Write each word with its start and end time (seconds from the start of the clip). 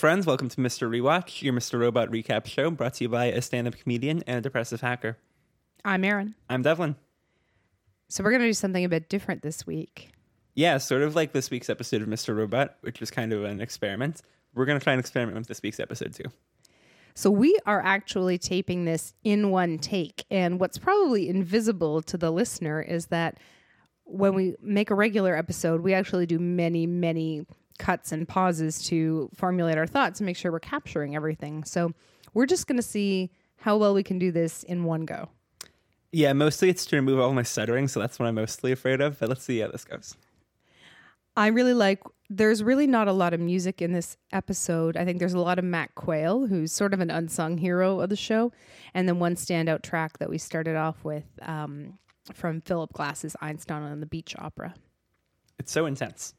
Friends. 0.00 0.24
Welcome 0.24 0.48
to 0.48 0.56
Mr. 0.56 0.88
Rewatch, 0.88 1.42
your 1.42 1.52
Mr. 1.52 1.78
Robot 1.78 2.08
recap 2.08 2.46
show 2.46 2.70
brought 2.70 2.94
to 2.94 3.04
you 3.04 3.10
by 3.10 3.26
a 3.26 3.42
stand 3.42 3.68
up 3.68 3.76
comedian 3.76 4.22
and 4.26 4.38
a 4.38 4.40
depressive 4.40 4.80
hacker. 4.80 5.18
I'm 5.84 6.04
Aaron. 6.04 6.34
I'm 6.48 6.62
Devlin. 6.62 6.96
So 8.08 8.24
we're 8.24 8.30
going 8.30 8.40
to 8.40 8.48
do 8.48 8.54
something 8.54 8.82
a 8.82 8.88
bit 8.88 9.10
different 9.10 9.42
this 9.42 9.66
week. 9.66 10.12
Yeah, 10.54 10.78
sort 10.78 11.02
of 11.02 11.14
like 11.14 11.34
this 11.34 11.50
week's 11.50 11.68
episode 11.68 12.00
of 12.00 12.08
Mr. 12.08 12.34
Robot, 12.34 12.76
which 12.80 12.98
was 12.98 13.10
kind 13.10 13.30
of 13.34 13.44
an 13.44 13.60
experiment. 13.60 14.22
We're 14.54 14.64
going 14.64 14.78
to 14.78 14.82
try 14.82 14.94
and 14.94 15.00
experiment 15.00 15.36
with 15.36 15.48
this 15.48 15.60
week's 15.62 15.78
episode 15.78 16.14
too. 16.14 16.30
So 17.14 17.30
we 17.30 17.58
are 17.66 17.82
actually 17.84 18.38
taping 18.38 18.86
this 18.86 19.12
in 19.22 19.50
one 19.50 19.76
take. 19.76 20.24
And 20.30 20.58
what's 20.58 20.78
probably 20.78 21.28
invisible 21.28 22.00
to 22.04 22.16
the 22.16 22.30
listener 22.30 22.80
is 22.80 23.08
that 23.08 23.36
when 24.04 24.34
we 24.34 24.56
make 24.62 24.88
a 24.88 24.94
regular 24.94 25.36
episode, 25.36 25.82
we 25.82 25.92
actually 25.92 26.24
do 26.24 26.38
many, 26.38 26.86
many 26.86 27.44
cuts 27.80 28.12
and 28.12 28.28
pauses 28.28 28.84
to 28.86 29.28
formulate 29.34 29.78
our 29.78 29.86
thoughts 29.86 30.20
and 30.20 30.26
make 30.26 30.36
sure 30.36 30.52
we're 30.52 30.60
capturing 30.60 31.16
everything. 31.16 31.64
So 31.64 31.92
we're 32.34 32.46
just 32.46 32.66
going 32.68 32.76
to 32.76 32.82
see 32.82 33.32
how 33.56 33.76
well 33.76 33.94
we 33.94 34.02
can 34.02 34.18
do 34.18 34.30
this 34.30 34.62
in 34.62 34.84
one 34.84 35.06
go. 35.06 35.30
Yeah, 36.12 36.32
mostly 36.32 36.68
it's 36.68 36.84
to 36.86 36.96
remove 36.96 37.18
all 37.18 37.32
my 37.32 37.42
stuttering, 37.42 37.88
so 37.88 37.98
that's 37.98 38.18
what 38.18 38.26
I'm 38.26 38.34
mostly 38.34 38.70
afraid 38.70 39.00
of. 39.00 39.18
But 39.18 39.28
let's 39.28 39.42
see 39.42 39.60
how 39.60 39.68
this 39.68 39.84
goes. 39.84 40.14
I 41.36 41.46
really 41.48 41.74
like 41.74 42.02
there's 42.28 42.62
really 42.62 42.86
not 42.86 43.08
a 43.08 43.12
lot 43.12 43.32
of 43.32 43.40
music 43.40 43.80
in 43.80 43.92
this 43.92 44.16
episode. 44.32 44.96
I 44.96 45.04
think 45.04 45.18
there's 45.18 45.34
a 45.34 45.40
lot 45.40 45.58
of 45.58 45.64
Mac 45.64 45.94
Quayle, 45.94 46.46
who's 46.46 46.72
sort 46.72 46.92
of 46.94 47.00
an 47.00 47.10
unsung 47.10 47.58
hero 47.58 48.00
of 48.00 48.10
the 48.10 48.16
show, 48.16 48.52
and 48.94 49.08
then 49.08 49.18
one 49.18 49.36
standout 49.36 49.82
track 49.82 50.18
that 50.18 50.28
we 50.28 50.38
started 50.38 50.76
off 50.76 51.02
with 51.04 51.24
um, 51.42 51.98
from 52.32 52.60
Philip 52.60 52.92
Glass's 52.92 53.36
Einstein 53.40 53.82
on 53.82 54.00
the 54.00 54.06
Beach 54.06 54.34
opera. 54.38 54.74
It's 55.58 55.72
so 55.72 55.86
intense. 55.86 56.34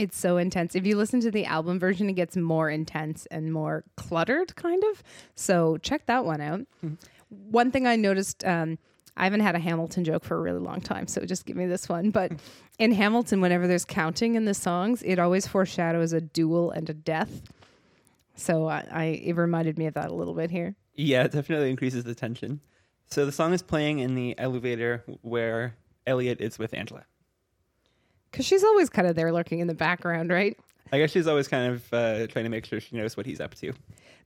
It's 0.00 0.16
so 0.16 0.38
intense. 0.38 0.74
If 0.74 0.86
you 0.86 0.96
listen 0.96 1.20
to 1.20 1.30
the 1.30 1.44
album 1.44 1.78
version, 1.78 2.08
it 2.08 2.14
gets 2.14 2.34
more 2.34 2.70
intense 2.70 3.26
and 3.30 3.52
more 3.52 3.84
cluttered, 3.98 4.56
kind 4.56 4.82
of. 4.84 5.02
So 5.34 5.76
check 5.76 6.06
that 6.06 6.24
one 6.24 6.40
out. 6.40 6.60
Mm-hmm. 6.82 6.94
One 7.28 7.70
thing 7.70 7.86
I 7.86 7.96
noticed. 7.96 8.42
Um, 8.46 8.78
I 9.14 9.24
haven't 9.24 9.40
had 9.40 9.54
a 9.54 9.58
Hamilton 9.58 10.04
joke 10.04 10.24
for 10.24 10.38
a 10.38 10.40
really 10.40 10.60
long 10.60 10.80
time, 10.80 11.06
so 11.06 11.26
just 11.26 11.44
give 11.44 11.54
me 11.54 11.66
this 11.66 11.86
one. 11.86 12.08
But 12.08 12.32
in 12.78 12.92
Hamilton, 12.92 13.42
whenever 13.42 13.66
there's 13.66 13.84
counting 13.84 14.36
in 14.36 14.46
the 14.46 14.54
songs, 14.54 15.02
it 15.02 15.18
always 15.18 15.46
foreshadows 15.46 16.14
a 16.14 16.22
duel 16.22 16.70
and 16.70 16.88
a 16.88 16.94
death. 16.94 17.42
So 18.36 18.68
I, 18.68 18.86
I 18.90 19.04
it 19.04 19.36
reminded 19.36 19.76
me 19.76 19.84
of 19.84 19.92
that 19.94 20.10
a 20.10 20.14
little 20.14 20.32
bit 20.32 20.50
here. 20.50 20.76
Yeah, 20.94 21.24
it 21.24 21.32
definitely 21.32 21.68
increases 21.68 22.04
the 22.04 22.14
tension. 22.14 22.60
So 23.10 23.26
the 23.26 23.32
song 23.32 23.52
is 23.52 23.60
playing 23.60 23.98
in 23.98 24.14
the 24.14 24.34
elevator 24.38 25.04
where 25.20 25.74
Elliot 26.06 26.40
is 26.40 26.58
with 26.58 26.72
Angela. 26.72 27.04
Because 28.30 28.46
she's 28.46 28.64
always 28.64 28.88
kind 28.88 29.08
of 29.08 29.16
there 29.16 29.32
lurking 29.32 29.60
in 29.60 29.66
the 29.66 29.74
background, 29.74 30.30
right? 30.30 30.56
I 30.92 30.98
guess 30.98 31.10
she's 31.10 31.26
always 31.26 31.48
kind 31.48 31.72
of 31.72 31.92
uh, 31.92 32.26
trying 32.26 32.44
to 32.44 32.48
make 32.48 32.64
sure 32.66 32.80
she 32.80 32.96
knows 32.96 33.16
what 33.16 33.26
he's 33.26 33.40
up 33.40 33.54
to. 33.56 33.72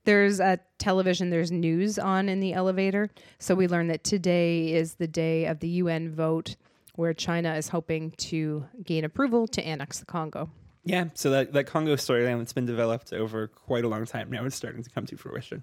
There's 0.04 0.40
a 0.40 0.58
television, 0.78 1.30
there's 1.30 1.50
news 1.50 1.98
on 1.98 2.28
in 2.28 2.40
the 2.40 2.52
elevator. 2.52 3.10
So 3.38 3.54
we 3.54 3.68
learn 3.68 3.88
that 3.88 4.04
today 4.04 4.72
is 4.72 4.94
the 4.94 5.06
day 5.06 5.46
of 5.46 5.60
the 5.60 5.68
UN 5.68 6.10
vote 6.10 6.56
where 6.96 7.12
China 7.12 7.54
is 7.54 7.68
hoping 7.68 8.12
to 8.12 8.64
gain 8.82 9.04
approval 9.04 9.46
to 9.48 9.66
annex 9.66 9.98
the 9.98 10.06
Congo. 10.06 10.50
Yeah, 10.84 11.06
so 11.14 11.30
that, 11.30 11.52
that 11.54 11.66
Congo 11.66 11.96
storyline 11.96 12.38
that's 12.38 12.52
been 12.52 12.66
developed 12.66 13.12
over 13.12 13.48
quite 13.48 13.84
a 13.84 13.88
long 13.88 14.04
time 14.04 14.30
now 14.30 14.44
is 14.44 14.54
starting 14.54 14.82
to 14.82 14.90
come 14.90 15.06
to 15.06 15.16
fruition. 15.16 15.62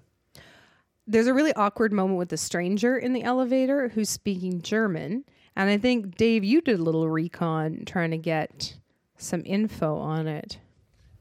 There's 1.06 1.26
a 1.26 1.34
really 1.34 1.52
awkward 1.54 1.92
moment 1.92 2.18
with 2.18 2.28
the 2.28 2.36
stranger 2.36 2.96
in 2.96 3.12
the 3.12 3.22
elevator 3.22 3.88
who's 3.88 4.08
speaking 4.08 4.62
German. 4.62 5.24
And 5.54 5.68
I 5.68 5.78
think, 5.78 6.16
Dave, 6.16 6.44
you 6.44 6.60
did 6.60 6.78
a 6.78 6.82
little 6.82 7.08
recon 7.08 7.84
trying 7.84 8.10
to 8.12 8.18
get 8.18 8.76
some 9.16 9.42
info 9.44 9.96
on 9.96 10.26
it. 10.26 10.58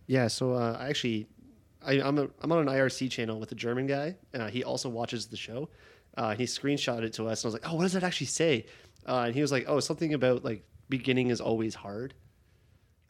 Yeah, 0.08 0.28
so 0.28 0.54
uh, 0.54 0.78
I 0.80 0.90
actually 0.90 1.28
I, 1.84 1.94
am 1.94 2.18
a, 2.18 2.28
I'm 2.42 2.52
on 2.52 2.68
an 2.68 2.74
IRC 2.74 3.10
channel 3.10 3.40
with 3.40 3.52
a 3.52 3.56
German 3.56 3.88
guy. 3.88 4.16
Uh, 4.34 4.48
he 4.48 4.64
also 4.64 4.90
watches 4.90 5.28
the 5.28 5.38
show. 5.38 5.70
Uh, 6.18 6.36
he 6.36 6.44
screenshotted 6.44 7.04
it 7.04 7.14
to 7.14 7.28
us, 7.28 7.44
and 7.44 7.46
I 7.46 7.48
was 7.48 7.54
like, 7.54 7.72
"Oh, 7.72 7.76
what 7.76 7.84
does 7.84 7.94
that 7.94 8.04
actually 8.04 8.28
say?" 8.28 8.66
Uh, 9.08 9.24
and 9.28 9.36
he 9.36 9.42
was 9.42 9.52
like, 9.52 9.66
"Oh, 9.68 9.80
something 9.80 10.14
about 10.14 10.44
like 10.44 10.64
beginning 10.90 11.30
is 11.30 11.40
always 11.40 11.74
hard." 11.74 12.14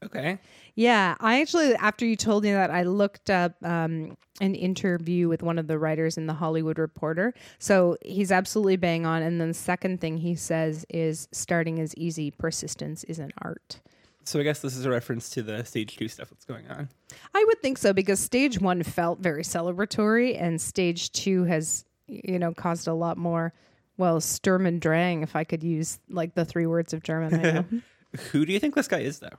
Okay. 0.04 0.40
Yeah, 0.76 1.16
I 1.20 1.42
actually, 1.42 1.76
after 1.76 2.06
you 2.06 2.16
told 2.16 2.44
me 2.44 2.52
that, 2.52 2.72
I 2.72 2.84
looked 2.84 3.30
up 3.30 3.54
um, 3.64 4.18
an 4.40 4.56
interview 4.56 5.28
with 5.28 5.44
one 5.44 5.60
of 5.60 5.68
the 5.68 5.78
writers 5.78 6.18
in 6.18 6.26
the 6.26 6.34
Hollywood 6.34 6.80
Reporter. 6.80 7.34
So 7.60 7.98
he's 8.04 8.32
absolutely 8.32 8.78
bang 8.78 9.06
on. 9.06 9.22
And 9.22 9.40
then 9.40 9.50
the 9.50 9.54
second 9.54 10.02
thing 10.02 10.18
he 10.18 10.36
says 10.36 10.86
is 10.90 11.28
starting 11.32 11.78
is 11.78 11.94
easy, 11.98 12.32
persistence 12.32 13.04
is 13.04 13.20
an 13.20 13.32
art. 13.42 13.82
So 14.24 14.40
I 14.40 14.44
guess 14.44 14.60
this 14.60 14.76
is 14.76 14.86
a 14.86 14.90
reference 14.90 15.30
to 15.32 15.44
the 15.44 15.64
stage 15.66 15.98
two 15.98 16.08
stuff 16.08 16.30
that's 16.30 16.46
going 16.46 16.68
on. 16.68 16.90
I 17.34 17.44
would 17.48 17.62
think 17.62 17.78
so 17.78 17.92
because 17.92 18.20
stage 18.20 18.60
one 18.60 18.84
felt 18.84 19.20
very 19.20 19.44
celebratory, 19.44 20.40
and 20.40 20.62
stage 20.62 21.12
two 21.12 21.44
has, 21.46 21.86
you 22.08 22.40
know, 22.40 22.54
caused 22.54 22.88
a 22.88 22.94
lot 22.94 23.18
more. 23.18 23.54
Well, 23.98 24.22
Sturm 24.22 24.66
und 24.66 24.80
Drang, 24.80 25.24
if 25.24 25.36
I 25.36 25.44
could 25.44 25.64
use 25.64 26.00
like 26.10 26.36
the 26.36 26.46
three 26.46 26.66
words 26.66 26.94
of 26.94 27.04
German. 27.04 27.84
Who 28.32 28.46
do 28.46 28.54
you 28.54 28.60
think 28.60 28.76
this 28.76 28.88
guy 28.88 29.00
is, 29.00 29.20
though? 29.20 29.38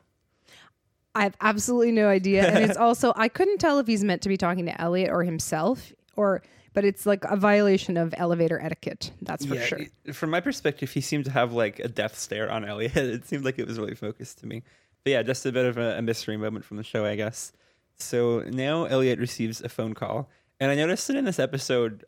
I 1.14 1.24
have 1.24 1.36
absolutely 1.40 1.92
no 1.92 2.08
idea, 2.08 2.46
and 2.46 2.64
it's 2.64 2.76
also 2.78 3.12
I 3.16 3.28
couldn't 3.28 3.58
tell 3.58 3.78
if 3.78 3.86
he's 3.86 4.04
meant 4.04 4.22
to 4.22 4.28
be 4.28 4.36
talking 4.36 4.66
to 4.66 4.80
Elliot 4.80 5.10
or 5.10 5.24
himself, 5.24 5.92
or 6.16 6.42
but 6.74 6.84
it's 6.84 7.04
like 7.04 7.24
a 7.24 7.36
violation 7.36 7.96
of 7.96 8.14
elevator 8.16 8.60
etiquette. 8.60 9.12
That's 9.20 9.44
for 9.44 9.56
yeah, 9.56 9.64
sure. 9.64 9.80
From 10.12 10.30
my 10.30 10.40
perspective, 10.40 10.90
he 10.90 11.00
seemed 11.00 11.26
to 11.26 11.30
have 11.30 11.52
like 11.52 11.78
a 11.80 11.88
death 11.88 12.18
stare 12.18 12.50
on 12.50 12.64
Elliot. 12.64 12.96
It 12.96 13.26
seemed 13.26 13.44
like 13.44 13.58
it 13.58 13.66
was 13.66 13.78
really 13.78 13.94
focused 13.94 14.38
to 14.38 14.46
me. 14.46 14.62
But 15.04 15.10
yeah, 15.10 15.22
just 15.22 15.44
a 15.44 15.52
bit 15.52 15.66
of 15.66 15.78
a, 15.78 15.98
a 15.98 16.02
mystery 16.02 16.36
moment 16.36 16.64
from 16.64 16.76
the 16.76 16.84
show, 16.84 17.04
I 17.04 17.16
guess. 17.16 17.52
So 17.96 18.40
now 18.40 18.84
Elliot 18.84 19.18
receives 19.18 19.60
a 19.60 19.68
phone 19.68 19.94
call, 19.94 20.30
and 20.60 20.70
I 20.70 20.74
noticed 20.74 21.08
that 21.08 21.16
in 21.16 21.24
this 21.24 21.38
episode, 21.38 22.04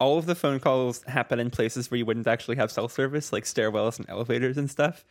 all 0.00 0.18
of 0.18 0.26
the 0.26 0.34
phone 0.34 0.58
calls 0.58 1.02
happen 1.04 1.38
in 1.38 1.50
places 1.50 1.90
where 1.90 1.98
you 1.98 2.04
wouldn't 2.04 2.26
actually 2.26 2.56
have 2.56 2.72
cell 2.72 2.88
service, 2.88 3.32
like 3.32 3.44
stairwells 3.44 3.98
and 3.98 4.08
elevators 4.10 4.58
and 4.58 4.68
stuff. 4.68 5.04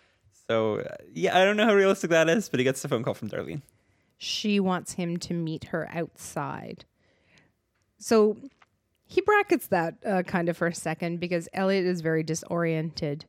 So 0.52 0.86
yeah, 1.14 1.40
I 1.40 1.46
don't 1.46 1.56
know 1.56 1.66
how 1.66 1.74
realistic 1.74 2.10
that 2.10 2.28
is, 2.28 2.50
but 2.50 2.60
he 2.60 2.66
gets 2.66 2.84
a 2.84 2.90
phone 2.90 3.04
call 3.04 3.14
from 3.14 3.30
Darlene. 3.30 3.62
She 4.18 4.60
wants 4.60 4.92
him 4.92 5.16
to 5.20 5.34
meet 5.34 5.64
her 5.66 5.90
outside. 5.94 6.84
So 8.00 8.36
he 9.06 9.22
brackets 9.22 9.68
that 9.68 9.96
uh, 10.06 10.24
kind 10.24 10.50
of 10.50 10.58
for 10.58 10.68
a 10.68 10.76
second 10.76 11.22
because 11.22 11.48
Elliot 11.54 11.86
is 11.86 12.02
very 12.02 12.22
disoriented. 12.22 13.24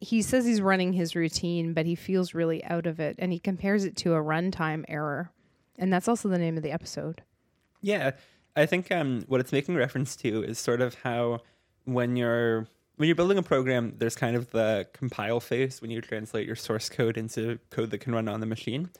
He 0.00 0.22
says 0.22 0.46
he's 0.46 0.62
running 0.62 0.94
his 0.94 1.14
routine, 1.14 1.74
but 1.74 1.84
he 1.84 1.94
feels 1.94 2.32
really 2.32 2.64
out 2.64 2.86
of 2.86 2.98
it, 2.98 3.16
and 3.18 3.30
he 3.30 3.38
compares 3.38 3.84
it 3.84 3.94
to 3.98 4.14
a 4.14 4.22
runtime 4.22 4.86
error, 4.88 5.30
and 5.78 5.92
that's 5.92 6.08
also 6.08 6.30
the 6.30 6.38
name 6.38 6.56
of 6.56 6.62
the 6.62 6.72
episode. 6.72 7.20
Yeah, 7.82 8.12
I 8.56 8.64
think 8.64 8.90
um, 8.90 9.24
what 9.28 9.40
it's 9.40 9.52
making 9.52 9.74
reference 9.74 10.16
to 10.16 10.42
is 10.42 10.58
sort 10.58 10.80
of 10.80 10.94
how 10.94 11.40
when 11.84 12.16
you're 12.16 12.68
when 12.96 13.08
you're 13.08 13.16
building 13.16 13.38
a 13.38 13.42
program, 13.42 13.94
there's 13.98 14.16
kind 14.16 14.36
of 14.36 14.50
the 14.50 14.86
compile 14.92 15.40
phase 15.40 15.80
when 15.80 15.90
you 15.90 16.00
translate 16.00 16.46
your 16.46 16.56
source 16.56 16.88
code 16.88 17.16
into 17.16 17.58
code 17.70 17.90
that 17.90 17.98
can 17.98 18.14
run 18.14 18.28
on 18.28 18.40
the 18.40 18.46
machine. 18.46 18.90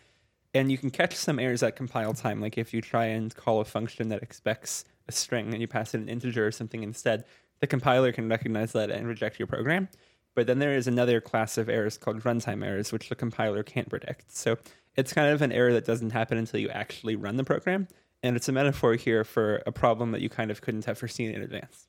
And 0.54 0.70
you 0.70 0.78
can 0.78 0.90
catch 0.90 1.14
some 1.14 1.38
errors 1.38 1.62
at 1.62 1.76
compile 1.76 2.12
time, 2.12 2.40
like 2.40 2.58
if 2.58 2.74
you 2.74 2.80
try 2.80 3.06
and 3.06 3.34
call 3.34 3.60
a 3.60 3.64
function 3.64 4.08
that 4.10 4.22
expects 4.22 4.84
a 5.08 5.12
string 5.12 5.52
and 5.52 5.60
you 5.60 5.66
pass 5.66 5.94
it 5.94 6.00
an 6.00 6.08
integer 6.08 6.46
or 6.46 6.52
something 6.52 6.82
instead, 6.82 7.24
the 7.60 7.66
compiler 7.66 8.12
can 8.12 8.28
recognize 8.28 8.72
that 8.72 8.90
and 8.90 9.06
reject 9.06 9.38
your 9.38 9.46
program. 9.46 9.88
But 10.34 10.46
then 10.46 10.58
there 10.58 10.74
is 10.74 10.86
another 10.86 11.20
class 11.20 11.58
of 11.58 11.68
errors 11.68 11.98
called 11.98 12.22
runtime 12.22 12.64
errors, 12.64 12.92
which 12.92 13.08
the 13.08 13.14
compiler 13.14 13.62
can't 13.62 13.88
predict. 13.88 14.34
So 14.34 14.58
it's 14.96 15.12
kind 15.12 15.32
of 15.32 15.42
an 15.42 15.52
error 15.52 15.72
that 15.72 15.84
doesn't 15.84 16.10
happen 16.10 16.38
until 16.38 16.60
you 16.60 16.68
actually 16.70 17.16
run 17.16 17.36
the 17.36 17.44
program. 17.44 17.88
And 18.22 18.36
it's 18.36 18.48
a 18.48 18.52
metaphor 18.52 18.94
here 18.94 19.24
for 19.24 19.62
a 19.66 19.72
problem 19.72 20.12
that 20.12 20.20
you 20.20 20.28
kind 20.28 20.50
of 20.50 20.60
couldn't 20.60 20.84
have 20.84 20.98
foreseen 20.98 21.32
in 21.32 21.42
advance. 21.42 21.88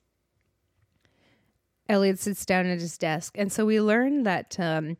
Elliot 1.88 2.18
sits 2.18 2.44
down 2.46 2.66
at 2.66 2.80
his 2.80 2.96
desk. 2.96 3.36
And 3.38 3.52
so 3.52 3.66
we 3.66 3.80
learn 3.80 4.22
that 4.22 4.58
um, 4.58 4.96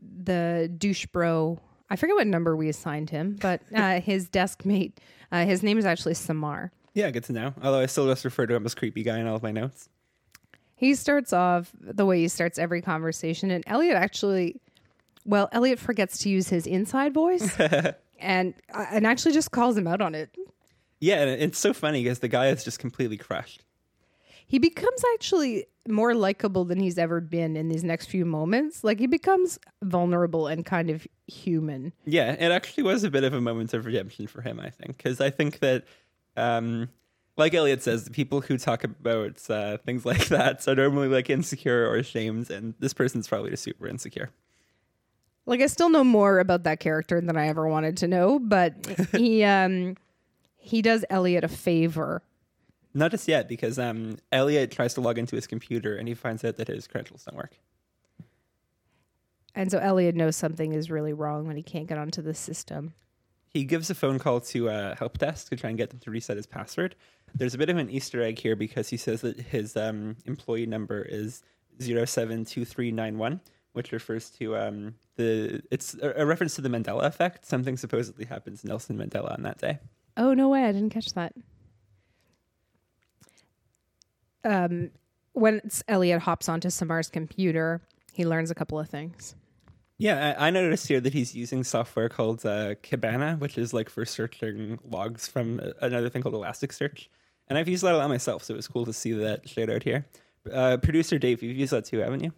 the 0.00 0.72
douche 0.76 1.06
bro, 1.06 1.60
I 1.90 1.96
forget 1.96 2.16
what 2.16 2.26
number 2.26 2.56
we 2.56 2.68
assigned 2.68 3.10
him, 3.10 3.36
but 3.40 3.62
uh, 3.74 4.00
his 4.00 4.28
desk 4.28 4.64
mate, 4.64 5.00
uh, 5.32 5.44
his 5.44 5.62
name 5.62 5.78
is 5.78 5.84
actually 5.84 6.14
Samar. 6.14 6.72
Yeah, 6.94 7.10
good 7.10 7.24
to 7.24 7.32
know. 7.32 7.54
Although 7.62 7.80
I 7.80 7.86
still 7.86 8.06
just 8.06 8.24
refer 8.24 8.46
to 8.46 8.54
him 8.54 8.64
as 8.64 8.74
creepy 8.74 9.02
guy 9.02 9.18
in 9.18 9.26
all 9.26 9.36
of 9.36 9.42
my 9.42 9.52
notes. 9.52 9.88
He 10.76 10.94
starts 10.94 11.32
off 11.32 11.72
the 11.80 12.06
way 12.06 12.20
he 12.20 12.28
starts 12.28 12.58
every 12.58 12.82
conversation, 12.82 13.50
and 13.50 13.64
Elliot 13.66 13.96
actually, 13.96 14.60
well, 15.24 15.48
Elliot 15.52 15.78
forgets 15.78 16.18
to 16.18 16.28
use 16.28 16.48
his 16.48 16.66
inside 16.66 17.14
voice, 17.14 17.58
and 18.18 18.54
uh, 18.72 18.86
and 18.90 19.06
actually 19.06 19.32
just 19.32 19.50
calls 19.50 19.76
him 19.76 19.86
out 19.86 20.02
on 20.02 20.14
it. 20.14 20.34
Yeah, 21.00 21.22
and 21.22 21.42
it's 21.42 21.58
so 21.58 21.72
funny 21.72 22.02
because 22.02 22.20
the 22.20 22.28
guy 22.28 22.48
is 22.48 22.64
just 22.64 22.78
completely 22.78 23.16
crushed. 23.16 23.64
He 24.46 24.58
becomes 24.58 25.02
actually 25.14 25.66
more 25.88 26.14
likable 26.14 26.64
than 26.64 26.80
he's 26.80 26.98
ever 26.98 27.20
been 27.20 27.56
in 27.56 27.68
these 27.68 27.84
next 27.84 28.06
few 28.06 28.24
moments. 28.24 28.84
Like 28.84 28.98
he 28.98 29.06
becomes 29.06 29.58
vulnerable 29.82 30.46
and 30.46 30.64
kind 30.64 30.90
of 30.90 31.06
human. 31.26 31.92
Yeah, 32.04 32.32
it 32.32 32.52
actually 32.52 32.84
was 32.84 33.04
a 33.04 33.10
bit 33.10 33.24
of 33.24 33.34
a 33.34 33.40
moment 33.40 33.74
of 33.74 33.86
redemption 33.86 34.26
for 34.26 34.42
him, 34.42 34.60
I 34.60 34.70
think, 34.70 34.96
because 34.96 35.20
I 35.20 35.30
think 35.30 35.60
that 35.60 35.84
um, 36.36 36.88
like 37.36 37.54
Elliot 37.54 37.82
says, 37.82 38.04
the 38.04 38.10
people 38.10 38.40
who 38.40 38.58
talk 38.58 38.84
about 38.84 39.38
uh, 39.50 39.78
things 39.78 40.04
like 40.06 40.28
that 40.28 40.66
are 40.66 40.74
normally 40.74 41.08
like 41.08 41.30
insecure 41.30 41.88
or 41.88 41.96
ashamed, 41.96 42.50
and 42.50 42.74
this 42.78 42.92
person's 42.92 43.28
probably 43.28 43.50
just 43.50 43.62
super 43.62 43.86
insecure. 43.86 44.30
Like 45.46 45.60
I 45.60 45.66
still 45.66 45.90
know 45.90 46.04
more 46.04 46.40
about 46.40 46.64
that 46.64 46.80
character 46.80 47.20
than 47.20 47.36
I 47.36 47.46
ever 47.48 47.68
wanted 47.68 47.96
to 47.98 48.08
know, 48.08 48.38
but 48.38 48.74
he 49.12 49.44
um 49.44 49.96
he 50.56 50.82
does 50.82 51.04
Elliot 51.10 51.44
a 51.44 51.48
favor. 51.48 52.22
Not 52.96 53.10
just 53.10 53.28
yet, 53.28 53.46
because 53.46 53.78
um, 53.78 54.16
Elliot 54.32 54.70
tries 54.70 54.94
to 54.94 55.02
log 55.02 55.18
into 55.18 55.36
his 55.36 55.46
computer 55.46 55.96
and 55.96 56.08
he 56.08 56.14
finds 56.14 56.42
out 56.42 56.56
that 56.56 56.68
his 56.68 56.86
credentials 56.86 57.24
don't 57.24 57.36
work. 57.36 57.58
And 59.54 59.70
so 59.70 59.78
Elliot 59.78 60.14
knows 60.14 60.34
something 60.34 60.72
is 60.72 60.90
really 60.90 61.12
wrong 61.12 61.46
when 61.46 61.56
he 61.56 61.62
can't 61.62 61.86
get 61.86 61.98
onto 61.98 62.22
the 62.22 62.32
system. 62.32 62.94
He 63.48 63.64
gives 63.64 63.90
a 63.90 63.94
phone 63.94 64.18
call 64.18 64.40
to 64.40 64.68
a 64.68 64.94
help 64.98 65.18
desk 65.18 65.50
to 65.50 65.56
try 65.56 65.68
and 65.68 65.78
get 65.78 65.90
them 65.90 65.98
to 66.00 66.10
reset 66.10 66.38
his 66.38 66.46
password. 66.46 66.96
There's 67.34 67.52
a 67.52 67.58
bit 67.58 67.68
of 67.68 67.76
an 67.76 67.90
Easter 67.90 68.22
egg 68.22 68.38
here 68.38 68.56
because 68.56 68.88
he 68.88 68.96
says 68.96 69.20
that 69.20 69.40
his 69.40 69.76
um, 69.76 70.16
employee 70.24 70.64
number 70.64 71.02
is 71.02 71.42
072391, 71.78 73.40
which 73.74 73.92
refers 73.92 74.30
to 74.30 74.56
um, 74.56 74.94
the 75.16 75.62
it's 75.70 75.94
a, 76.00 76.14
a 76.16 76.24
reference 76.24 76.54
to 76.54 76.62
the 76.62 76.70
Mandela 76.70 77.04
effect. 77.04 77.44
Something 77.44 77.76
supposedly 77.76 78.24
happens 78.24 78.62
to 78.62 78.68
Nelson 78.68 78.96
Mandela 78.96 79.34
on 79.34 79.42
that 79.42 79.58
day. 79.58 79.80
Oh 80.16 80.32
no 80.32 80.48
way! 80.48 80.64
I 80.64 80.72
didn't 80.72 80.90
catch 80.90 81.12
that. 81.12 81.34
Um, 84.46 84.90
when 85.32 85.60
Elliot 85.88 86.22
hops 86.22 86.48
onto 86.48 86.70
Samar's 86.70 87.10
computer, 87.10 87.82
he 88.12 88.24
learns 88.24 88.50
a 88.50 88.54
couple 88.54 88.78
of 88.78 88.88
things. 88.88 89.34
Yeah, 89.98 90.34
I, 90.38 90.48
I 90.48 90.50
noticed 90.50 90.88
here 90.88 91.00
that 91.00 91.12
he's 91.12 91.34
using 91.34 91.64
software 91.64 92.08
called 92.08 92.44
uh, 92.44 92.74
Kibana, 92.76 93.38
which 93.38 93.58
is 93.58 93.74
like 93.74 93.88
for 93.90 94.04
searching 94.04 94.78
logs 94.84 95.26
from 95.26 95.60
another 95.80 96.08
thing 96.08 96.22
called 96.22 96.34
Elasticsearch. 96.34 97.08
And 97.48 97.58
I've 97.58 97.68
used 97.68 97.82
that 97.84 97.94
a 97.94 97.98
lot 97.98 98.08
myself, 98.08 98.44
so 98.44 98.54
it 98.54 98.56
was 98.56 98.68
cool 98.68 98.84
to 98.86 98.92
see 98.92 99.12
that 99.12 99.48
showed 99.48 99.70
out 99.70 99.82
here. 99.82 100.06
Uh, 100.52 100.76
Producer 100.78 101.18
Dave, 101.18 101.42
you've 101.42 101.56
used 101.56 101.72
that 101.72 101.84
too, 101.84 101.98
haven't 101.98 102.22
you? 102.22 102.32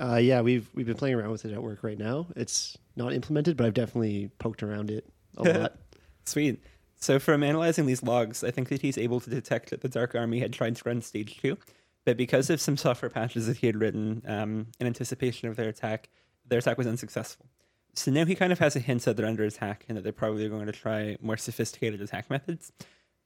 Uh, 0.00 0.16
yeah, 0.16 0.40
we've 0.40 0.68
we've 0.74 0.86
been 0.86 0.96
playing 0.96 1.16
around 1.16 1.30
with 1.30 1.44
it 1.44 1.52
at 1.52 1.62
work 1.62 1.82
right 1.82 1.98
now. 1.98 2.26
It's 2.36 2.76
not 2.96 3.12
implemented, 3.12 3.56
but 3.56 3.66
I've 3.66 3.74
definitely 3.74 4.30
poked 4.38 4.62
around 4.62 4.90
it 4.90 5.06
a 5.36 5.42
lot. 5.58 5.76
Sweet. 6.24 6.62
So 6.98 7.18
from 7.18 7.42
analyzing 7.42 7.86
these 7.86 8.02
logs, 8.02 8.42
I 8.42 8.50
think 8.50 8.68
that 8.68 8.82
he's 8.82 8.98
able 8.98 9.20
to 9.20 9.30
detect 9.30 9.70
that 9.70 9.82
the 9.82 9.88
Dark 9.88 10.14
Army 10.14 10.40
had 10.40 10.52
tried 10.52 10.76
to 10.76 10.82
run 10.84 11.00
stage 11.00 11.38
two, 11.40 11.56
but 12.04 12.16
because 12.16 12.50
of 12.50 12.60
some 12.60 12.76
software 12.76 13.10
patches 13.10 13.46
that 13.46 13.58
he 13.58 13.66
had 13.66 13.76
written 13.76 14.22
um, 14.26 14.66
in 14.80 14.86
anticipation 14.86 15.48
of 15.48 15.56
their 15.56 15.68
attack, 15.68 16.08
their 16.46 16.58
attack 16.58 16.76
was 16.76 16.86
unsuccessful. 16.86 17.46
So 17.94 18.10
now 18.10 18.24
he 18.24 18.34
kind 18.34 18.52
of 18.52 18.58
has 18.58 18.76
a 18.76 18.80
hint 18.80 19.02
that 19.02 19.16
they're 19.16 19.26
under 19.26 19.44
attack 19.44 19.84
and 19.88 19.96
that 19.96 20.02
they're 20.02 20.12
probably 20.12 20.48
going 20.48 20.66
to 20.66 20.72
try 20.72 21.16
more 21.20 21.36
sophisticated 21.36 22.00
attack 22.00 22.30
methods. 22.30 22.72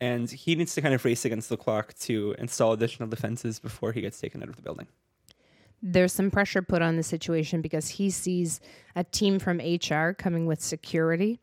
And 0.00 0.30
he 0.30 0.54
needs 0.54 0.74
to 0.74 0.82
kind 0.82 0.94
of 0.94 1.04
race 1.04 1.24
against 1.24 1.48
the 1.48 1.56
clock 1.56 1.94
to 2.00 2.34
install 2.38 2.72
additional 2.72 3.08
defenses 3.08 3.58
before 3.58 3.92
he 3.92 4.00
gets 4.00 4.20
taken 4.20 4.42
out 4.42 4.48
of 4.48 4.56
the 4.56 4.62
building. 4.62 4.88
There's 5.82 6.12
some 6.12 6.30
pressure 6.30 6.62
put 6.62 6.82
on 6.82 6.96
the 6.96 7.02
situation 7.02 7.60
because 7.60 7.88
he 7.88 8.10
sees 8.10 8.60
a 8.96 9.04
team 9.04 9.38
from 9.38 9.58
HR 9.58 10.12
coming 10.12 10.46
with 10.46 10.60
security. 10.60 11.40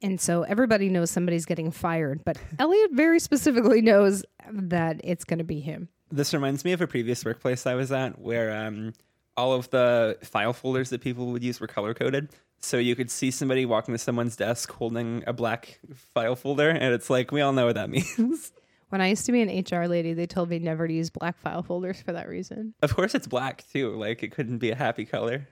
And 0.00 0.20
so 0.20 0.42
everybody 0.42 0.88
knows 0.88 1.10
somebody's 1.10 1.44
getting 1.44 1.70
fired, 1.70 2.24
but 2.24 2.38
Elliot 2.58 2.90
very 2.92 3.18
specifically 3.18 3.82
knows 3.82 4.24
that 4.50 5.00
it's 5.02 5.24
going 5.24 5.38
to 5.38 5.44
be 5.44 5.60
him. 5.60 5.88
This 6.10 6.32
reminds 6.32 6.64
me 6.64 6.72
of 6.72 6.80
a 6.80 6.86
previous 6.86 7.24
workplace 7.24 7.66
I 7.66 7.74
was 7.74 7.90
at 7.90 8.18
where 8.20 8.56
um, 8.64 8.92
all 9.36 9.52
of 9.52 9.68
the 9.70 10.16
file 10.22 10.52
folders 10.52 10.90
that 10.90 11.00
people 11.00 11.26
would 11.32 11.42
use 11.42 11.60
were 11.60 11.66
color 11.66 11.94
coded. 11.94 12.30
So 12.60 12.76
you 12.76 12.96
could 12.96 13.10
see 13.10 13.30
somebody 13.30 13.66
walking 13.66 13.94
to 13.94 13.98
someone's 13.98 14.36
desk 14.36 14.70
holding 14.72 15.22
a 15.26 15.32
black 15.32 15.78
file 16.14 16.34
folder, 16.34 16.70
and 16.70 16.92
it's 16.94 17.08
like, 17.08 17.30
we 17.30 17.40
all 17.40 17.52
know 17.52 17.66
what 17.66 17.76
that 17.76 17.90
means. 18.18 18.52
When 18.88 19.00
I 19.00 19.08
used 19.08 19.26
to 19.26 19.32
be 19.32 19.42
an 19.42 19.64
HR 19.64 19.86
lady, 19.86 20.14
they 20.14 20.26
told 20.26 20.48
me 20.48 20.58
never 20.58 20.88
to 20.88 20.94
use 20.94 21.10
black 21.10 21.38
file 21.38 21.62
folders 21.62 22.00
for 22.00 22.12
that 22.12 22.28
reason. 22.28 22.74
of 22.82 22.94
course, 22.96 23.14
it's 23.14 23.26
black 23.26 23.64
too. 23.72 23.94
Like, 23.96 24.22
it 24.22 24.32
couldn't 24.32 24.58
be 24.58 24.70
a 24.70 24.74
happy 24.74 25.04
color. 25.04 25.46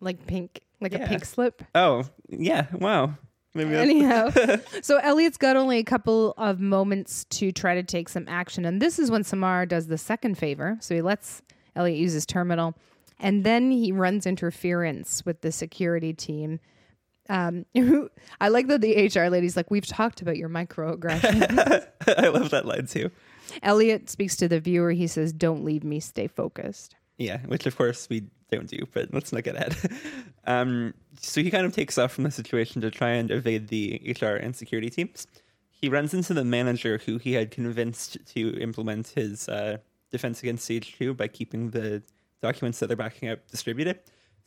Like 0.00 0.26
pink, 0.26 0.62
like 0.80 0.94
a 0.94 1.00
pink 1.00 1.24
slip. 1.24 1.62
Oh, 1.74 2.04
yeah. 2.28 2.66
Wow. 2.72 3.14
Maybe 3.56 3.74
Anyhow, 3.74 4.30
so 4.82 4.98
Elliot's 4.98 5.38
got 5.38 5.56
only 5.56 5.78
a 5.78 5.84
couple 5.84 6.34
of 6.36 6.60
moments 6.60 7.24
to 7.30 7.52
try 7.52 7.74
to 7.74 7.82
take 7.82 8.08
some 8.08 8.26
action. 8.28 8.64
And 8.64 8.80
this 8.80 8.98
is 8.98 9.10
when 9.10 9.24
Samar 9.24 9.66
does 9.66 9.86
the 9.86 9.98
second 9.98 10.36
favor. 10.36 10.76
So 10.80 10.94
he 10.94 11.02
lets 11.02 11.42
Elliot 11.74 11.98
use 11.98 12.12
his 12.12 12.26
terminal. 12.26 12.74
And 13.18 13.44
then 13.44 13.70
he 13.70 13.92
runs 13.92 14.26
interference 14.26 15.24
with 15.24 15.40
the 15.40 15.50
security 15.50 16.12
team. 16.12 16.60
Um, 17.28 17.64
I 18.40 18.48
like 18.48 18.66
that 18.68 18.80
the 18.80 19.06
HR 19.06 19.30
lady's 19.30 19.56
like, 19.56 19.70
We've 19.70 19.86
talked 19.86 20.22
about 20.22 20.36
your 20.36 20.48
microaggression. 20.48 21.86
I 22.18 22.28
love 22.28 22.50
that 22.50 22.66
line 22.66 22.86
too. 22.86 23.10
Elliot 23.62 24.10
speaks 24.10 24.36
to 24.36 24.48
the 24.48 24.60
viewer. 24.60 24.92
He 24.92 25.06
says, 25.06 25.32
Don't 25.32 25.64
leave 25.64 25.84
me, 25.84 26.00
stay 26.00 26.26
focused. 26.26 26.94
Yeah, 27.18 27.38
which 27.46 27.66
of 27.66 27.76
course 27.76 28.08
we 28.10 28.24
don't 28.50 28.68
do, 28.68 28.86
but 28.92 29.12
let's 29.12 29.32
not 29.32 29.44
get 29.44 29.56
ahead. 29.56 29.76
um, 30.46 30.94
so 31.18 31.42
he 31.42 31.50
kind 31.50 31.66
of 31.66 31.74
takes 31.74 31.98
off 31.98 32.12
from 32.12 32.24
the 32.24 32.30
situation 32.30 32.80
to 32.82 32.90
try 32.90 33.10
and 33.10 33.30
evade 33.30 33.68
the 33.68 34.16
HR 34.20 34.36
and 34.36 34.54
security 34.54 34.90
teams. 34.90 35.26
He 35.70 35.88
runs 35.88 36.14
into 36.14 36.32
the 36.32 36.44
manager 36.44 37.00
who 37.04 37.18
he 37.18 37.34
had 37.34 37.50
convinced 37.50 38.18
to 38.34 38.58
implement 38.60 39.08
his 39.08 39.48
uh, 39.48 39.78
defense 40.10 40.42
against 40.42 40.64
Stage 40.64 40.96
2 40.96 41.14
by 41.14 41.28
keeping 41.28 41.70
the 41.70 42.02
documents 42.40 42.78
that 42.78 42.86
they're 42.86 42.96
backing 42.96 43.28
up 43.28 43.46
distributed. 43.48 43.98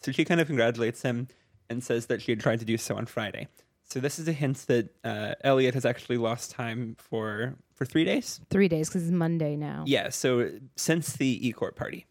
So 0.02 0.12
she 0.12 0.26
kind 0.26 0.40
of 0.40 0.48
congratulates 0.48 1.02
him 1.02 1.28
and 1.70 1.84
says 1.84 2.08
that 2.08 2.22
she 2.22 2.32
had 2.32 2.40
tried 2.40 2.60
to 2.60 2.66
do 2.66 2.78
so 2.78 2.96
on 2.96 3.06
Friday. 3.06 3.48
So 3.84 4.00
this 4.00 4.20
is 4.20 4.28
a 4.28 4.34
hint 4.34 4.66
that 4.68 4.90
uh, 5.04 5.34
Elliot 5.44 5.74
has 5.74 5.86
actually 5.86 6.18
lost 6.18 6.52
time 6.52 6.96
for 7.00 7.56
for 7.74 7.86
three 7.86 8.06
days. 8.06 8.40
Three 8.50 8.68
days 8.68 8.88
because 8.88 9.04
it's 9.04 9.12
Monday 9.12 9.56
now. 9.56 9.84
Yeah, 9.88 10.10
so 10.10 10.52
since 10.76 11.14
the 11.14 11.48
E 11.48 11.52
Corp 11.52 11.76
party. 11.76 12.06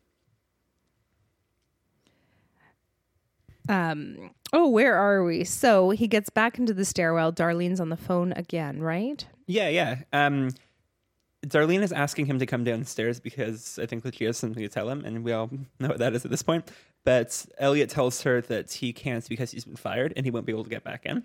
Um, 3.68 4.30
oh, 4.52 4.68
where 4.68 4.96
are 4.96 5.24
we? 5.24 5.44
So 5.44 5.90
he 5.90 6.08
gets 6.08 6.30
back 6.30 6.58
into 6.58 6.72
the 6.72 6.84
stairwell. 6.84 7.32
Darlene's 7.32 7.80
on 7.80 7.90
the 7.90 7.96
phone 7.96 8.32
again, 8.32 8.80
right? 8.80 9.26
Yeah, 9.46 9.68
yeah. 9.68 9.98
Um, 10.12 10.50
Darlene 11.46 11.82
is 11.82 11.92
asking 11.92 12.26
him 12.26 12.38
to 12.38 12.46
come 12.46 12.64
downstairs 12.64 13.20
because 13.20 13.78
I 13.80 13.86
think 13.86 14.02
that 14.02 14.16
she 14.16 14.24
has 14.24 14.36
something 14.36 14.62
to 14.62 14.68
tell 14.68 14.88
him, 14.88 15.04
and 15.04 15.22
we 15.22 15.32
all 15.32 15.50
know 15.78 15.88
what 15.88 15.98
that 15.98 16.14
is 16.14 16.24
at 16.24 16.30
this 16.30 16.42
point. 16.42 16.70
But 17.04 17.46
Elliot 17.58 17.90
tells 17.90 18.22
her 18.22 18.40
that 18.42 18.72
he 18.72 18.92
can't 18.92 19.26
because 19.28 19.50
he's 19.52 19.64
been 19.64 19.76
fired 19.76 20.12
and 20.16 20.26
he 20.26 20.30
won't 20.30 20.46
be 20.46 20.52
able 20.52 20.64
to 20.64 20.70
get 20.70 20.84
back 20.84 21.06
in. 21.06 21.24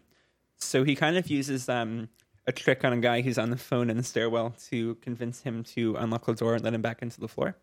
So 0.58 0.84
he 0.84 0.96
kind 0.96 1.18
of 1.18 1.30
uses 1.30 1.68
um, 1.68 2.10
a 2.46 2.52
trick 2.52 2.86
on 2.86 2.94
a 2.94 2.98
guy 2.98 3.22
who's 3.22 3.38
on 3.38 3.50
the 3.50 3.58
phone 3.58 3.90
in 3.90 3.98
the 3.98 4.04
stairwell 4.04 4.56
to 4.70 4.96
convince 4.96 5.42
him 5.42 5.64
to 5.64 5.96
unlock 5.96 6.26
the 6.26 6.36
door 6.36 6.56
and 6.56 6.64
let 6.64 6.74
him 6.74 6.82
back 6.82 7.02
into 7.02 7.20
the 7.20 7.28
floor. 7.28 7.56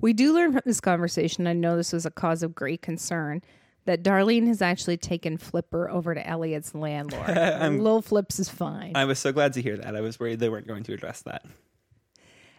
We 0.00 0.12
do 0.12 0.34
learn 0.34 0.52
from 0.52 0.62
this 0.64 0.80
conversation, 0.80 1.46
I 1.46 1.52
know 1.52 1.76
this 1.76 1.92
was 1.92 2.04
a 2.04 2.10
cause 2.10 2.42
of 2.42 2.54
great 2.54 2.82
concern, 2.82 3.42
that 3.86 4.02
Darlene 4.02 4.46
has 4.46 4.62
actually 4.62 4.96
taken 4.96 5.36
Flipper 5.36 5.90
over 5.90 6.14
to 6.14 6.26
Elliot's 6.26 6.74
landlord. 6.74 7.28
Lil 7.80 8.00
Flips 8.02 8.38
is 8.38 8.48
fine. 8.48 8.92
I 8.94 9.04
was 9.04 9.18
so 9.18 9.32
glad 9.32 9.52
to 9.54 9.62
hear 9.62 9.76
that. 9.76 9.94
I 9.94 10.00
was 10.00 10.18
worried 10.18 10.38
they 10.40 10.48
weren't 10.48 10.66
going 10.66 10.84
to 10.84 10.94
address 10.94 11.22
that. 11.22 11.44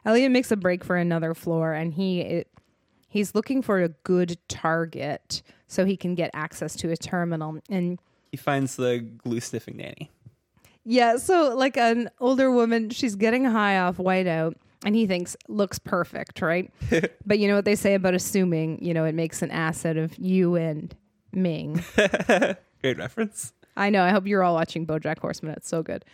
Elliot 0.05 0.32
makes 0.32 0.51
a 0.51 0.55
break 0.55 0.84
for 0.84 0.96
another 0.98 1.34
floor, 1.34 1.74
and 1.74 1.94
he 1.94 2.22
it, 2.22 2.48
he's 3.10 3.34
looking 3.34 3.62
for 3.62 3.82
a 3.82 3.89
good 3.89 4.38
target 4.48 5.41
so 5.67 5.84
he 5.86 5.98
can 5.98 6.13
get 6.15 6.29
access 6.34 6.75
to 6.77 6.91
a 6.91 6.98
terminal. 6.98 7.60
And 7.70 8.00
He 8.32 8.38
finds 8.38 8.75
the 8.75 9.00
glue 9.00 9.39
sniffing 9.39 9.77
nanny. 9.77 10.12
yeah, 10.84 11.17
so 11.17 11.55
like 11.55 11.75
an 11.77 12.10
older 12.20 12.51
woman, 12.51 12.91
she's 12.91 13.15
getting 13.15 13.46
high 13.46 13.79
off 13.79 13.98
whiteout. 13.98 14.55
And 14.86 14.94
he 14.94 15.08
thinks 15.08 15.36
looks 15.48 15.79
perfect, 15.79 16.44
right? 16.44 16.72
but 17.25 17.39
you 17.39 17.48
know 17.48 17.55
what 17.55 17.65
they 17.65 17.75
say 17.75 17.96
about 17.96 18.13
assuming, 18.13 18.84
you 18.84 18.94
know, 18.94 19.03
it 19.05 19.15
makes 19.15 19.41
an 19.41 19.50
ass 19.50 19.84
out 19.84 19.98
of 19.98 20.15
you 20.20 20.53
and 20.55 20.96
Ming. 21.36 21.84
Great 22.82 22.98
reference. 22.98 23.54
I 23.77 23.89
know. 23.89 24.04
I 24.04 24.10
hope 24.10 24.25
you're 24.27 24.44
all 24.44 24.54
watching 24.54 24.88
BoJack 24.88 25.20
Horseman. 25.20 25.54
It's 25.54 25.68
so 25.68 25.84
good. 25.84 26.06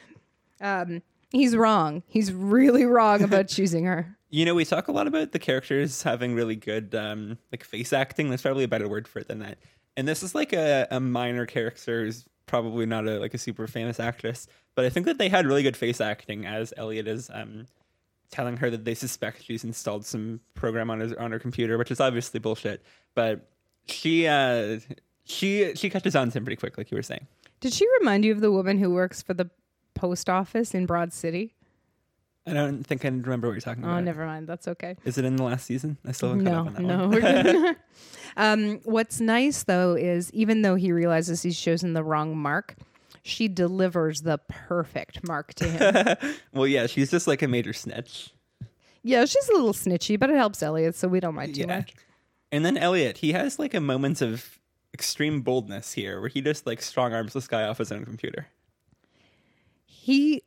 Um, 0.59 1.01
he's 1.31 1.55
wrong. 1.55 2.03
He's 2.07 2.31
really 2.31 2.85
wrong 2.85 3.23
about 3.23 3.47
choosing 3.49 3.85
her. 3.85 4.17
You 4.29 4.45
know, 4.45 4.55
we 4.55 4.65
talk 4.65 4.87
a 4.87 4.91
lot 4.91 5.07
about 5.07 5.31
the 5.31 5.39
characters 5.39 6.03
having 6.03 6.33
really 6.33 6.55
good 6.55 6.95
um, 6.95 7.37
like 7.51 7.63
face 7.63 7.91
acting. 7.93 8.29
There's 8.29 8.41
probably 8.41 8.63
a 8.63 8.69
better 8.69 8.87
word 8.87 9.07
for 9.07 9.19
it 9.19 9.27
than 9.27 9.39
that. 9.39 9.57
And 9.97 10.07
this 10.07 10.23
is 10.23 10.33
like 10.33 10.53
a, 10.53 10.87
a 10.89 10.99
minor 10.99 11.45
character 11.45 12.05
who's 12.05 12.25
probably 12.45 12.85
not 12.85 13.07
a 13.07 13.19
like 13.19 13.33
a 13.33 13.37
super 13.37 13.67
famous 13.67 13.99
actress, 13.99 14.47
but 14.75 14.85
I 14.85 14.89
think 14.89 15.05
that 15.05 15.17
they 15.17 15.29
had 15.29 15.45
really 15.45 15.63
good 15.63 15.77
face 15.77 15.99
acting 15.99 16.45
as 16.45 16.73
Elliot 16.77 17.07
is 17.07 17.29
um, 17.33 17.67
telling 18.31 18.57
her 18.57 18.69
that 18.69 18.85
they 18.85 18.95
suspect 18.95 19.43
she's 19.43 19.63
installed 19.63 20.05
some 20.05 20.39
program 20.53 20.89
on 20.89 21.01
his 21.01 21.13
on 21.13 21.31
her 21.31 21.39
computer, 21.39 21.77
which 21.77 21.91
is 21.91 21.99
obviously 21.99 22.39
bullshit. 22.39 22.83
But 23.15 23.49
she 23.87 24.27
uh, 24.27 24.79
she 25.25 25.73
she 25.75 25.89
catches 25.89 26.15
on 26.15 26.29
to 26.31 26.37
him 26.37 26.45
pretty 26.45 26.59
quick, 26.59 26.77
like 26.77 26.91
you 26.91 26.95
were 26.97 27.03
saying. 27.03 27.27
Did 27.59 27.73
she 27.73 27.87
remind 27.99 28.25
you 28.25 28.31
of 28.31 28.41
the 28.41 28.51
woman 28.51 28.77
who 28.79 28.89
works 28.89 29.21
for 29.21 29.33
the 29.33 29.49
post 29.93 30.29
office 30.29 30.73
in 30.73 30.85
Broad 30.85 31.13
City? 31.13 31.53
I 32.47 32.53
don't 32.53 32.83
think 32.83 33.05
I 33.05 33.09
remember 33.09 33.47
what 33.47 33.53
you're 33.53 33.61
talking 33.61 33.83
about. 33.83 33.97
Oh, 33.97 33.99
never 33.99 34.25
mind. 34.25 34.47
That's 34.47 34.67
okay. 34.67 34.95
Is 35.05 35.19
it 35.19 35.25
in 35.25 35.35
the 35.35 35.43
last 35.43 35.65
season? 35.67 35.97
I 36.07 36.11
still 36.11 36.29
haven't 36.29 36.45
caught 36.45 36.53
No, 36.65 36.71
up 36.71 36.77
on 36.77 37.13
that 37.13 37.45
no. 37.53 37.61
one. 37.61 37.75
um, 38.37 38.79
what's 38.83 39.21
nice 39.21 39.61
though 39.63 39.93
is 39.93 40.31
even 40.33 40.63
though 40.63 40.73
he 40.73 40.91
realizes 40.91 41.43
he's 41.43 41.59
chosen 41.59 41.93
the 41.93 42.03
wrong 42.03 42.35
mark, 42.35 42.75
she 43.21 43.47
delivers 43.47 44.21
the 44.23 44.39
perfect 44.47 45.27
mark 45.27 45.53
to 45.55 45.67
him. 45.69 46.17
well, 46.53 46.65
yeah, 46.65 46.87
she's 46.87 47.11
just 47.11 47.27
like 47.27 47.43
a 47.43 47.47
major 47.47 47.73
snitch. 47.73 48.31
yeah, 49.03 49.23
she's 49.25 49.47
a 49.49 49.53
little 49.53 49.73
snitchy, 49.73 50.17
but 50.19 50.31
it 50.31 50.35
helps 50.35 50.63
Elliot, 50.63 50.95
so 50.95 51.07
we 51.07 51.19
don't 51.19 51.35
mind 51.35 51.53
too 51.53 51.67
much. 51.67 51.93
And 52.51 52.65
then 52.65 52.75
Elliot, 52.75 53.19
he 53.19 53.33
has 53.33 53.59
like 53.59 53.75
a 53.75 53.79
moment 53.79 54.19
of 54.19 54.57
extreme 54.93 55.41
boldness 55.41 55.93
here, 55.93 56.19
where 56.19 56.29
he 56.29 56.41
just 56.41 56.65
like 56.65 56.81
strong 56.81 57.13
arms 57.13 57.33
this 57.33 57.47
guy 57.47 57.63
off 57.63 57.77
his 57.77 57.91
own 57.91 58.05
computer. 58.05 58.47
He, 59.85 60.43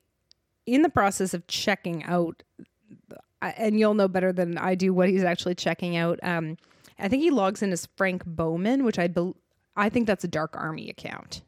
in 0.67 0.83
the 0.83 0.89
process 0.89 1.35
of 1.35 1.47
checking 1.47 2.05
out, 2.05 2.43
and 3.41 3.79
you'll 3.79 3.95
know 3.95 4.09
better 4.09 4.33
than 4.33 4.59
I 4.59 4.75
do 4.75 4.93
what 4.93 5.09
he's 5.09 5.25
actually 5.25 5.55
checking 5.55 5.97
out. 5.97 6.19
Um, 6.23 6.57
I 6.99 7.09
think 7.09 7.23
he 7.23 7.31
logs 7.31 7.63
in 7.63 7.73
as 7.73 7.89
Frank 7.97 8.25
Bowman, 8.25 8.85
which 8.85 8.99
I 8.99 9.09
bel 9.09 9.37
I 9.77 9.89
think 9.89 10.07
that's 10.07 10.25
a 10.25 10.29
Dark 10.29 10.57
Army 10.57 10.89
account. 10.89 11.43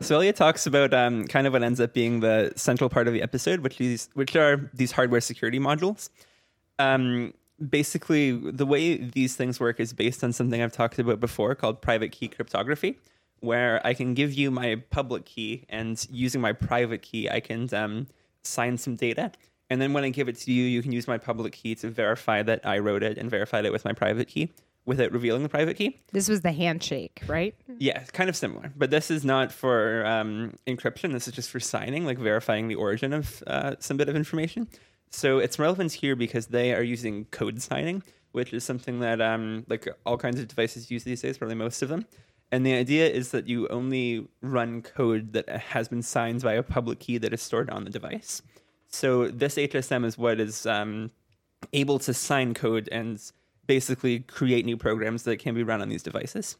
So 0.00 0.16
Elliot 0.16 0.36
talks 0.36 0.66
about 0.66 0.92
um, 0.92 1.26
kind 1.26 1.46
of 1.46 1.54
what 1.54 1.62
ends 1.62 1.80
up 1.80 1.94
being 1.94 2.20
the 2.20 2.52
central 2.54 2.90
part 2.90 3.08
of 3.08 3.14
the 3.14 3.22
episode, 3.22 3.60
which 3.60 3.80
is 3.80 4.10
which 4.12 4.36
are 4.36 4.70
these 4.74 4.92
hardware 4.92 5.22
security 5.22 5.58
modules. 5.58 6.10
Um, 6.78 7.32
basically, 7.58 8.32
the 8.32 8.66
way 8.66 8.96
these 8.96 9.36
things 9.36 9.60
work 9.60 9.80
is 9.80 9.92
based 9.92 10.22
on 10.24 10.32
something 10.32 10.62
I've 10.62 10.72
talked 10.72 10.98
about 10.98 11.20
before 11.20 11.54
called 11.54 11.80
private 11.80 12.12
key 12.12 12.28
cryptography, 12.28 12.98
where 13.40 13.86
I 13.86 13.94
can 13.94 14.14
give 14.14 14.32
you 14.32 14.50
my 14.50 14.82
public 14.90 15.24
key, 15.24 15.64
and 15.68 16.04
using 16.10 16.40
my 16.40 16.52
private 16.52 17.02
key, 17.02 17.28
I 17.28 17.40
can 17.40 17.72
um, 17.74 18.06
sign 18.42 18.78
some 18.78 18.96
data. 18.96 19.32
And 19.68 19.80
then 19.80 19.92
when 19.92 20.04
I 20.04 20.10
give 20.10 20.28
it 20.28 20.38
to 20.40 20.52
you, 20.52 20.64
you 20.64 20.82
can 20.82 20.92
use 20.92 21.08
my 21.08 21.18
public 21.18 21.52
key 21.52 21.74
to 21.76 21.90
verify 21.90 22.42
that 22.42 22.64
I 22.64 22.78
wrote 22.78 23.02
it 23.02 23.18
and 23.18 23.28
verified 23.28 23.64
it 23.64 23.72
with 23.72 23.84
my 23.84 23.92
private 23.92 24.28
key 24.28 24.52
without 24.84 25.10
revealing 25.10 25.42
the 25.42 25.48
private 25.48 25.76
key. 25.76 26.00
This 26.12 26.28
was 26.28 26.42
the 26.42 26.52
handshake, 26.52 27.20
right? 27.26 27.54
Yeah, 27.78 28.04
kind 28.12 28.30
of 28.30 28.36
similar, 28.36 28.72
but 28.76 28.90
this 28.90 29.10
is 29.10 29.24
not 29.24 29.50
for 29.50 30.06
um, 30.06 30.54
encryption. 30.66 31.12
This 31.12 31.26
is 31.26 31.34
just 31.34 31.50
for 31.50 31.58
signing, 31.58 32.06
like 32.06 32.18
verifying 32.18 32.68
the 32.68 32.76
origin 32.76 33.12
of 33.12 33.42
uh, 33.48 33.74
some 33.80 33.96
bit 33.96 34.08
of 34.08 34.14
information. 34.14 34.68
So 35.10 35.38
it's 35.38 35.58
relevant 35.58 35.92
here 35.92 36.16
because 36.16 36.48
they 36.48 36.74
are 36.74 36.82
using 36.82 37.26
code 37.26 37.62
signing, 37.62 38.02
which 38.32 38.52
is 38.52 38.64
something 38.64 39.00
that 39.00 39.20
um, 39.20 39.64
like 39.68 39.88
all 40.04 40.18
kinds 40.18 40.38
of 40.40 40.48
devices 40.48 40.90
use 40.90 41.04
these 41.04 41.22
days, 41.22 41.38
probably 41.38 41.56
most 41.56 41.82
of 41.82 41.88
them. 41.88 42.06
And 42.52 42.64
the 42.64 42.74
idea 42.74 43.08
is 43.08 43.30
that 43.30 43.48
you 43.48 43.66
only 43.68 44.28
run 44.40 44.82
code 44.82 45.32
that 45.32 45.48
has 45.48 45.88
been 45.88 46.02
signed 46.02 46.42
by 46.42 46.52
a 46.52 46.62
public 46.62 47.00
key 47.00 47.18
that 47.18 47.32
is 47.32 47.42
stored 47.42 47.70
on 47.70 47.84
the 47.84 47.90
device. 47.90 48.42
So 48.88 49.28
this 49.28 49.56
HSM 49.56 50.04
is 50.04 50.16
what 50.16 50.38
is 50.38 50.64
um, 50.64 51.10
able 51.72 51.98
to 52.00 52.14
sign 52.14 52.54
code 52.54 52.88
and 52.92 53.20
basically 53.66 54.20
create 54.20 54.64
new 54.64 54.76
programs 54.76 55.24
that 55.24 55.38
can 55.38 55.54
be 55.54 55.62
run 55.62 55.82
on 55.82 55.88
these 55.88 56.02
devices. 56.02 56.56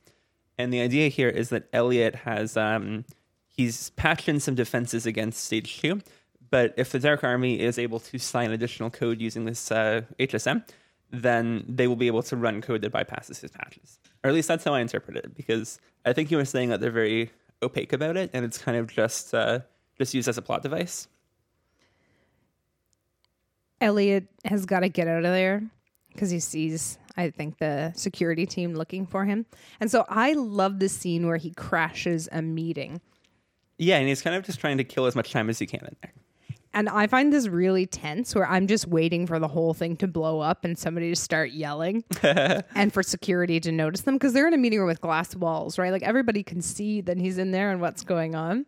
And 0.58 0.72
the 0.72 0.80
idea 0.80 1.08
here 1.08 1.28
is 1.28 1.50
that 1.50 1.68
Elliot 1.72 2.14
has 2.16 2.56
um, 2.56 3.04
he's 3.46 3.90
patched 3.90 4.28
in 4.28 4.40
some 4.40 4.54
defenses 4.54 5.06
against 5.06 5.44
Stage 5.44 5.80
Two, 5.80 6.00
but 6.50 6.74
if 6.76 6.92
the 6.92 6.98
Dark 6.98 7.24
Army 7.24 7.60
is 7.60 7.78
able 7.78 8.00
to 8.00 8.18
sign 8.18 8.50
additional 8.50 8.90
code 8.90 9.20
using 9.20 9.44
this 9.44 9.70
uh, 9.70 10.02
HSM, 10.18 10.64
then 11.10 11.64
they 11.68 11.86
will 11.86 11.96
be 11.96 12.06
able 12.06 12.22
to 12.24 12.36
run 12.36 12.60
code 12.60 12.82
that 12.82 12.92
bypasses 12.92 13.40
his 13.40 13.50
patches. 13.50 13.98
Or 14.22 14.28
at 14.28 14.34
least 14.34 14.48
that's 14.48 14.64
how 14.64 14.74
I 14.74 14.80
interpret 14.80 15.16
it, 15.16 15.34
because 15.34 15.80
I 16.04 16.12
think 16.12 16.30
you 16.30 16.36
were 16.36 16.44
saying 16.44 16.70
that 16.70 16.80
they're 16.80 16.90
very 16.90 17.30
opaque 17.62 17.92
about 17.92 18.16
it, 18.16 18.30
and 18.32 18.44
it's 18.44 18.58
kind 18.58 18.76
of 18.76 18.88
just 18.92 19.34
uh, 19.34 19.60
just 19.98 20.14
used 20.14 20.28
as 20.28 20.38
a 20.38 20.42
plot 20.42 20.62
device. 20.62 21.08
Elliot 23.80 24.26
has 24.44 24.66
got 24.66 24.80
to 24.80 24.88
get 24.88 25.06
out 25.06 25.24
of 25.24 25.32
there 25.32 25.62
because 26.12 26.30
he 26.30 26.40
sees, 26.40 26.98
I 27.16 27.30
think, 27.30 27.58
the 27.58 27.92
security 27.94 28.46
team 28.46 28.74
looking 28.74 29.06
for 29.06 29.24
him. 29.24 29.44
And 29.80 29.90
so 29.90 30.06
I 30.08 30.32
love 30.32 30.78
the 30.80 30.88
scene 30.88 31.26
where 31.26 31.36
he 31.36 31.50
crashes 31.50 32.28
a 32.32 32.40
meeting. 32.40 33.00
Yeah, 33.78 33.98
and 33.98 34.08
he's 34.08 34.22
kind 34.22 34.34
of 34.34 34.44
just 34.44 34.58
trying 34.58 34.78
to 34.78 34.84
kill 34.84 35.04
as 35.04 35.14
much 35.14 35.30
time 35.30 35.50
as 35.50 35.58
he 35.58 35.66
can 35.66 35.80
in 35.80 35.96
there. 36.02 36.14
And 36.76 36.90
I 36.90 37.06
find 37.06 37.32
this 37.32 37.48
really 37.48 37.86
tense 37.86 38.34
where 38.34 38.46
I'm 38.46 38.66
just 38.66 38.86
waiting 38.86 39.26
for 39.26 39.38
the 39.38 39.48
whole 39.48 39.72
thing 39.72 39.96
to 39.96 40.06
blow 40.06 40.40
up 40.40 40.62
and 40.62 40.78
somebody 40.78 41.08
to 41.08 41.16
start 41.16 41.52
yelling 41.52 42.04
and 42.22 42.92
for 42.92 43.02
security 43.02 43.58
to 43.60 43.72
notice 43.72 44.02
them 44.02 44.16
because 44.16 44.34
they're 44.34 44.46
in 44.46 44.52
a 44.52 44.58
meeting 44.58 44.80
room 44.80 44.88
with 44.88 45.00
glass 45.00 45.34
walls, 45.34 45.78
right? 45.78 45.90
Like 45.90 46.02
everybody 46.02 46.42
can 46.42 46.60
see 46.60 47.00
that 47.00 47.16
he's 47.16 47.38
in 47.38 47.50
there 47.50 47.70
and 47.70 47.80
what's 47.80 48.04
going 48.04 48.34
on. 48.34 48.66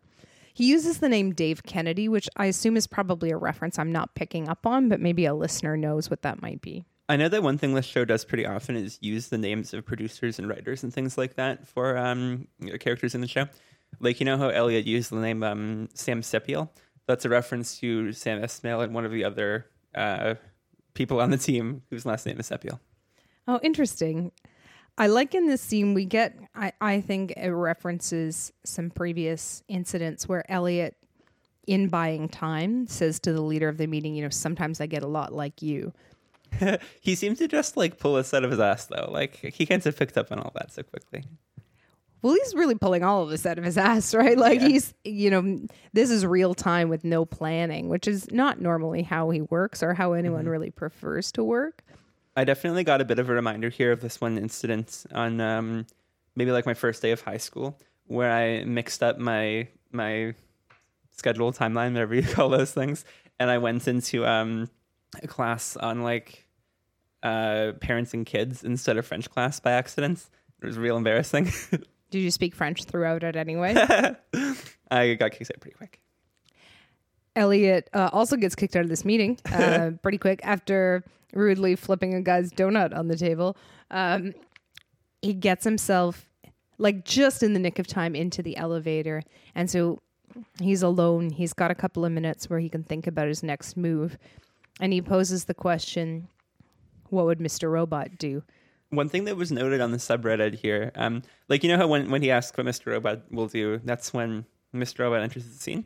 He 0.55 0.65
uses 0.65 1.01
the 1.01 1.11
name 1.11 1.35
Dave 1.35 1.65
Kennedy, 1.65 2.09
which 2.09 2.31
I 2.35 2.47
assume 2.47 2.79
is 2.79 2.87
probably 2.87 3.31
a 3.31 3.37
reference 3.37 3.79
I'm 3.79 3.93
not 3.93 4.15
picking 4.15 4.49
up 4.49 4.65
on, 4.67 4.89
but 4.89 5.01
maybe 5.01 5.27
a 5.27 5.35
listener 5.35 5.77
knows 5.77 6.09
what 6.09 6.23
that 6.23 6.41
might 6.41 6.63
be. 6.63 6.87
I 7.11 7.17
know 7.17 7.29
that 7.29 7.43
one 7.43 7.59
thing 7.59 7.75
this 7.75 7.85
show 7.85 8.07
does 8.07 8.25
pretty 8.25 8.47
often 8.47 8.75
is 8.75 8.99
use 9.03 9.29
the 9.29 9.37
names 9.37 9.75
of 9.75 9.85
producers 9.85 10.39
and 10.39 10.49
writers 10.49 10.83
and 10.83 10.95
things 10.95 11.19
like 11.19 11.37
that 11.37 11.69
for 11.69 11.99
um, 11.99 12.49
characters 12.81 13.15
in 13.15 13.21
the 13.21 13.29
show. 13.29 13.49
Like 14.01 14.19
you 14.19 14.25
know 14.25 14.39
how 14.39 14.49
Elliot 14.49 14.87
used 14.87 15.11
the 15.11 15.17
name 15.17 15.43
um, 15.43 15.91
Sam 15.93 16.23
Sepiel. 16.23 16.71
That's 17.09 17.25
a 17.25 17.29
reference 17.31 17.81
to 17.81 18.13
Sam 18.13 18.43
Esmail 18.43 18.85
and 18.85 18.95
one 18.95 19.07
of 19.07 19.11
the 19.11 19.25
other 19.25 19.67
uh, 19.95 20.35
people 20.93 21.21
on 21.21 21.31
the 21.31 21.39
team 21.39 21.83
whose 21.89 22.05
last 22.05 22.27
name 22.27 22.39
is 22.39 22.51
Sepiel. 22.51 22.79
Oh, 23.49 23.59
interesting. 23.63 24.31
I 24.99 25.07
like 25.07 25.35
in 25.35 25.47
this 25.47 25.63
scene 25.63 25.95
we 25.95 26.05
get 26.05 26.37
I, 26.55 26.73
I 26.81 27.01
think 27.01 27.33
it 27.37 27.49
references 27.49 28.53
some 28.65 28.91
previous 28.91 29.63
incidents 29.69 30.29
where 30.29 30.49
Elliot 30.51 30.97
in 31.67 31.89
buying 31.89 32.29
time 32.29 32.87
says 32.87 33.19
to 33.21 33.33
the 33.33 33.41
leader 33.41 33.69
of 33.69 33.79
the 33.79 33.87
meeting, 33.87 34.15
you 34.15 34.23
know, 34.23 34.29
sometimes 34.29 34.81
I 34.81 34.87
get 34.87 35.03
a 35.03 35.07
lot 35.07 35.33
like 35.33 35.63
you. 35.63 35.93
he 37.01 37.15
seems 37.15 37.39
to 37.39 37.49
just 37.49 37.77
like 37.77 37.99
pull 37.99 38.17
us 38.17 38.35
out 38.35 38.45
of 38.45 38.51
his 38.51 38.61
ass 38.61 38.85
though. 38.87 39.09
Like 39.11 39.37
he 39.37 39.65
can't 39.65 39.83
have 39.85 39.97
picked 39.97 40.19
up 40.19 40.31
on 40.31 40.41
all 40.41 40.53
that 40.57 40.73
so 40.73 40.83
quickly. 40.83 41.25
Well, 42.23 42.35
he's 42.35 42.55
really 42.55 42.75
pulling 42.75 43.05
all 43.05 43.23
of 43.23 43.31
this 43.31 43.47
out 43.47 43.59
of 43.59 43.65
his 43.65 43.79
ass, 43.91 44.15
right? 44.15 44.37
Like 44.37 44.61
Yeah. 44.61 44.69
he's, 44.69 44.95
you 45.05 45.31
know, 45.31 45.61
this 45.93 46.11
is 46.11 46.27
real 46.27 46.55
time 46.55 46.89
with 46.89 47.05
no 47.05 47.25
planning, 47.25 47.89
which 47.89 48.09
is 48.09 48.31
not 48.31 48.61
normally 48.61 49.03
how 49.03 49.31
he 49.31 49.41
works 49.43 49.83
or 49.83 49.95
how 49.95 50.13
anyone 50.15 50.47
really 50.47 50.71
prefers 50.71 51.31
to 51.33 51.45
work. 51.45 51.83
I 52.37 52.45
definitely 52.45 52.85
got 52.85 53.01
a 53.01 53.05
bit 53.05 53.19
of 53.19 53.29
a 53.29 53.33
reminder 53.35 53.69
here 53.69 53.91
of 53.93 54.01
this 54.01 54.21
one 54.21 54.39
incident 54.39 55.05
on 55.13 55.41
um, 55.41 55.87
maybe 56.37 56.53
like 56.53 56.67
my 56.67 56.75
first 56.75 57.03
day 57.03 57.11
of 57.11 57.21
high 57.23 57.37
school 57.37 57.79
where 58.07 58.33
I 58.33 58.65
mixed 58.65 59.03
up 59.03 59.19
my 59.19 59.69
my 59.91 60.35
schedule 61.11 61.53
timeline, 61.53 61.93
whatever 61.93 62.15
you 62.15 62.23
call 62.35 62.49
those 62.49 62.73
things, 62.73 63.05
and 63.41 63.51
I 63.51 63.59
went 63.59 63.89
into 63.89 64.25
um, 64.27 64.69
a 65.23 65.27
class 65.27 65.77
on 65.77 66.03
like 66.03 66.47
uh, 67.23 67.73
parents 67.81 68.15
and 68.15 68.25
kids 68.25 68.63
instead 68.63 68.97
of 68.97 69.07
French 69.07 69.29
class 69.31 69.59
by 69.61 69.73
accident. 69.73 70.25
It 70.63 70.67
was 70.67 70.79
real 70.79 70.97
embarrassing. 70.97 71.51
Did 72.11 72.21
you 72.21 72.31
speak 72.31 72.55
French 72.55 72.85
throughout 72.85 73.23
it 73.23 73.37
anyway? 73.37 73.75
I 74.91 75.15
got 75.15 75.33
kicked 75.33 75.51
out 75.55 75.61
pretty 75.61 75.77
quick. 75.77 76.01
Elliot 77.37 77.89
uh, 77.93 78.11
also 78.13 78.37
gets 78.37 78.55
kicked 78.55 78.75
out 78.75 78.83
of 78.83 78.89
this 78.89 79.05
meeting 79.05 79.39
uh, 79.53 79.93
pretty 80.03 80.19
quick 80.19 80.41
after 80.43 81.05
rudely 81.33 81.77
flipping 81.77 82.15
a 82.15 82.23
guy's 82.23 82.51
donut 82.51 82.97
on 82.97 83.09
the 83.09 83.17
table. 83.17 83.57
Um, 83.91 84.35
he 85.23 85.35
gets 85.35 85.65
himself, 85.65 86.29
like, 86.79 87.05
just 87.05 87.43
in 87.43 87.53
the 87.53 87.61
nick 87.61 87.79
of 87.79 87.87
time 87.87 88.17
into 88.17 88.43
the 88.43 88.57
elevator. 88.57 89.23
And 89.55 89.71
so 89.71 90.01
he's 90.61 90.83
alone. 90.83 91.31
He's 91.31 91.53
got 91.53 91.71
a 91.71 91.75
couple 91.75 92.05
of 92.05 92.13
minutes 92.13 92.49
where 92.51 92.59
he 92.59 92.69
can 92.69 92.83
think 92.83 93.07
about 93.07 93.29
his 93.29 93.43
next 93.43 93.77
move. 93.77 94.19
And 94.81 94.93
he 94.93 95.03
poses 95.03 95.45
the 95.45 95.55
question 95.55 96.29
what 97.11 97.25
would 97.25 97.39
Mr. 97.39 97.71
Robot 97.71 98.19
do? 98.19 98.43
One 98.91 99.09
thing 99.09 99.25
that 99.25 99.37
was 99.37 99.53
noted 99.53 99.81
on 99.81 99.93
the 99.93 99.99
subreddit 99.99 100.55
here, 100.55 100.93
um, 100.95 101.23
like 101.49 101.63
you 101.63 101.69
know 101.69 101.77
how 101.77 101.87
when, 101.87 102.11
when 102.11 102.23
he 102.23 102.31
asks 102.31 102.57
what 102.57 102.67
Mr. 102.67 102.87
Robot 102.93 103.31
will 103.31 103.49
do, 103.49 103.81
that's 103.85 104.15
when 104.15 104.47
Mr. 104.75 105.01
Robot 105.01 105.23
enters 105.23 105.45
the 105.45 105.55
scene. 105.55 105.85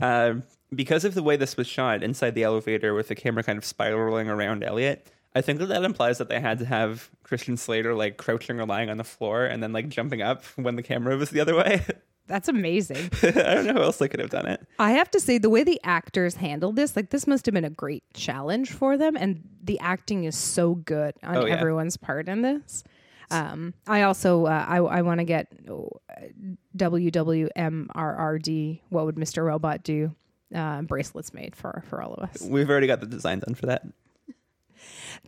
Uh, 0.00 0.34
because 0.74 1.04
of 1.04 1.14
the 1.14 1.22
way 1.22 1.36
this 1.36 1.56
was 1.56 1.66
shot 1.66 2.02
inside 2.02 2.34
the 2.34 2.44
elevator 2.44 2.94
with 2.94 3.08
the 3.08 3.14
camera 3.14 3.42
kind 3.42 3.58
of 3.58 3.64
spiraling 3.64 4.28
around 4.28 4.62
Elliot, 4.62 5.06
I 5.34 5.40
think 5.42 5.58
that 5.58 5.66
that 5.66 5.84
implies 5.84 6.18
that 6.18 6.28
they 6.28 6.40
had 6.40 6.58
to 6.58 6.64
have 6.64 7.10
Christian 7.22 7.56
Slater 7.56 7.94
like 7.94 8.16
crouching 8.16 8.58
or 8.60 8.66
lying 8.66 8.90
on 8.90 8.96
the 8.96 9.04
floor 9.04 9.44
and 9.44 9.62
then 9.62 9.72
like 9.72 9.88
jumping 9.88 10.22
up 10.22 10.44
when 10.56 10.76
the 10.76 10.82
camera 10.82 11.16
was 11.16 11.30
the 11.30 11.40
other 11.40 11.56
way. 11.56 11.84
That's 12.30 12.48
amazing. 12.48 13.10
I 13.22 13.54
don't 13.54 13.66
know 13.66 13.72
who 13.74 13.82
else 13.82 13.98
they 13.98 14.08
could 14.08 14.20
have 14.20 14.30
done 14.30 14.46
it. 14.46 14.64
I 14.78 14.92
have 14.92 15.10
to 15.10 15.20
say, 15.20 15.36
the 15.38 15.50
way 15.50 15.64
the 15.64 15.80
actors 15.84 16.36
handled 16.36 16.76
this, 16.76 16.94
like 16.94 17.10
this 17.10 17.26
must 17.26 17.44
have 17.46 17.54
been 17.54 17.64
a 17.64 17.70
great 17.70 18.04
challenge 18.14 18.70
for 18.70 18.96
them, 18.96 19.16
and 19.16 19.42
the 19.62 19.78
acting 19.80 20.24
is 20.24 20.36
so 20.36 20.76
good 20.76 21.14
on 21.24 21.36
Oh, 21.36 21.44
yeah. 21.44 21.56
everyone's 21.56 21.96
part 21.96 22.28
in 22.28 22.42
this. 22.42 22.84
Um, 23.32 23.74
I 23.86 24.02
also 24.02 24.46
uh, 24.46 24.64
I, 24.68 24.76
I 24.78 25.02
want 25.02 25.18
to 25.18 25.24
get 25.24 25.48
oh, 25.68 25.90
WWMRRD. 26.76 27.50
What 28.88 29.06
would 29.06 29.16
Mr. 29.16 29.44
Robot 29.44 29.82
do? 29.82 30.14
Uh, 30.54 30.82
bracelets 30.82 31.32
made 31.32 31.54
for 31.54 31.84
for 31.88 32.02
all 32.02 32.14
of 32.14 32.28
us. 32.28 32.42
We've 32.42 32.68
already 32.68 32.88
got 32.88 32.98
the 33.00 33.06
design 33.06 33.38
done 33.40 33.54
for 33.54 33.66
that. 33.66 33.82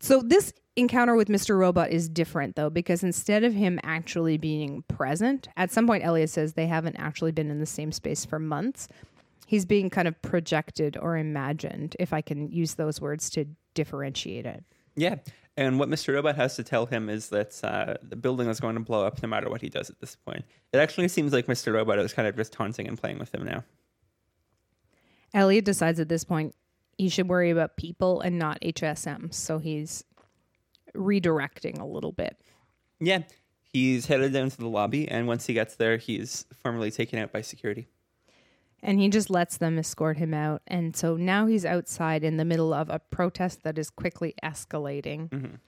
So 0.01 0.23
this 0.23 0.53
encounter 0.77 1.15
with 1.15 1.29
Mr. 1.29 1.59
Robot 1.59 1.91
is 1.91 2.09
different 2.09 2.57
though 2.57 2.71
because 2.71 3.03
instead 3.03 3.45
of 3.45 3.53
him 3.53 3.79
actually 3.83 4.39
being 4.39 4.83
present, 4.89 5.49
at 5.57 5.71
some 5.71 5.87
point 5.87 6.05
Elliot 6.05 6.31
says 6.31 6.55
they 6.55 6.67
haven't 6.67 6.97
actually 6.97 7.33
been 7.33 7.51
in 7.51 7.61
the 7.61 7.67
same 7.67 7.93
space 7.93 8.25
for 8.25 8.39
months. 8.39 8.89
He's 9.47 9.67
being 9.67 9.91
kind 9.91 10.09
of 10.09 10.21
projected 10.23 10.97
or 10.97 11.17
imagined, 11.17 11.95
if 11.99 12.13
I 12.13 12.23
can 12.23 12.51
use 12.51 12.75
those 12.75 13.01
words 13.01 13.29
to 13.31 13.45
differentiate 13.75 14.47
it. 14.47 14.65
Yeah. 14.97 15.17
And 15.57 15.79
what 15.79 15.91
Mr. 15.91 16.15
Robot 16.15 16.37
has 16.37 16.57
to 16.57 16.65
tell 16.65 16.87
him 16.87 17.11
is 17.11 17.29
that 17.29 17.63
uh, 17.63 17.95
the 18.03 18.17
building 18.17 18.49
is 18.49 18.59
going 18.59 18.75
to 18.75 18.81
blow 18.81 19.07
up 19.07 19.23
no 19.23 19.29
matter 19.29 19.51
what 19.51 19.61
he 19.61 19.69
does 19.69 19.91
at 19.91 20.01
this 20.01 20.17
point. 20.17 20.45
It 20.73 20.79
actually 20.79 21.09
seems 21.09 21.33
like 21.33 21.47
Mr. 21.47 21.75
Robot 21.75 21.99
is 21.99 22.15
kind 22.15 22.27
of 22.27 22.37
just 22.37 22.53
taunting 22.53 22.89
and 22.89 22.99
playing 22.99 23.19
with 23.19 23.35
him 23.35 23.45
now. 23.45 23.65
Elliot 25.35 25.65
decides 25.65 26.01
at 26.01 26.09
this 26.09 26.25
point 26.25 26.55
he 27.03 27.09
should 27.09 27.29
worry 27.29 27.51
about 27.51 27.77
people 27.77 28.21
and 28.21 28.39
not 28.39 28.61
HSM, 28.61 29.35
so 29.35 29.59
he's 29.59 30.05
redirecting 30.95 31.81
a 31.81 31.85
little 31.85 32.13
bit. 32.13 32.41
Yeah. 33.01 33.25
He's 33.73 34.07
headed 34.07 34.33
down 34.33 34.51
to 34.51 34.57
the 34.57 34.69
lobby, 34.69 35.09
and 35.09 35.27
once 35.27 35.47
he 35.47 35.55
gets 35.55 35.75
there, 35.75 35.97
he's 35.97 36.47
formally 36.63 36.93
taken 36.93 37.19
out 37.19 37.33
by 37.33 37.41
security. 37.41 37.89
And 38.85 39.01
he 39.01 39.09
just 39.09 39.31
lets 39.31 39.57
them 39.57 39.79
escort 39.79 40.19
him 40.19 40.33
out. 40.33 40.63
And 40.69 40.95
so 40.95 41.17
now 41.17 41.47
he's 41.47 41.65
outside 41.65 42.23
in 42.23 42.37
the 42.37 42.45
middle 42.45 42.73
of 42.73 42.89
a 42.89 43.01
protest 43.01 43.65
that 43.65 43.79
is 43.79 43.91
quickly 43.91 44.35
escalating. 44.45 45.59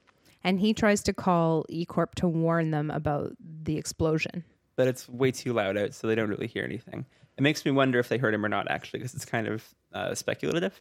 And 0.45 0.61
he 0.61 0.73
tries 0.75 1.03
to 1.05 1.13
call 1.13 1.65
E 1.69 1.85
Corp 1.85 2.15
to 2.17 2.29
warn 2.29 2.71
them 2.71 2.91
about 2.91 3.33
the 3.41 3.77
explosion. 3.77 4.45
But 4.77 4.87
it's 4.87 5.09
way 5.09 5.33
too 5.33 5.53
loud 5.53 5.77
out, 5.77 5.95
so 5.95 6.07
they 6.07 6.15
don't 6.15 6.29
really 6.29 6.49
hear 6.49 6.65
anything. 6.65 7.07
It 7.37 7.43
makes 7.43 7.65
me 7.65 7.71
wonder 7.71 7.99
if 7.99 8.09
they 8.09 8.19
heard 8.19 8.35
him 8.35 8.45
or 8.45 8.49
not, 8.49 8.71
actually, 8.71 9.01
because 9.01 9.15
it's 9.15 9.25
kind 9.25 9.49
of 9.49 9.75
uh, 9.93 10.15
speculative. 10.15 10.81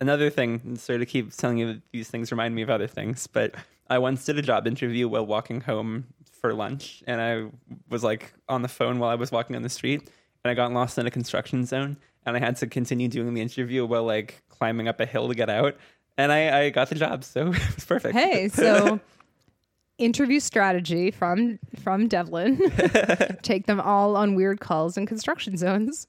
Another 0.00 0.30
thing, 0.30 0.76
sorry 0.76 0.98
to 0.98 1.06
keep 1.06 1.32
telling 1.32 1.58
you 1.58 1.74
that 1.74 1.82
these 1.92 2.08
things 2.08 2.30
remind 2.30 2.54
me 2.54 2.62
of 2.62 2.70
other 2.70 2.86
things, 2.86 3.26
but 3.26 3.54
I 3.88 3.98
once 3.98 4.24
did 4.24 4.38
a 4.38 4.42
job 4.42 4.66
interview 4.66 5.08
while 5.08 5.26
walking 5.26 5.60
home 5.60 6.06
for 6.40 6.54
lunch, 6.54 7.02
and 7.06 7.20
I 7.20 7.46
was 7.90 8.02
like 8.02 8.32
on 8.48 8.62
the 8.62 8.68
phone 8.68 8.98
while 8.98 9.10
I 9.10 9.14
was 9.16 9.30
walking 9.30 9.56
on 9.56 9.62
the 9.62 9.68
street, 9.68 10.00
and 10.42 10.50
I 10.50 10.54
got 10.54 10.72
lost 10.72 10.96
in 10.96 11.06
a 11.06 11.10
construction 11.10 11.66
zone, 11.66 11.98
and 12.24 12.34
I 12.34 12.40
had 12.40 12.56
to 12.56 12.66
continue 12.66 13.08
doing 13.08 13.34
the 13.34 13.42
interview 13.42 13.84
while 13.84 14.04
like 14.04 14.42
climbing 14.48 14.88
up 14.88 15.00
a 15.00 15.06
hill 15.06 15.28
to 15.28 15.34
get 15.34 15.50
out, 15.50 15.76
and 16.16 16.32
I, 16.32 16.60
I 16.60 16.70
got 16.70 16.88
the 16.88 16.94
job, 16.94 17.24
so 17.24 17.48
it 17.52 17.74
was 17.74 17.84
perfect. 17.84 18.14
Hey, 18.14 18.48
so 18.48 19.00
interview 19.98 20.40
strategy 20.40 21.10
from 21.10 21.58
from 21.82 22.08
Devlin. 22.08 22.58
Take 23.42 23.66
them 23.66 23.80
all 23.80 24.16
on 24.16 24.34
weird 24.34 24.60
calls 24.60 24.96
in 24.96 25.04
construction 25.04 25.58
zones. 25.58 26.06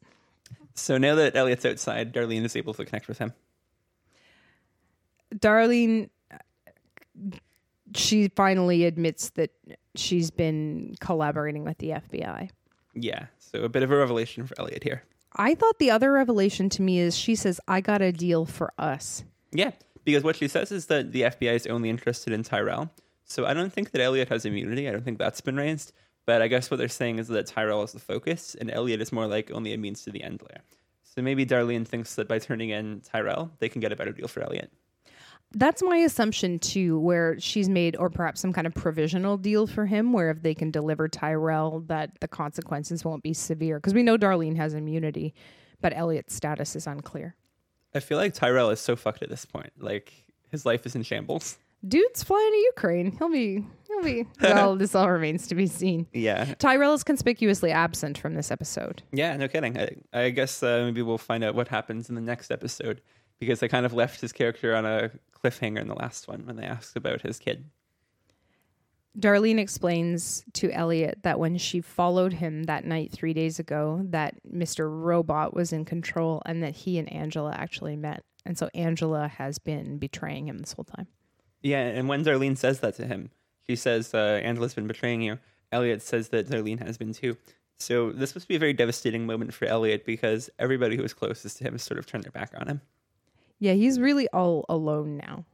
so 0.75 0.97
now 0.97 1.15
that 1.15 1.35
Elliot's 1.35 1.65
outside, 1.65 2.13
Darlene 2.13 2.45
is 2.45 2.55
able 2.55 2.73
to 2.75 2.85
connect 2.85 3.09
with 3.09 3.17
him. 3.17 3.33
Darlene, 5.35 6.09
she 7.95 8.29
finally 8.29 8.85
admits 8.85 9.29
that 9.31 9.51
she's 9.95 10.31
been 10.31 10.95
collaborating 10.99 11.63
with 11.63 11.77
the 11.77 11.89
FBI. 11.89 12.49
Yeah, 12.93 13.27
so 13.39 13.63
a 13.63 13.69
bit 13.69 13.83
of 13.83 13.91
a 13.91 13.97
revelation 13.97 14.45
for 14.45 14.59
Elliot 14.59 14.83
here. 14.83 15.03
I 15.35 15.55
thought 15.55 15.79
the 15.79 15.91
other 15.91 16.11
revelation 16.11 16.69
to 16.69 16.81
me 16.81 16.99
is 16.99 17.15
she 17.15 17.35
says, 17.35 17.59
I 17.67 17.81
got 17.81 18.01
a 18.01 18.11
deal 18.11 18.45
for 18.45 18.73
us. 18.77 19.23
Yeah, 19.51 19.71
because 20.03 20.23
what 20.23 20.35
she 20.35 20.47
says 20.47 20.71
is 20.71 20.87
that 20.87 21.13
the 21.13 21.21
FBI 21.21 21.53
is 21.53 21.67
only 21.67 21.89
interested 21.89 22.33
in 22.33 22.43
Tyrell. 22.43 22.91
So 23.23 23.45
I 23.45 23.53
don't 23.53 23.71
think 23.71 23.91
that 23.91 24.01
Elliot 24.01 24.27
has 24.27 24.45
immunity. 24.45 24.89
I 24.89 24.91
don't 24.91 25.05
think 25.05 25.17
that's 25.17 25.39
been 25.39 25.55
raised. 25.55 25.93
But 26.25 26.41
I 26.41 26.47
guess 26.47 26.69
what 26.69 26.77
they're 26.77 26.89
saying 26.89 27.19
is 27.19 27.29
that 27.29 27.47
Tyrell 27.47 27.81
is 27.83 27.93
the 27.93 27.99
focus, 27.99 28.55
and 28.59 28.69
Elliot 28.69 29.01
is 29.01 29.11
more 29.11 29.25
like 29.25 29.51
only 29.51 29.73
a 29.73 29.77
means 29.77 30.03
to 30.03 30.11
the 30.11 30.21
end 30.21 30.41
there. 30.47 30.61
So 31.03 31.21
maybe 31.21 31.45
Darlene 31.45 31.87
thinks 31.87 32.15
that 32.15 32.27
by 32.27 32.39
turning 32.39 32.69
in 32.69 33.01
Tyrell, 33.01 33.51
they 33.59 33.69
can 33.69 33.81
get 33.81 33.91
a 33.91 33.95
better 33.95 34.11
deal 34.11 34.27
for 34.27 34.41
Elliot. 34.41 34.71
That's 35.53 35.83
my 35.83 35.97
assumption 35.97 36.59
too, 36.59 36.99
where 36.99 37.39
she's 37.39 37.67
made, 37.67 37.95
or 37.97 38.09
perhaps 38.09 38.39
some 38.39 38.53
kind 38.53 38.65
of 38.65 38.73
provisional 38.73 39.37
deal 39.37 39.67
for 39.67 39.85
him, 39.85 40.13
where 40.13 40.29
if 40.31 40.41
they 40.43 40.53
can 40.55 40.71
deliver 40.71 41.07
Tyrell, 41.07 41.81
that 41.87 42.19
the 42.21 42.27
consequences 42.27 43.03
won't 43.03 43.21
be 43.23 43.33
severe. 43.33 43.77
Because 43.77 43.93
we 43.93 44.03
know 44.03 44.17
Darlene 44.17 44.55
has 44.55 44.73
immunity, 44.73 45.33
but 45.81 45.93
Elliot's 45.95 46.33
status 46.33 46.75
is 46.75 46.87
unclear. 46.87 47.35
I 47.93 47.99
feel 47.99 48.17
like 48.17 48.33
Tyrell 48.33 48.69
is 48.69 48.79
so 48.79 48.95
fucked 48.95 49.21
at 49.23 49.29
this 49.29 49.43
point. 49.45 49.71
Like 49.77 50.13
his 50.49 50.65
life 50.65 50.85
is 50.85 50.95
in 50.95 51.03
shambles. 51.03 51.57
Dude's 51.85 52.23
flying 52.23 52.51
to 52.51 52.57
Ukraine. 52.57 53.11
He'll 53.17 53.31
be, 53.31 53.65
he'll 53.87 54.03
be. 54.03 54.25
Well, 54.41 54.75
this 54.75 54.93
all 54.93 55.09
remains 55.09 55.47
to 55.47 55.55
be 55.55 55.65
seen. 55.67 56.05
Yeah, 56.13 56.53
Tyrell 56.59 56.93
is 56.93 57.03
conspicuously 57.03 57.71
absent 57.71 58.17
from 58.19 58.35
this 58.35 58.51
episode. 58.51 59.01
yeah, 59.11 59.35
no 59.35 59.47
kidding. 59.47 59.77
I, 59.77 59.95
I 60.13 60.29
guess 60.29 60.61
uh, 60.61 60.83
maybe 60.85 61.01
we'll 61.01 61.17
find 61.17 61.43
out 61.43 61.55
what 61.55 61.67
happens 61.67 62.07
in 62.07 62.15
the 62.15 62.21
next 62.21 62.51
episode 62.51 63.01
because 63.41 63.59
they 63.59 63.67
kind 63.67 63.87
of 63.87 63.91
left 63.91 64.21
his 64.21 64.31
character 64.31 64.75
on 64.75 64.85
a 64.85 65.09
cliffhanger 65.43 65.79
in 65.79 65.87
the 65.87 65.95
last 65.95 66.27
one 66.27 66.45
when 66.45 66.55
they 66.55 66.63
asked 66.63 66.95
about 66.95 67.21
his 67.21 67.39
kid. 67.39 67.65
Darlene 69.19 69.57
explains 69.57 70.45
to 70.53 70.71
Elliot 70.71 71.17
that 71.23 71.39
when 71.39 71.57
she 71.57 71.81
followed 71.81 72.33
him 72.33 72.63
that 72.63 72.85
night 72.85 73.11
three 73.11 73.33
days 73.33 73.57
ago, 73.57 74.01
that 74.05 74.35
Mr. 74.47 74.87
Robot 74.87 75.55
was 75.55 75.73
in 75.73 75.83
control 75.85 76.43
and 76.45 76.61
that 76.61 76.75
he 76.75 76.99
and 76.99 77.11
Angela 77.11 77.51
actually 77.51 77.95
met. 77.97 78.23
And 78.45 78.57
so 78.57 78.69
Angela 78.75 79.27
has 79.27 79.57
been 79.57 79.97
betraying 79.97 80.47
him 80.47 80.59
this 80.59 80.73
whole 80.73 80.85
time. 80.85 81.07
Yeah, 81.63 81.81
and 81.81 82.07
when 82.07 82.23
Darlene 82.23 82.57
says 82.57 82.79
that 82.81 82.95
to 82.95 83.07
him, 83.07 83.31
she 83.67 83.75
says, 83.75 84.13
uh, 84.13 84.39
Angela's 84.43 84.75
been 84.75 84.87
betraying 84.87 85.21
you. 85.21 85.39
Elliot 85.71 86.03
says 86.03 86.29
that 86.29 86.47
Darlene 86.47 86.85
has 86.85 86.97
been 86.97 87.11
too. 87.11 87.37
So 87.79 88.11
this 88.11 88.35
must 88.35 88.47
be 88.47 88.55
a 88.55 88.59
very 88.59 88.73
devastating 88.73 89.25
moment 89.25 89.53
for 89.53 89.65
Elliot 89.65 90.05
because 90.05 90.49
everybody 90.59 90.95
who 90.95 91.01
was 91.01 91.13
closest 91.13 91.57
to 91.57 91.63
him 91.63 91.73
has 91.73 91.81
sort 91.81 91.97
of 91.97 92.05
turned 92.05 92.23
their 92.23 92.31
back 92.31 92.53
on 92.55 92.67
him. 92.67 92.81
Yeah, 93.61 93.73
he's 93.73 93.99
really 93.99 94.27
all 94.29 94.65
alone 94.69 95.17
now. 95.17 95.45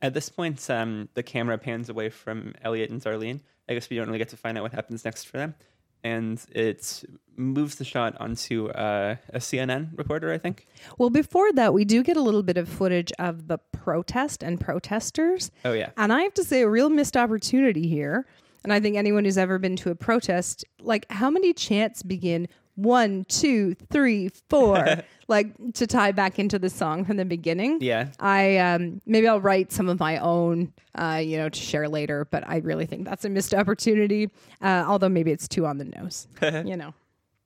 At 0.00 0.14
this 0.14 0.30
point, 0.30 0.68
um, 0.70 1.10
the 1.12 1.22
camera 1.22 1.58
pans 1.58 1.90
away 1.90 2.08
from 2.08 2.54
Elliot 2.62 2.90
and 2.90 3.02
Darlene. 3.02 3.40
I 3.68 3.74
guess 3.74 3.90
we 3.90 3.96
don't 3.96 4.06
really 4.06 4.18
get 4.18 4.30
to 4.30 4.36
find 4.36 4.56
out 4.56 4.62
what 4.62 4.72
happens 4.72 5.04
next 5.04 5.24
for 5.24 5.36
them. 5.36 5.54
And 6.02 6.42
it 6.52 7.04
moves 7.36 7.74
the 7.74 7.84
shot 7.84 8.16
onto 8.18 8.68
uh, 8.68 9.16
a 9.28 9.38
CNN 9.40 9.98
reporter, 9.98 10.32
I 10.32 10.38
think. 10.38 10.68
Well, 10.96 11.10
before 11.10 11.52
that, 11.52 11.74
we 11.74 11.84
do 11.84 12.02
get 12.02 12.16
a 12.16 12.22
little 12.22 12.42
bit 12.42 12.56
of 12.56 12.66
footage 12.66 13.12
of 13.18 13.46
the 13.46 13.58
protest 13.58 14.42
and 14.42 14.58
protesters. 14.58 15.50
Oh, 15.66 15.74
yeah. 15.74 15.90
And 15.98 16.14
I 16.14 16.22
have 16.22 16.34
to 16.34 16.44
say, 16.44 16.62
a 16.62 16.68
real 16.68 16.88
missed 16.88 17.16
opportunity 17.16 17.88
here. 17.88 18.26
And 18.64 18.72
I 18.72 18.80
think 18.80 18.96
anyone 18.96 19.26
who's 19.26 19.36
ever 19.36 19.58
been 19.58 19.76
to 19.76 19.90
a 19.90 19.94
protest, 19.94 20.64
like 20.80 21.04
how 21.10 21.28
many 21.28 21.52
chants 21.52 22.02
begin 22.02 22.48
one, 22.78 23.24
two, 23.24 23.74
three, 23.90 24.30
four, 24.48 25.02
like 25.28 25.52
to 25.74 25.86
tie 25.86 26.12
back 26.12 26.38
into 26.38 26.60
the 26.60 26.70
song 26.70 27.04
from 27.04 27.16
the 27.16 27.24
beginning. 27.24 27.78
Yeah. 27.80 28.10
I 28.20 28.58
um 28.58 29.00
maybe 29.04 29.26
I'll 29.26 29.40
write 29.40 29.72
some 29.72 29.88
of 29.88 29.98
my 29.98 30.18
own, 30.18 30.72
uh, 30.94 31.20
you 31.22 31.36
know, 31.36 31.48
to 31.48 31.60
share 31.60 31.88
later. 31.88 32.26
But 32.30 32.48
I 32.48 32.58
really 32.58 32.86
think 32.86 33.04
that's 33.04 33.24
a 33.24 33.28
missed 33.28 33.52
opportunity. 33.52 34.30
Uh, 34.62 34.84
although 34.86 35.08
maybe 35.08 35.32
it's 35.32 35.48
too 35.48 35.66
on 35.66 35.78
the 35.78 35.86
nose, 35.86 36.28
you 36.42 36.76
know. 36.76 36.94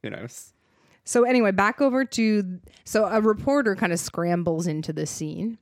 Who 0.03 0.11
knows? 0.11 0.53
So 1.05 1.25
anyway, 1.25 1.51
back 1.51 1.81
over 1.81 2.05
to 2.05 2.61
so 2.85 3.07
a 3.07 3.21
reporter 3.23 3.75
kind 3.75 3.93
of 3.93 3.99
scrambles 3.99 4.67
into 4.67 4.93
the 4.93 5.07
scene. 5.07 5.57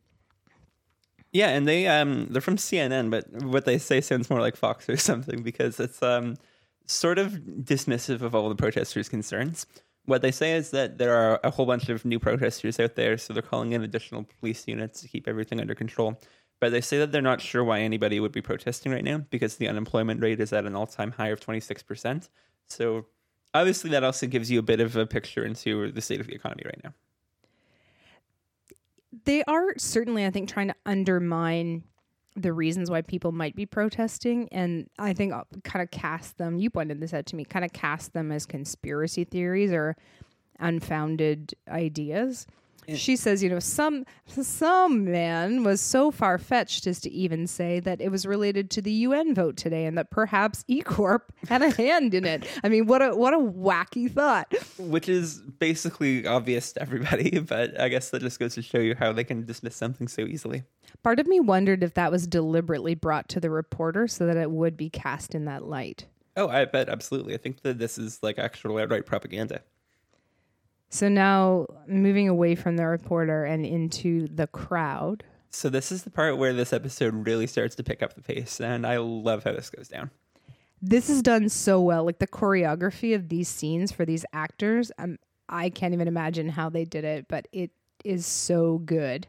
Yeah, 1.33 1.51
and 1.51 1.69
they 1.69 1.87
um 1.87 2.27
they're 2.31 2.43
from 2.43 2.57
CNN, 2.57 3.11
but 3.11 3.31
what 3.45 3.67
they 3.67 3.79
say 3.79 4.01
sounds 4.01 4.29
more 4.29 4.41
like 4.41 4.57
Fox 4.57 4.89
or 4.89 4.97
something 4.97 5.45
because 5.45 5.79
it's 5.79 6.03
um 6.03 6.35
sort 6.90 7.18
of 7.18 7.33
dismissive 7.33 8.22
of 8.22 8.35
all 8.35 8.48
the 8.48 8.55
protesters' 8.55 9.09
concerns. 9.09 9.66
What 10.07 10.22
they 10.22 10.33
say 10.33 10.53
is 10.53 10.70
that 10.70 10.98
there 10.98 11.14
are 11.14 11.40
a 11.44 11.50
whole 11.50 11.66
bunch 11.66 11.88
of 11.88 12.05
new 12.05 12.18
protesters 12.18 12.81
out 12.81 12.96
there, 12.96 13.16
so 13.16 13.33
they're 13.33 13.42
calling 13.42 13.72
in 13.72 13.83
additional 13.83 14.26
police 14.40 14.66
units 14.66 15.00
to 15.03 15.09
keep 15.09 15.29
everything 15.29 15.61
under 15.61 15.74
control. 15.74 16.20
But 16.61 16.72
they 16.72 16.81
say 16.81 16.98
that 16.98 17.12
they're 17.12 17.22
not 17.22 17.40
sure 17.40 17.64
why 17.64 17.81
anybody 17.81 18.20
would 18.20 18.33
be 18.33 18.42
protesting 18.42 18.92
right 18.92 19.05
now 19.05 19.18
because 19.31 19.57
the 19.57 19.68
unemployment 19.68 20.20
rate 20.20 20.40
is 20.40 20.53
at 20.53 20.66
an 20.66 20.74
all-time 20.74 21.12
high 21.12 21.29
of 21.29 21.40
26%. 21.40 22.29
So 22.66 23.07
obviously 23.55 23.90
that 23.90 24.05
also 24.05 24.26
gives 24.26 24.50
you 24.50 24.59
a 24.59 24.62
bit 24.62 24.81
of 24.81 24.96
a 24.96 25.07
picture 25.07 25.44
into 25.44 25.90
the 25.92 26.03
state 26.03 26.20
of 26.20 26.26
the 26.26 26.35
economy 26.35 26.64
right 26.66 26.81
now. 26.85 26.92
They 29.24 29.42
are 29.44 29.74
certainly, 29.79 30.24
I 30.26 30.31
think, 30.31 30.48
trying 30.48 30.68
to 30.68 30.74
undermine 30.87 31.85
the 32.37 32.53
reasons 32.53 32.90
why 32.90 33.03
people 33.03 33.33
might 33.33 33.57
be 33.57 33.66
protesting, 33.66 34.49
and 34.53 34.88
I 34.99 35.12
think 35.12 35.33
uh, 35.33 35.37
I'll 35.37 35.47
kind 35.64 35.83
of 35.83 35.90
cast 35.90 36.38
them. 36.38 36.59
You 36.59 36.71
pointed 36.71 37.01
this 37.01 37.12
out 37.12 37.27
to 37.27 37.37
me. 37.37 37.45
Kind 37.45 37.64
of 37.64 37.73
cast 37.73 38.12
them 38.12 38.31
as 38.31 38.47
conspiracy 38.47 39.25
theories 39.25 39.73
or 39.73 39.97
unfounded 40.59 41.55
ideas. 41.69 42.47
She 42.96 43.16
says, 43.16 43.42
you 43.42 43.48
know, 43.48 43.59
some 43.59 44.05
some 44.26 45.05
man 45.11 45.64
was 45.64 45.81
so 45.81 46.11
far 46.11 46.38
fetched 46.38 46.87
as 46.87 47.00
to 47.00 47.11
even 47.11 47.46
say 47.46 47.81
that 47.81 48.00
it 48.00 48.11
was 48.11 48.26
related 48.26 48.70
to 48.72 48.83
the 48.83 48.92
UN 48.92 49.35
vote 49.35 49.57
today, 49.57 49.85
and 49.85 49.96
that 49.98 50.11
perhaps 50.11 50.64
E 50.68 50.83
Corp 50.83 51.33
had 51.48 51.62
a 51.62 51.70
hand 51.70 52.14
in 52.14 52.24
it. 52.24 52.46
I 52.62 52.68
mean, 52.68 52.87
what 52.87 53.03
a 53.03 53.14
what 53.14 53.35
a 53.35 53.38
wacky 53.38 54.11
thought. 54.11 54.53
which 54.79 55.09
is 55.09 55.40
basically 55.40 56.26
obvious 56.26 56.72
to 56.72 56.83
everybody, 56.83 57.38
but 57.40 57.79
I 57.81 57.88
guess 57.88 58.11
that 58.11 58.20
just 58.20 58.38
goes 58.38 58.55
to 58.55 58.62
show 58.62 58.79
you 58.79 58.94
how 58.94 59.12
they 59.12 59.24
can 59.24 59.44
dismiss 59.44 59.76
something 59.76 60.09
so 60.09 60.22
easily. 60.22 60.62
Part 61.03 61.20
of 61.20 61.26
me 61.26 61.40
wondered 61.40 61.83
if 61.83 61.94
that 61.94 62.11
was 62.11 62.26
deliberately 62.26 62.94
brought 62.94 63.29
to 63.31 63.40
the 63.40 63.50
reporter 63.50 64.09
so 64.09 64.26
that 64.26 64.37
it 64.37 64.50
would 64.50 64.76
be 64.76 64.90
cast 64.90 65.35
in 65.35 65.44
that 65.46 65.64
light. 65.64 66.07
Oh, 66.37 66.48
I 66.48 66.64
bet 66.64 66.88
absolutely. 66.88 67.35
I 67.35 67.38
think 67.38 67.62
that 67.62 67.79
this 67.79 67.98
is 67.98 68.18
like 68.22 68.38
actual 68.38 68.79
outright 68.79 69.07
propaganda. 69.07 69.62
So 70.90 71.09
now 71.09 71.66
moving 71.87 72.29
away 72.29 72.57
from 72.57 72.76
the 72.76 72.87
reporter 72.87 73.44
and 73.44 73.64
into 73.64 74.26
the 74.26 74.48
crowd. 74.48 75.22
So 75.50 75.68
this 75.68 75.90
is 75.90 76.03
the 76.03 76.11
part 76.11 76.37
where 76.37 76.53
this 76.53 76.72
episode 76.72 77.26
really 77.26 77.46
starts 77.46 77.76
to 77.76 77.85
pick 77.85 78.03
up 78.03 78.14
the 78.14 78.22
pace, 78.22 78.61
and 78.61 78.87
I 78.87 78.98
love 78.98 79.44
how 79.44 79.53
this 79.53 79.70
goes 79.70 79.88
down. 79.88 80.11
This 80.83 81.09
is 81.09 81.22
done 81.22 81.48
so 81.48 81.81
well. 81.81 82.05
Like 82.05 82.18
the 82.18 82.26
choreography 82.26 83.14
of 83.14 83.29
these 83.29 83.48
scenes 83.48 83.92
for 83.92 84.05
these 84.05 84.24
actors, 84.33 84.90
um, 84.98 85.18
I 85.48 85.70
can't 85.70 85.94
even 85.94 86.09
imagine 86.09 86.48
how 86.48 86.70
they 86.70 86.85
did 86.85 87.05
it, 87.05 87.26
but 87.29 87.46
it 87.53 87.70
is 88.05 88.26
so 88.26 88.79
good. 88.79 89.26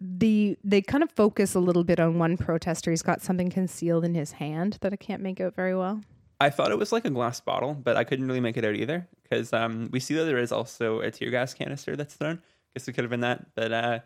The 0.00 0.56
they 0.62 0.80
kind 0.82 1.02
of 1.02 1.10
focus 1.10 1.54
a 1.54 1.60
little 1.60 1.84
bit 1.84 2.00
on 2.00 2.18
one 2.18 2.36
protester. 2.36 2.90
He's 2.90 3.02
got 3.02 3.22
something 3.22 3.50
concealed 3.50 4.04
in 4.04 4.14
his 4.14 4.32
hand 4.32 4.78
that 4.80 4.92
I 4.92 4.96
can't 4.96 5.22
make 5.22 5.40
out 5.40 5.54
very 5.54 5.74
well. 5.76 6.00
I 6.40 6.50
thought 6.50 6.70
it 6.70 6.78
was 6.78 6.92
like 6.92 7.04
a 7.04 7.10
glass 7.10 7.40
bottle, 7.40 7.74
but 7.74 7.96
I 7.96 8.04
couldn't 8.04 8.26
really 8.26 8.40
make 8.40 8.56
it 8.56 8.64
out 8.64 8.76
either 8.76 9.08
because 9.22 9.52
um, 9.52 9.88
we 9.92 10.00
see 10.00 10.14
that 10.14 10.24
there 10.24 10.38
is 10.38 10.52
also 10.52 11.00
a 11.00 11.10
tear 11.10 11.30
gas 11.30 11.52
canister 11.52 11.96
that's 11.96 12.14
thrown. 12.14 12.40
Guess 12.74 12.86
it 12.86 12.92
could 12.92 13.04
have 13.04 13.10
been 13.10 13.20
that, 13.20 13.46
but 13.54 13.72
uh, 13.72 13.98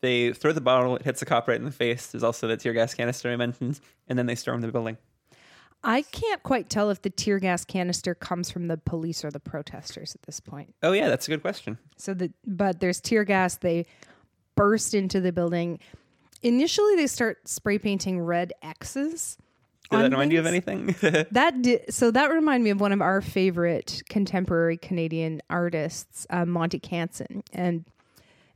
they 0.00 0.32
throw 0.32 0.52
the 0.52 0.60
bottle, 0.60 0.96
it 0.96 1.02
hits 1.02 1.20
the 1.20 1.26
cop 1.26 1.46
right 1.46 1.58
in 1.58 1.64
the 1.64 1.70
face. 1.70 2.08
There's 2.08 2.24
also 2.24 2.48
the 2.48 2.56
tear 2.56 2.72
gas 2.72 2.94
canister 2.94 3.30
I 3.30 3.36
mentioned, 3.36 3.80
and 4.08 4.18
then 4.18 4.26
they 4.26 4.34
storm 4.34 4.60
the 4.60 4.72
building. 4.72 4.96
I 5.84 6.02
can't 6.02 6.42
quite 6.42 6.68
tell 6.68 6.90
if 6.90 7.02
the 7.02 7.10
tear 7.10 7.38
gas 7.38 7.64
canister 7.64 8.14
comes 8.14 8.50
from 8.50 8.66
the 8.66 8.76
police 8.76 9.24
or 9.24 9.30
the 9.30 9.38
protesters 9.38 10.14
at 10.14 10.22
this 10.22 10.40
point. 10.40 10.74
Oh 10.82 10.92
yeah, 10.92 11.08
that's 11.08 11.28
a 11.28 11.30
good 11.30 11.42
question. 11.42 11.78
So 11.96 12.12
the 12.14 12.32
but 12.44 12.80
there's 12.80 13.00
tear 13.00 13.24
gas. 13.24 13.56
They 13.56 13.86
burst 14.56 14.94
into 14.94 15.20
the 15.20 15.32
building. 15.32 15.78
Initially, 16.42 16.96
they 16.96 17.06
start 17.06 17.48
spray 17.48 17.78
painting 17.78 18.20
red 18.20 18.52
X's. 18.62 19.38
On 19.90 20.02
that 20.02 20.10
remind 20.10 20.32
you 20.32 20.38
of 20.38 20.46
anything? 20.46 20.94
That 21.30 21.62
did, 21.62 21.92
so 21.92 22.10
that 22.10 22.30
reminded 22.30 22.64
me 22.64 22.70
of 22.70 22.80
one 22.80 22.92
of 22.92 23.00
our 23.00 23.20
favorite 23.20 24.02
contemporary 24.08 24.76
Canadian 24.76 25.40
artists, 25.48 26.26
uh, 26.30 26.44
Monty 26.44 26.80
Cantsin, 26.80 27.42
and 27.52 27.84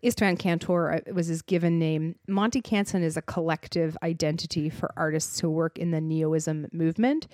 Istvan 0.03 0.39
Kantor 0.39 0.95
uh, 1.09 1.13
was 1.13 1.27
his 1.27 1.43
given 1.43 1.79
name. 1.79 2.17
Monty 2.27 2.63
Cantsin 2.63 3.03
is 3.03 3.17
a 3.17 3.23
collective 3.23 3.97
identity 4.03 4.71
for 4.71 4.93
artists 4.97 5.41
who 5.41 5.51
work 5.51 5.79
in 5.79 5.91
the 5.91 6.01
neoism 6.01 6.73
movement. 6.73 7.29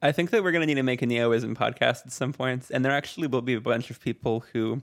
I 0.00 0.12
think 0.12 0.30
that 0.30 0.42
we're 0.42 0.52
going 0.52 0.62
to 0.62 0.66
need 0.66 0.74
to 0.74 0.82
make 0.82 1.02
a 1.02 1.06
neoism 1.06 1.54
podcast 1.54 2.06
at 2.06 2.12
some 2.12 2.32
point, 2.32 2.70
and 2.70 2.84
there 2.84 2.92
actually 2.92 3.28
will 3.28 3.42
be 3.42 3.54
a 3.54 3.60
bunch 3.60 3.90
of 3.90 4.00
people 4.00 4.44
who 4.52 4.82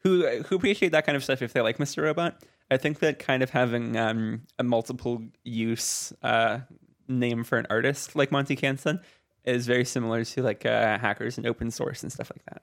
who 0.00 0.42
who 0.42 0.56
appreciate 0.56 0.92
that 0.92 1.06
kind 1.06 1.16
of 1.16 1.24
stuff 1.24 1.42
if 1.42 1.52
they 1.52 1.60
like 1.60 1.78
Mr. 1.78 2.02
Robot. 2.02 2.42
I 2.70 2.76
think 2.76 3.00
that 3.00 3.18
kind 3.18 3.42
of 3.42 3.50
having 3.50 3.96
um, 3.96 4.42
a 4.58 4.64
multiple 4.64 5.22
use 5.42 6.12
uh, 6.22 6.60
name 7.08 7.44
for 7.44 7.58
an 7.58 7.66
artist 7.70 8.16
like 8.16 8.32
Monty 8.32 8.56
Cantsin 8.56 9.00
is 9.44 9.66
very 9.66 9.84
similar 9.84 10.24
to 10.24 10.42
like 10.42 10.64
uh, 10.64 10.98
hackers 10.98 11.36
and 11.38 11.46
open 11.46 11.70
source 11.70 12.02
and 12.02 12.12
stuff 12.12 12.30
like 12.34 12.44
that. 12.46 12.62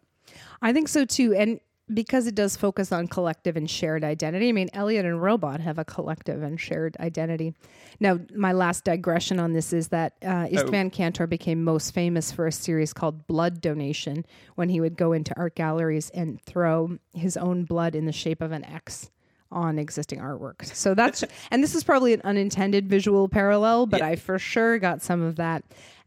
I 0.62 0.74
think 0.74 0.88
so 0.88 1.06
too. 1.06 1.34
And 1.34 1.60
because 1.94 2.28
it 2.28 2.36
does 2.36 2.56
focus 2.56 2.92
on 2.92 3.08
collective 3.08 3.58
and 3.58 3.70
shared 3.70 4.04
identity, 4.04 4.50
I 4.50 4.52
mean, 4.52 4.70
Elliot 4.74 5.06
and 5.06 5.22
Robot 5.22 5.60
have 5.60 5.78
a 5.78 5.86
collective 5.86 6.42
and 6.42 6.60
shared 6.60 6.96
identity. 7.00 7.54
Now, 8.00 8.20
my 8.36 8.54
last 8.54 8.86
digression 8.86 9.40
on 9.40 9.54
this 9.54 9.74
is 9.74 9.90
that 9.90 10.14
uh, 10.22 10.48
Istvan 10.48 10.94
Kantor 10.94 11.28
became 11.28 11.64
most 11.64 11.94
famous 11.94 12.32
for 12.32 12.48
a 12.48 12.52
series 12.52 12.94
called 12.94 13.28
Blood 13.28 13.62
Donation 13.62 14.26
when 14.56 14.70
he 14.70 14.80
would 14.80 14.96
go 14.96 15.12
into 15.12 15.38
art 15.38 15.56
galleries 15.56 16.10
and 16.12 16.42
throw 16.42 16.98
his 17.14 17.36
own 17.36 17.66
blood 17.66 17.96
in 17.96 18.06
the 18.06 18.14
shape 18.14 18.42
of 18.42 18.52
an 18.52 18.64
X 18.64 19.12
on 19.52 19.78
existing 19.78 20.20
artwork. 20.20 20.66
So 20.66 20.94
that's, 20.94 21.24
and 21.52 21.64
this 21.64 21.76
is 21.76 21.84
probably 21.84 22.14
an 22.14 22.22
unintended 22.24 22.88
visual 22.88 23.28
parallel, 23.28 23.86
but 23.86 24.02
I 24.02 24.16
for 24.16 24.40
sure 24.40 24.80
got 24.80 25.02
some 25.02 25.22
of 25.22 25.36
that. 25.38 25.64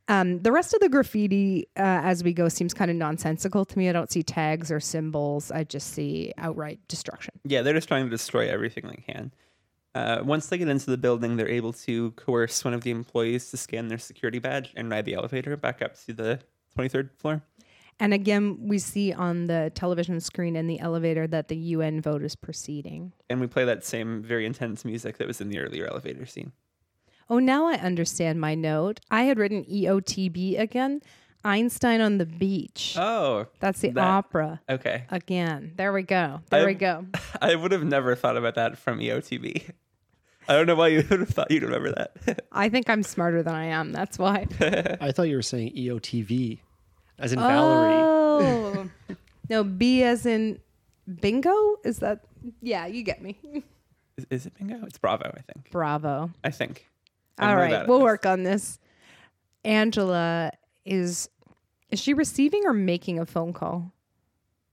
Um, 0.09 0.40
the 0.42 0.52
rest 0.52 0.74
of 0.74 0.80
the 0.80 0.88
graffiti 0.88 1.66
uh, 1.76 1.80
as 2.04 2.22
we 2.22 2.35
go 2.35 2.48
seems 2.48 2.74
kind 2.74 2.90
of 2.90 2.96
nonsensical 2.96 3.64
to 3.64 3.78
me. 3.78 3.88
I 3.88 3.92
don't 3.92 4.11
see 4.11 4.22
tags 4.22 4.70
or 4.70 4.78
symbols. 4.80 5.50
I 5.50 5.64
just 5.64 5.92
see 5.94 6.33
outright 6.37 6.78
destruction. 6.88 7.35
Yeah, 7.44 7.62
they're 7.62 7.74
just 7.74 7.88
trying 7.88 8.04
to 8.04 8.11
destroy 8.11 8.48
everything 8.50 8.87
they 8.87 9.02
can. 9.12 9.33
Uh, 9.94 10.20
once 10.24 10.48
they 10.48 10.59
get 10.59 10.68
into 10.68 10.90
the 10.90 10.98
building, 10.98 11.37
they're 11.37 11.48
able 11.48 11.72
to 11.72 12.11
coerce 12.12 12.64
one 12.64 12.74
of 12.74 12.83
the 12.83 12.90
employees 12.90 13.50
to 13.50 13.57
scan 13.57 13.88
their 13.88 13.98
security 13.98 14.40
badge 14.40 14.72
and 14.76 14.90
ride 14.90 15.04
the 15.04 15.14
elevator 15.14 15.57
back 15.57 15.80
up 15.80 15.96
to 16.04 16.12
the 16.12 16.40
23rd 16.76 17.11
floor. 17.16 17.42
And 18.00 18.12
again, 18.12 18.59
we 18.68 18.78
see 18.78 19.12
on 19.12 19.46
the 19.46 19.70
television 19.74 20.20
screen 20.20 20.57
in 20.57 20.66
the 20.66 20.80
elevator 20.80 21.26
that 21.28 21.48
the 21.48 21.57
UN 21.57 22.00
vote 22.00 22.22
is 22.22 22.35
proceeding. 22.37 23.12
And 23.30 23.40
we 23.40 23.46
play 23.46 23.64
that 23.64 23.85
same 23.85 24.22
very 24.22 24.46
intense 24.46 24.85
music 24.85 25.18
that 25.18 25.26
was 25.28 25.40
in 25.40 25.48
the 25.48 25.59
earlier 25.61 25.87
elevator 25.87 26.26
scene. 26.26 26.52
Oh, 27.30 27.38
now 27.38 27.66
I 27.66 27.74
understand 27.74 28.40
my 28.40 28.54
note. 28.54 29.00
I 29.11 29.22
had 29.24 29.38
written 29.38 29.64
EOTB 29.64 30.59
again. 30.59 31.00
Einstein 31.46 32.00
on 32.00 32.16
the 32.18 32.24
beach. 32.26 32.96
Oh, 32.98 33.46
That's 33.61 33.80
the 33.80 33.90
that- 33.90 34.02
opera 34.04 34.61
okay. 34.68 35.04
again. 35.11 35.72
There 35.76 35.92
we 35.92 36.02
go. 36.02 36.40
There 36.50 36.64
we 36.66 36.72
I'm- 36.72 36.78
go. 36.78 37.18
I 37.42 37.54
would 37.54 37.70
have 37.72 37.85
never 37.85 38.14
thought 38.14 38.37
about 38.37 38.54
that 38.57 38.78
from 38.78 38.98
EOTB. 38.98 39.70
I 40.48 40.52
don't 40.54 40.66
know 40.66 40.74
why 40.74 40.88
you 40.88 41.04
would 41.11 41.20
have 41.20 41.28
thought 41.28 41.50
you'd 41.50 41.62
remember 41.62 41.92
that. 41.92 42.44
I 42.50 42.68
think 42.70 42.88
I'm 42.90 43.02
smarter 43.02 43.42
than 43.42 43.54
I 43.54 43.66
am. 43.66 43.92
That's 43.92 44.18
why. 44.18 44.46
I 45.00 45.12
thought 45.12 45.28
you 45.28 45.37
were 45.37 45.42
saying 45.42 45.74
EOTV, 45.76 46.61
as 47.18 47.33
in 47.33 47.38
Valerie. 47.38 47.92
Oh. 47.94 48.90
no, 49.48 49.64
B 49.64 50.03
as 50.03 50.27
in 50.27 50.59
bingo? 51.20 51.77
Is 51.85 51.98
that? 51.98 52.24
Yeah, 52.62 52.87
you 52.87 53.03
get 53.03 53.22
me. 53.22 53.38
is, 54.16 54.27
is 54.31 54.46
it 54.46 54.55
bingo? 54.59 54.85
It's 54.87 54.98
Bravo, 54.98 55.33
I 55.37 55.40
think. 55.53 55.70
Bravo. 55.70 56.31
I 56.42 56.50
think. 56.50 56.87
I'm 57.38 57.50
All 57.50 57.57
really 57.57 57.68
bad 57.68 57.72
right, 57.72 57.83
at 57.83 57.88
we'll 57.88 57.98
this. 57.98 58.05
work 58.05 58.27
on 58.27 58.42
this. 58.42 58.79
Angela 59.64 60.53
is 60.85 61.29
is 61.90 62.00
she 62.00 62.12
receiving 62.14 62.62
or 62.66 62.72
making 62.72 63.18
a 63.18 63.27
phone 63.27 63.53
call? 63.53 63.92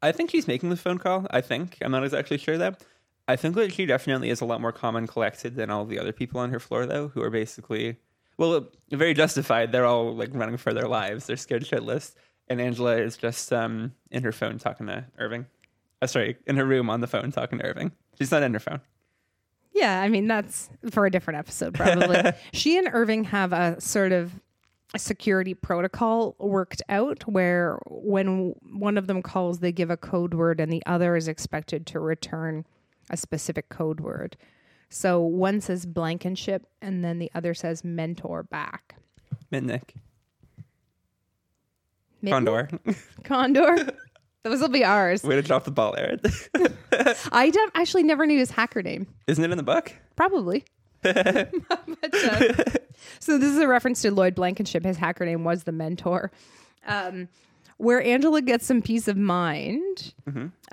I 0.01 0.11
think 0.11 0.31
she's 0.31 0.47
making 0.47 0.69
the 0.69 0.77
phone 0.77 0.97
call. 0.97 1.27
I 1.29 1.41
think. 1.41 1.77
I'm 1.81 1.91
not 1.91 2.03
exactly 2.03 2.37
sure 2.37 2.57
that. 2.57 2.83
I 3.27 3.35
think 3.35 3.55
that 3.55 3.71
she 3.73 3.85
definitely 3.85 4.29
is 4.29 4.41
a 4.41 4.45
lot 4.45 4.59
more 4.59 4.71
calm 4.71 4.95
and 4.95 5.07
collected 5.07 5.55
than 5.55 5.69
all 5.69 5.85
the 5.85 5.99
other 5.99 6.11
people 6.11 6.39
on 6.41 6.49
her 6.49 6.59
floor, 6.59 6.85
though, 6.85 7.09
who 7.09 7.21
are 7.21 7.29
basically, 7.29 7.97
well, 8.37 8.67
very 8.89 9.13
justified. 9.13 9.71
They're 9.71 9.85
all 9.85 10.15
like 10.15 10.31
running 10.33 10.57
for 10.57 10.73
their 10.73 10.87
lives. 10.87 11.27
They're 11.27 11.37
scared 11.37 11.63
shitless. 11.63 12.13
And 12.51 12.59
Angela 12.59 12.97
is 12.97 13.15
just 13.15 13.53
um, 13.53 13.93
in 14.11 14.23
her 14.23 14.33
phone 14.33 14.57
talking 14.57 14.87
to 14.87 15.05
Irving. 15.17 15.45
Uh, 16.01 16.07
sorry, 16.07 16.35
in 16.45 16.57
her 16.57 16.65
room 16.65 16.89
on 16.89 16.99
the 16.99 17.07
phone 17.07 17.31
talking 17.31 17.59
to 17.59 17.65
Irving. 17.65 17.93
She's 18.17 18.29
not 18.29 18.43
in 18.43 18.53
her 18.53 18.59
phone. 18.59 18.81
Yeah, 19.73 20.01
I 20.01 20.09
mean 20.09 20.27
that's 20.27 20.69
for 20.89 21.05
a 21.05 21.09
different 21.09 21.39
episode 21.39 21.75
probably. 21.75 22.33
she 22.53 22.77
and 22.77 22.89
Irving 22.91 23.23
have 23.23 23.53
a 23.53 23.79
sort 23.79 24.11
of 24.11 24.33
a 24.93 24.99
security 24.99 25.53
protocol 25.53 26.35
worked 26.39 26.81
out 26.89 27.25
where 27.25 27.79
when 27.87 28.53
one 28.69 28.97
of 28.97 29.07
them 29.07 29.21
calls 29.21 29.59
they 29.59 29.71
give 29.71 29.89
a 29.89 29.95
code 29.95 30.33
word 30.33 30.59
and 30.59 30.73
the 30.73 30.83
other 30.85 31.15
is 31.15 31.29
expected 31.29 31.87
to 31.87 32.01
return 32.01 32.65
a 33.09 33.15
specific 33.15 33.69
code 33.69 34.01
word. 34.01 34.35
So 34.89 35.21
one 35.21 35.61
says 35.61 35.85
blankenship 35.85 36.63
and 36.63 36.65
ship 36.65 36.71
and 36.81 37.05
then 37.05 37.19
the 37.19 37.31
other 37.33 37.53
says 37.53 37.85
mentor 37.85 38.43
back. 38.43 38.95
Mitnick. 39.53 39.91
Condor. 42.29 42.69
Condor. 43.23 43.93
Those 44.43 44.59
will 44.59 44.69
be 44.69 44.83
ours. 44.83 45.23
Way 45.23 45.35
to 45.35 45.41
drop 45.41 45.65
the 45.65 45.71
ball, 45.71 45.95
Aaron. 45.97 46.19
I 47.31 47.49
don't, 47.51 47.71
actually 47.75 48.03
never 48.03 48.25
knew 48.25 48.39
his 48.39 48.51
hacker 48.51 48.81
name. 48.81 49.07
Isn't 49.27 49.43
it 49.43 49.51
in 49.51 49.57
the 49.57 49.63
book? 49.63 49.93
Probably. 50.15 50.63
But, 51.03 52.13
uh, 52.13 52.53
so 53.19 53.39
this 53.39 53.51
is 53.51 53.57
a 53.57 53.67
reference 53.67 54.03
to 54.03 54.11
Lloyd 54.11 54.35
Blankenship. 54.35 54.85
His 54.85 54.97
hacker 54.97 55.25
name 55.25 55.43
was 55.43 55.63
the 55.63 55.71
mentor. 55.71 56.31
Um, 56.85 57.27
where 57.77 58.03
Angela 58.03 58.43
gets 58.43 58.67
some 58.67 58.83
peace 58.83 59.07
of 59.07 59.17
mind 59.17 60.13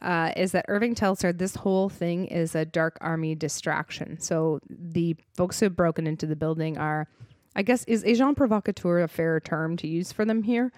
uh, 0.03 0.33
is 0.37 0.53
that 0.53 0.67
Irving 0.69 0.95
tells 0.95 1.23
her 1.23 1.33
this 1.33 1.55
whole 1.57 1.89
thing 1.89 2.27
is 2.27 2.55
a 2.55 2.67
dark 2.67 2.99
army 3.01 3.35
distraction. 3.35 4.21
So 4.21 4.61
the 4.69 5.17
folks 5.35 5.59
who 5.59 5.65
have 5.65 5.77
broken 5.77 6.07
into 6.07 6.27
the 6.27 6.37
building 6.37 6.77
are, 6.77 7.09
I 7.57 7.63
guess, 7.63 7.85
is 7.85 8.05
agent 8.05 8.37
provocateur 8.37 9.01
a 9.01 9.09
fair 9.09 9.41
term 9.41 9.79
to 9.79 9.89
use 9.89 10.13
for 10.13 10.27
them 10.27 10.43
here? 10.43 10.71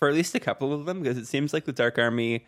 For 0.00 0.08
at 0.08 0.14
least 0.14 0.34
a 0.34 0.40
couple 0.40 0.72
of 0.72 0.86
them 0.86 1.02
because 1.02 1.16
it 1.18 1.26
seems 1.26 1.52
like 1.52 1.66
the 1.66 1.72
Dark 1.72 1.98
Army 1.98 2.46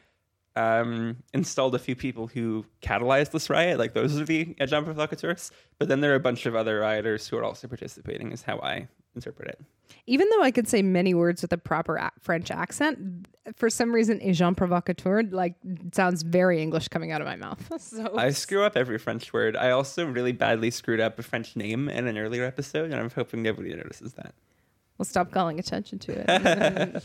um, 0.56 1.18
installed 1.32 1.74
a 1.74 1.78
few 1.78 1.94
people 1.94 2.26
who 2.26 2.64
catalyzed 2.82 3.30
this 3.30 3.48
riot. 3.48 3.78
Like 3.78 3.92
those 3.92 4.18
are 4.18 4.24
the 4.24 4.56
agents 4.58 4.84
provocateurs. 4.84 5.52
But 5.78 5.88
then 5.88 6.00
there 6.00 6.12
are 6.12 6.16
a 6.16 6.20
bunch 6.20 6.46
of 6.46 6.56
other 6.56 6.80
rioters 6.80 7.28
who 7.28 7.36
are 7.36 7.44
also 7.44 7.68
participating, 7.68 8.32
is 8.32 8.42
how 8.42 8.58
I 8.58 8.88
interpret 9.14 9.48
it. 9.48 9.60
Even 10.06 10.28
though 10.30 10.42
I 10.42 10.50
could 10.50 10.66
say 10.66 10.80
many 10.82 11.12
words 11.12 11.42
with 11.42 11.52
a 11.52 11.58
proper 11.58 11.96
a- 11.96 12.12
French 12.18 12.50
accent, 12.50 13.28
for 13.54 13.68
some 13.68 13.92
reason, 13.92 14.20
agent 14.22 14.56
provocateur 14.56 15.22
like 15.24 15.54
sounds 15.92 16.22
very 16.22 16.62
English 16.62 16.88
coming 16.88 17.12
out 17.12 17.20
of 17.20 17.26
my 17.26 17.36
mouth. 17.36 17.70
So 17.78 18.16
I 18.16 18.30
screw 18.30 18.64
up 18.64 18.76
every 18.76 18.98
French 18.98 19.32
word. 19.32 19.56
I 19.56 19.70
also 19.70 20.06
really 20.06 20.32
badly 20.32 20.70
screwed 20.70 21.00
up 21.00 21.18
a 21.18 21.22
French 21.22 21.56
name 21.56 21.88
in 21.88 22.06
an 22.06 22.16
earlier 22.16 22.44
episode, 22.44 22.90
and 22.90 22.94
I'm 22.94 23.10
hoping 23.10 23.42
nobody 23.42 23.74
notices 23.74 24.14
that. 24.14 24.34
We'll 24.98 25.04
stop 25.04 25.30
calling 25.30 25.58
attention 25.58 25.98
to 26.00 26.12
it. 26.12 27.02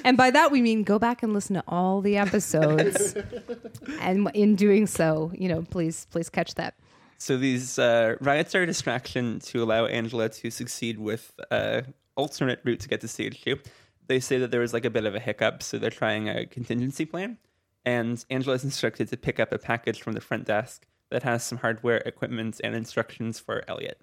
and 0.04 0.16
by 0.16 0.30
that 0.30 0.50
we 0.50 0.62
mean 0.62 0.82
go 0.82 0.98
back 0.98 1.22
and 1.22 1.32
listen 1.32 1.54
to 1.54 1.64
all 1.68 2.00
the 2.00 2.16
episodes. 2.16 3.14
and 4.00 4.30
in 4.34 4.56
doing 4.56 4.86
so, 4.86 5.32
you 5.34 5.48
know, 5.48 5.62
please 5.62 6.06
please 6.10 6.28
catch 6.28 6.54
that. 6.54 6.74
So 7.18 7.36
these 7.36 7.78
uh, 7.78 8.14
riots 8.20 8.54
are 8.54 8.62
a 8.62 8.66
distraction 8.66 9.40
to 9.40 9.62
allow 9.62 9.86
Angela 9.86 10.28
to 10.28 10.50
succeed 10.50 10.98
with 10.98 11.32
uh, 11.50 11.82
alternate 12.14 12.60
route 12.64 12.80
to 12.80 12.88
get 12.88 13.00
to 13.00 13.08
stage 13.08 13.42
two. 13.42 13.58
They 14.06 14.20
say 14.20 14.38
that 14.38 14.50
there 14.50 14.60
was 14.60 14.72
like 14.72 14.84
a 14.84 14.90
bit 14.90 15.04
of 15.04 15.14
a 15.14 15.20
hiccup, 15.20 15.62
so 15.62 15.78
they're 15.78 15.90
trying 15.90 16.28
a 16.28 16.46
contingency 16.46 17.04
plan. 17.04 17.38
And 17.84 18.24
Angela 18.30 18.54
is 18.54 18.64
instructed 18.64 19.08
to 19.08 19.16
pick 19.16 19.40
up 19.40 19.52
a 19.52 19.58
package 19.58 20.00
from 20.00 20.12
the 20.12 20.20
front 20.20 20.44
desk 20.44 20.86
that 21.10 21.22
has 21.22 21.42
some 21.42 21.58
hardware, 21.58 21.98
equipment, 21.98 22.60
and 22.62 22.74
instructions 22.74 23.38
for 23.38 23.64
Elliot. 23.66 24.00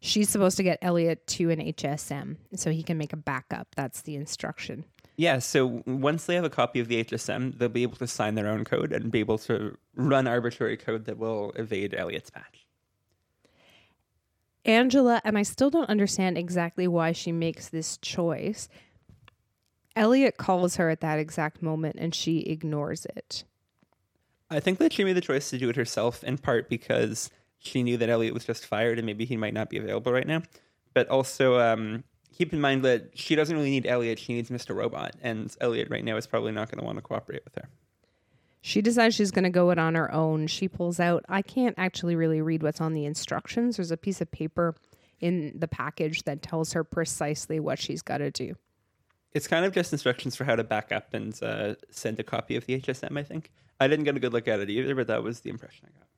She's 0.00 0.30
supposed 0.30 0.56
to 0.56 0.62
get 0.62 0.78
Elliot 0.80 1.26
to 1.28 1.50
an 1.50 1.60
HSM 1.60 2.36
so 2.54 2.70
he 2.70 2.82
can 2.82 2.96
make 2.96 3.12
a 3.12 3.18
backup. 3.18 3.74
That's 3.76 4.00
the 4.00 4.16
instruction. 4.16 4.84
Yeah, 5.16 5.38
so 5.38 5.82
once 5.86 6.24
they 6.24 6.34
have 6.34 6.44
a 6.44 6.50
copy 6.50 6.80
of 6.80 6.88
the 6.88 7.04
HSM, 7.04 7.58
they'll 7.58 7.68
be 7.68 7.82
able 7.82 7.96
to 7.96 8.06
sign 8.06 8.34
their 8.34 8.48
own 8.48 8.64
code 8.64 8.92
and 8.92 9.10
be 9.10 9.20
able 9.20 9.36
to 9.38 9.76
run 9.94 10.26
arbitrary 10.26 10.78
code 10.78 11.04
that 11.04 11.18
will 11.18 11.52
evade 11.56 11.94
Elliot's 11.94 12.30
patch. 12.30 12.66
Angela, 14.64 15.20
and 15.24 15.36
I 15.36 15.42
still 15.42 15.68
don't 15.68 15.90
understand 15.90 16.38
exactly 16.38 16.88
why 16.88 17.12
she 17.12 17.32
makes 17.32 17.68
this 17.68 17.98
choice. 17.98 18.68
Elliot 19.94 20.38
calls 20.38 20.76
her 20.76 20.88
at 20.88 21.00
that 21.00 21.18
exact 21.18 21.62
moment 21.62 21.96
and 21.98 22.14
she 22.14 22.40
ignores 22.40 23.04
it. 23.04 23.44
I 24.48 24.60
think 24.60 24.78
that 24.78 24.92
she 24.92 25.04
made 25.04 25.14
the 25.14 25.20
choice 25.20 25.50
to 25.50 25.58
do 25.58 25.68
it 25.68 25.76
herself 25.76 26.24
in 26.24 26.38
part 26.38 26.68
because 26.68 27.30
she 27.60 27.82
knew 27.82 27.96
that 27.98 28.08
Elliot 28.08 28.34
was 28.34 28.44
just 28.44 28.66
fired 28.66 28.98
and 28.98 29.06
maybe 29.06 29.24
he 29.24 29.36
might 29.36 29.54
not 29.54 29.70
be 29.70 29.78
available 29.78 30.12
right 30.12 30.26
now. 30.26 30.42
But 30.92 31.08
also, 31.08 31.60
um, 31.60 32.02
keep 32.36 32.52
in 32.52 32.60
mind 32.60 32.84
that 32.84 33.10
she 33.14 33.36
doesn't 33.36 33.56
really 33.56 33.70
need 33.70 33.86
Elliot; 33.86 34.18
she 34.18 34.34
needs 34.34 34.50
Mr. 34.50 34.74
Robot, 34.74 35.14
and 35.22 35.54
Elliot 35.60 35.88
right 35.88 36.04
now 36.04 36.16
is 36.16 36.26
probably 36.26 36.50
not 36.50 36.68
going 36.68 36.80
to 36.80 36.84
want 36.84 36.98
to 36.98 37.02
cooperate 37.02 37.44
with 37.44 37.54
her. 37.54 37.68
She 38.62 38.82
decides 38.82 39.14
she's 39.14 39.30
going 39.30 39.44
to 39.44 39.50
go 39.50 39.70
it 39.70 39.78
on 39.78 39.94
her 39.94 40.12
own. 40.12 40.46
She 40.46 40.68
pulls 40.68 41.00
out, 41.00 41.24
I 41.28 41.40
can't 41.42 41.74
actually 41.78 42.14
really 42.14 42.42
read 42.42 42.62
what's 42.62 42.80
on 42.80 42.92
the 42.92 43.06
instructions. 43.06 43.76
There's 43.76 43.90
a 43.90 43.96
piece 43.96 44.20
of 44.20 44.30
paper 44.30 44.74
in 45.20 45.52
the 45.58 45.68
package 45.68 46.24
that 46.24 46.42
tells 46.42 46.72
her 46.72 46.84
precisely 46.84 47.58
what 47.58 47.78
she's 47.78 48.02
got 48.02 48.18
to 48.18 48.30
do. 48.30 48.54
It's 49.32 49.46
kind 49.46 49.64
of 49.64 49.72
just 49.72 49.92
instructions 49.92 50.36
for 50.36 50.44
how 50.44 50.56
to 50.56 50.64
back 50.64 50.92
up 50.92 51.14
and 51.14 51.40
uh, 51.42 51.76
send 51.90 52.18
a 52.18 52.22
copy 52.22 52.56
of 52.56 52.66
the 52.66 52.80
HSM. 52.80 53.16
I 53.16 53.22
think 53.22 53.50
I 53.78 53.86
didn't 53.86 54.04
get 54.04 54.16
a 54.16 54.20
good 54.20 54.32
look 54.32 54.48
at 54.48 54.60
it 54.60 54.68
either, 54.68 54.94
but 54.94 55.06
that 55.06 55.22
was 55.22 55.40
the 55.40 55.50
impression 55.50 55.86
I 55.88 55.98
got. 55.98 56.08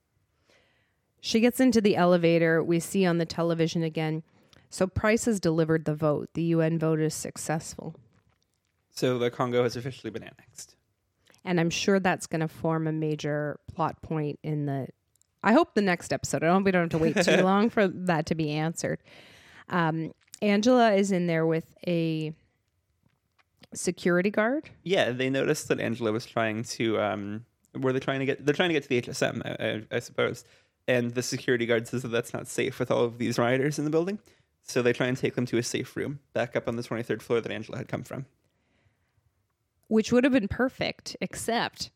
She 1.24 1.38
gets 1.38 1.60
into 1.60 1.80
the 1.80 1.94
elevator. 1.94 2.64
We 2.64 2.80
see 2.80 3.06
on 3.06 3.18
the 3.18 3.24
television 3.24 3.84
again. 3.84 4.24
So 4.68 4.88
Price 4.88 5.26
has 5.26 5.38
delivered 5.38 5.84
the 5.84 5.94
vote. 5.94 6.30
The 6.34 6.42
UN 6.42 6.80
vote 6.80 6.98
is 6.98 7.14
successful. 7.14 7.94
So 8.90 9.18
the 9.18 9.30
Congo 9.30 9.62
has 9.62 9.76
officially 9.76 10.10
been 10.10 10.24
annexed. 10.24 10.74
And 11.44 11.60
I'm 11.60 11.70
sure 11.70 12.00
that's 12.00 12.26
going 12.26 12.40
to 12.40 12.48
form 12.48 12.88
a 12.88 12.92
major 12.92 13.60
plot 13.72 14.02
point 14.02 14.40
in 14.42 14.66
the. 14.66 14.88
I 15.44 15.52
hope 15.52 15.74
the 15.74 15.80
next 15.80 16.12
episode. 16.12 16.42
I 16.42 16.46
don't. 16.46 16.64
We 16.64 16.72
don't 16.72 16.90
have 16.90 16.90
to 16.90 16.98
wait 16.98 17.16
too 17.24 17.36
long 17.44 17.70
for 17.70 17.86
that 17.86 18.26
to 18.26 18.34
be 18.34 18.50
answered. 18.50 18.98
Um, 19.68 20.12
Angela 20.40 20.92
is 20.92 21.12
in 21.12 21.28
there 21.28 21.46
with 21.46 21.72
a 21.86 22.34
security 23.74 24.30
guard. 24.30 24.70
Yeah, 24.82 25.12
they 25.12 25.30
noticed 25.30 25.68
that 25.68 25.78
Angela 25.78 26.10
was 26.10 26.26
trying 26.26 26.64
to. 26.64 27.00
Um, 27.00 27.44
were 27.78 27.92
they 27.92 28.00
trying 28.00 28.20
to 28.20 28.26
get? 28.26 28.44
They're 28.44 28.54
trying 28.54 28.70
to 28.70 28.74
get 28.74 28.82
to 28.82 28.88
the 28.88 29.00
HSM, 29.00 29.42
I, 29.44 29.94
I, 29.94 29.96
I 29.96 29.98
suppose. 30.00 30.44
And 30.88 31.14
the 31.14 31.22
security 31.22 31.66
guard 31.66 31.86
says 31.86 32.02
that 32.02 32.08
that's 32.08 32.32
not 32.34 32.48
safe 32.48 32.78
with 32.78 32.90
all 32.90 33.04
of 33.04 33.18
these 33.18 33.38
rioters 33.38 33.78
in 33.78 33.84
the 33.84 33.90
building. 33.90 34.18
So 34.62 34.82
they 34.82 34.92
try 34.92 35.06
and 35.06 35.16
take 35.16 35.34
them 35.34 35.46
to 35.46 35.58
a 35.58 35.62
safe 35.62 35.96
room 35.96 36.20
back 36.32 36.56
up 36.56 36.68
on 36.68 36.76
the 36.76 36.82
23rd 36.82 37.22
floor 37.22 37.40
that 37.40 37.50
Angela 37.52 37.78
had 37.78 37.88
come 37.88 38.02
from. 38.02 38.26
which 39.88 40.10
would 40.12 40.24
have 40.24 40.32
been 40.32 40.48
perfect, 40.48 41.16
except 41.20 41.90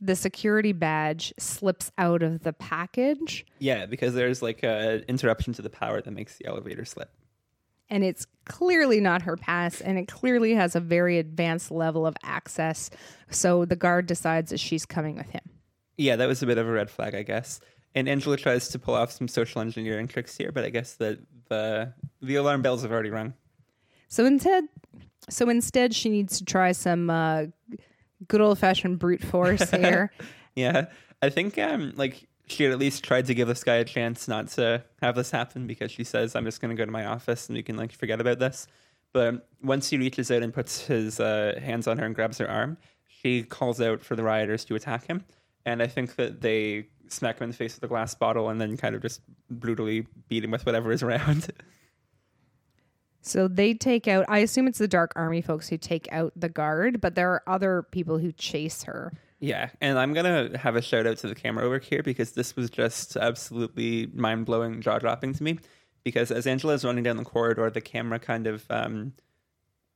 the 0.00 0.16
security 0.16 0.72
badge 0.72 1.32
slips 1.38 1.92
out 1.96 2.22
of 2.22 2.42
the 2.42 2.52
package 2.52 3.46
Yeah, 3.60 3.86
because 3.86 4.14
there's 4.14 4.42
like 4.42 4.62
a 4.64 5.04
interruption 5.08 5.52
to 5.54 5.62
the 5.62 5.70
power 5.70 6.00
that 6.00 6.10
makes 6.10 6.36
the 6.38 6.46
elevator 6.46 6.84
slip. 6.84 7.10
and 7.88 8.02
it's 8.02 8.26
clearly 8.44 8.98
not 9.00 9.22
her 9.22 9.36
pass 9.36 9.80
and 9.80 9.98
it 9.98 10.08
clearly 10.08 10.54
has 10.54 10.74
a 10.74 10.80
very 10.80 11.18
advanced 11.18 11.70
level 11.70 12.04
of 12.06 12.16
access. 12.24 12.90
So 13.30 13.64
the 13.64 13.76
guard 13.76 14.06
decides 14.06 14.50
that 14.50 14.58
she's 14.58 14.84
coming 14.84 15.14
with 15.16 15.30
him. 15.30 15.42
Yeah, 15.96 16.16
that 16.16 16.26
was 16.26 16.42
a 16.42 16.46
bit 16.46 16.58
of 16.58 16.66
a 16.66 16.72
red 16.72 16.90
flag, 16.90 17.14
I 17.14 17.22
guess. 17.22 17.60
And 17.94 18.08
Angela 18.08 18.36
tries 18.36 18.68
to 18.68 18.78
pull 18.78 18.94
off 18.94 19.12
some 19.12 19.28
social 19.28 19.60
engineering 19.60 20.08
tricks 20.08 20.36
here, 20.36 20.50
but 20.50 20.64
I 20.64 20.70
guess 20.70 20.94
that 20.94 21.18
the 21.48 21.92
the 22.20 22.36
alarm 22.36 22.62
bells 22.62 22.82
have 22.82 22.92
already 22.92 23.10
rung. 23.10 23.34
So 24.08 24.24
instead, 24.24 24.64
so 25.28 25.48
instead 25.48 25.94
she 25.94 26.08
needs 26.08 26.38
to 26.38 26.44
try 26.44 26.72
some 26.72 27.10
uh, 27.10 27.44
good 28.28 28.40
old 28.40 28.58
fashioned 28.58 28.98
brute 28.98 29.22
force 29.22 29.70
here. 29.70 30.12
Yeah, 30.54 30.86
I 31.20 31.28
think 31.28 31.58
um 31.58 31.92
like 31.96 32.26
she 32.46 32.64
had 32.64 32.72
at 32.72 32.78
least 32.78 33.04
tried 33.04 33.26
to 33.26 33.34
give 33.34 33.48
this 33.48 33.64
guy 33.64 33.76
a 33.76 33.84
chance 33.84 34.28
not 34.28 34.48
to 34.48 34.84
have 35.00 35.14
this 35.14 35.30
happen 35.30 35.66
because 35.66 35.90
she 35.90 36.04
says, 36.04 36.34
"I'm 36.34 36.44
just 36.44 36.60
going 36.60 36.74
to 36.74 36.80
go 36.80 36.84
to 36.84 36.90
my 36.90 37.06
office 37.06 37.48
and 37.48 37.56
we 37.56 37.62
can 37.62 37.76
like 37.76 37.92
forget 37.92 38.20
about 38.20 38.38
this." 38.38 38.66
But 39.12 39.48
once 39.62 39.90
he 39.90 39.98
reaches 39.98 40.30
out 40.30 40.42
and 40.42 40.54
puts 40.54 40.86
his 40.86 41.20
uh, 41.20 41.60
hands 41.62 41.86
on 41.86 41.98
her 41.98 42.06
and 42.06 42.14
grabs 42.14 42.38
her 42.38 42.48
arm, 42.48 42.78
she 43.06 43.42
calls 43.42 43.80
out 43.80 44.02
for 44.02 44.16
the 44.16 44.22
rioters 44.22 44.64
to 44.66 44.74
attack 44.74 45.06
him, 45.06 45.24
and 45.66 45.82
I 45.82 45.86
think 45.86 46.16
that 46.16 46.40
they 46.40 46.88
smack 47.12 47.38
him 47.38 47.44
in 47.44 47.50
the 47.50 47.56
face 47.56 47.74
with 47.74 47.84
a 47.84 47.88
glass 47.88 48.14
bottle 48.14 48.48
and 48.48 48.60
then 48.60 48.76
kind 48.76 48.94
of 48.94 49.02
just 49.02 49.20
brutally 49.50 50.06
beat 50.28 50.44
him 50.44 50.50
with 50.50 50.66
whatever 50.66 50.92
is 50.92 51.02
around. 51.02 51.48
So 53.24 53.46
they 53.46 53.72
take 53.72 54.08
out, 54.08 54.26
I 54.28 54.38
assume 54.38 54.66
it's 54.66 54.78
the 54.78 54.88
Dark 54.88 55.12
Army 55.14 55.40
folks 55.42 55.68
who 55.68 55.78
take 55.78 56.08
out 56.10 56.32
the 56.34 56.48
guard, 56.48 57.00
but 57.00 57.14
there 57.14 57.30
are 57.30 57.42
other 57.46 57.84
people 57.84 58.18
who 58.18 58.32
chase 58.32 58.82
her. 58.82 59.12
Yeah, 59.38 59.70
and 59.80 59.98
I'm 59.98 60.12
gonna 60.12 60.56
have 60.58 60.76
a 60.76 60.82
shout 60.82 61.06
out 61.06 61.18
to 61.18 61.28
the 61.28 61.34
camera 61.34 61.68
work 61.68 61.84
here 61.84 62.02
because 62.02 62.32
this 62.32 62.56
was 62.56 62.68
just 62.68 63.16
absolutely 63.16 64.08
mind 64.12 64.46
blowing, 64.46 64.80
jaw 64.80 64.98
dropping 64.98 65.34
to 65.34 65.42
me. 65.42 65.58
Because 66.04 66.32
as 66.32 66.48
Angela 66.48 66.74
is 66.74 66.84
running 66.84 67.04
down 67.04 67.16
the 67.16 67.24
corridor, 67.24 67.70
the 67.70 67.80
camera 67.80 68.18
kind 68.18 68.48
of 68.48 68.64
um, 68.70 69.12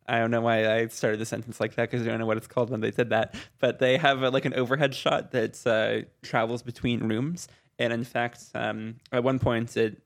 I 0.09 0.19
don't 0.19 0.31
know 0.31 0.40
why 0.40 0.71
I 0.71 0.87
started 0.88 1.19
the 1.19 1.27
sentence 1.27 1.61
like 1.61 1.75
that 1.75 1.90
because 1.90 2.07
I 2.07 2.11
don't 2.11 2.19
know 2.19 2.27
what 2.27 2.37
it's 2.37 2.47
called 2.47 2.71
when 2.71 2.81
they 2.81 2.92
said 2.92 3.11
that, 3.11 3.35
but 3.59 3.79
they 3.79 3.97
have 3.97 4.23
a, 4.23 4.31
like 4.31 4.45
an 4.45 4.55
overhead 4.55 4.95
shot 4.95 5.33
that 5.33 5.66
uh, 5.66 6.07
travels 6.23 6.62
between 6.62 7.01
rooms, 7.09 7.49
and 7.79 7.92
in 7.92 8.05
fact, 8.05 8.45
um, 8.55 8.97
at 9.12 9.25
one 9.25 9.38
point 9.38 9.77
it 9.77 10.03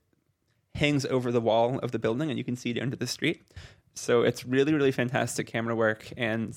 hangs 0.75 1.05
over 1.07 1.31
the 1.33 1.41
wall 1.41 1.79
of 1.81 1.93
the 1.93 1.99
building, 1.99 2.31
and 2.31 2.39
you 2.39 2.45
can 2.45 2.57
see 2.57 2.73
down 2.73 2.91
to 2.91 2.97
the 2.97 3.07
street. 3.07 3.43
So 3.95 4.23
it's 4.23 4.45
really, 4.45 4.73
really 4.73 4.93
fantastic 4.93 5.47
camera 5.47 5.75
work. 5.75 6.13
And 6.17 6.57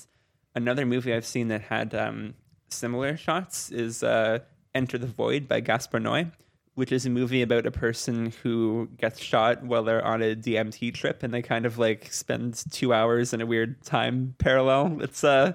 another 0.54 0.86
movie 0.86 1.12
I've 1.12 1.26
seen 1.26 1.48
that 1.48 1.62
had 1.62 1.94
um, 1.94 2.34
similar 2.68 3.16
shots 3.16 3.70
is 3.70 4.02
uh, 4.02 4.38
Enter 4.74 4.98
the 4.98 5.06
Void 5.06 5.48
by 5.48 5.60
Gaspar 5.60 6.00
Noé, 6.00 6.32
which 6.74 6.92
is 6.92 7.06
a 7.06 7.10
movie 7.10 7.42
about 7.42 7.66
a 7.66 7.70
person 7.70 8.32
who 8.42 8.88
gets 8.98 9.20
shot 9.20 9.62
while 9.62 9.84
they're 9.84 10.04
on 10.04 10.22
a 10.22 10.34
DMT 10.34 10.94
trip, 10.94 11.22
and 11.22 11.32
they 11.32 11.42
kind 11.42 11.66
of 11.66 11.78
like 11.78 12.12
spend 12.12 12.64
two 12.70 12.92
hours 12.92 13.32
in 13.32 13.40
a 13.40 13.46
weird 13.46 13.82
time 13.82 14.34
parallel. 14.38 15.00
It's 15.00 15.22
uh, 15.24 15.52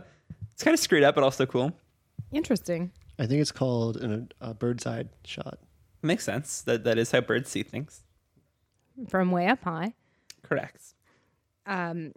it's 0.53 0.63
kind 0.63 0.73
of 0.73 0.79
screwed 0.79 1.03
up, 1.03 1.15
but 1.15 1.23
also 1.23 1.45
cool. 1.45 1.71
Interesting. 2.32 2.91
I 3.17 3.25
think 3.25 3.41
it's 3.41 3.51
called 3.51 3.97
an, 3.97 4.32
a 4.39 4.53
bird's 4.53 4.86
eye 4.88 5.05
shot. 5.25 5.60
Makes 6.01 6.23
sense. 6.23 6.62
That 6.62 6.86
that 6.86 6.97
is 6.97 7.12
how 7.12 7.21
birds 7.21 7.49
see 7.49 7.63
things. 7.63 8.03
From 9.08 9.32
way 9.32 9.47
up 9.47 9.63
high. 9.63 9.93
Correct. 10.43 10.93
Um, 11.65 12.13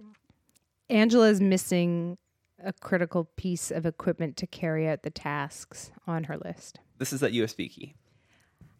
Angela's 0.88 1.40
missing 1.40 2.18
a 2.64 2.72
critical 2.72 3.24
piece 3.36 3.70
of 3.70 3.86
equipment 3.86 4.36
to 4.38 4.46
carry 4.46 4.88
out 4.88 5.02
the 5.02 5.10
tasks 5.10 5.90
on 6.06 6.24
her 6.24 6.36
list. 6.38 6.78
This 6.98 7.12
is 7.12 7.20
that 7.20 7.32
USB 7.32 7.70
key. 7.70 7.94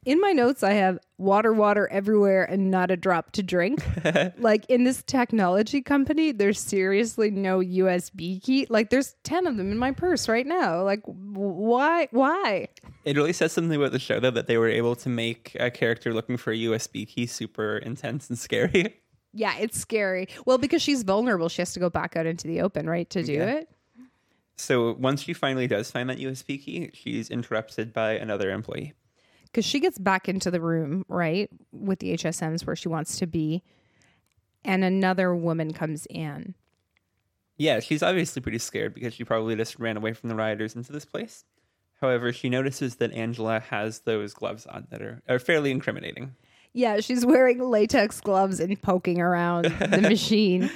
In 0.05 0.21
my 0.21 0.33
notes, 0.33 0.65
I 0.65 0.73
have 0.73 0.99
water, 1.17 1.53
water 1.53 1.87
everywhere, 1.93 2.43
and 2.45 2.73
not 2.73 2.91
a 2.91 2.97
drop 2.97 3.31
to 3.33 3.43
drink. 3.43 3.85
like 4.39 4.67
in 4.69 4.83
this 4.83 5.03
technology 5.05 5.81
company, 5.81 6.33
there's 6.33 6.59
seriously 6.59 7.31
no 7.31 7.61
USB 7.61 8.43
key. 8.43 8.67
Like 8.69 8.91
there's 8.91 9.15
10 9.23 9.47
of 9.47 9.57
them 9.57 9.71
in 9.71 9.79
my 9.79 9.93
purse 9.93 10.29
right 10.29 10.47
now. 10.47 10.83
Like, 10.83 11.03
why? 11.05 12.09
Why? 12.11 12.67
It 13.05 13.17
really 13.17 13.33
says 13.33 13.53
something 13.53 13.77
about 13.79 13.93
the 13.93 14.01
show, 14.01 14.19
though, 14.19 14.33
that 14.33 14.49
they 14.49 14.59
were 14.59 14.69
able 14.69 14.97
to 14.97 15.09
make 15.09 15.57
a 15.61 15.71
character 15.71 16.13
looking 16.13 16.37
for 16.37 16.53
a 16.53 16.57
USB 16.57 17.07
key 17.07 17.27
super 17.27 17.77
intense 17.79 18.29
and 18.29 18.39
scary. 18.39 18.97
Yeah, 19.35 19.55
it's 19.59 19.79
scary. 19.81 20.29
Well, 20.45 20.59
because 20.59 20.83
she's 20.83 21.05
vulnerable, 21.05 21.49
she 21.49 21.63
has 21.63 21.73
to 21.73 21.81
go 21.81 21.89
back 21.89 22.17
out 22.17 22.27
into 22.27 22.47
the 22.47 22.61
open, 22.61 22.87
right, 22.87 23.09
to 23.09 23.23
do 23.23 23.33
Yeah. 23.33 23.51
it. 23.61 23.69
So 24.57 24.93
once 24.93 25.23
she 25.23 25.33
finally 25.33 25.67
does 25.67 25.91
find 25.91 26.11
that 26.11 26.19
USB 26.19 26.63
key, 26.63 26.91
she's 26.93 27.31
interrupted 27.31 27.95
by 27.95 28.13
another 28.13 28.51
employee. 28.51 28.93
Because 29.53 29.67
she 29.67 29.81
gets 29.81 29.99
back 29.99 30.29
into 30.29 30.51
the 30.51 30.61
room, 30.61 31.05
right, 31.09 31.51
with 31.73 31.99
the 31.99 32.15
HSMs 32.15 32.67
where 32.67 32.77
she 32.77 32.89
wants 32.89 33.19
to 33.19 33.27
be, 33.27 33.63
and 34.65 34.83
another 34.83 35.35
woman 35.35 35.73
comes 35.75 36.07
in. 36.07 36.55
Yeah, 37.59 37.81
she's 37.81 38.03
obviously 38.03 38.41
pretty 38.41 38.59
scared 38.59 38.95
because 38.95 39.15
she 39.15 39.25
probably 39.25 39.55
just 39.57 39.79
ran 39.79 39.97
away 39.97 40.15
from 40.15 40.31
the 40.31 40.35
rioters 40.35 40.75
into 40.75 40.93
this 40.93 41.05
place. 41.05 41.45
However, 42.01 42.33
she 42.33 42.49
notices 42.49 42.97
that 42.97 43.13
Angela 43.13 43.61
has 43.61 44.01
those 44.01 44.33
gloves 44.35 44.67
on 44.67 44.89
that 44.91 45.03
are, 45.03 45.23
are 45.29 45.39
fairly 45.39 45.71
incriminating. 45.71 46.35
Yeah, 46.73 47.01
she's 47.01 47.25
wearing 47.25 47.63
latex 47.63 48.21
gloves 48.21 48.59
and 48.59 48.81
poking 48.81 49.21
around 49.21 49.67
the 49.67 50.01
machine. 50.09 50.71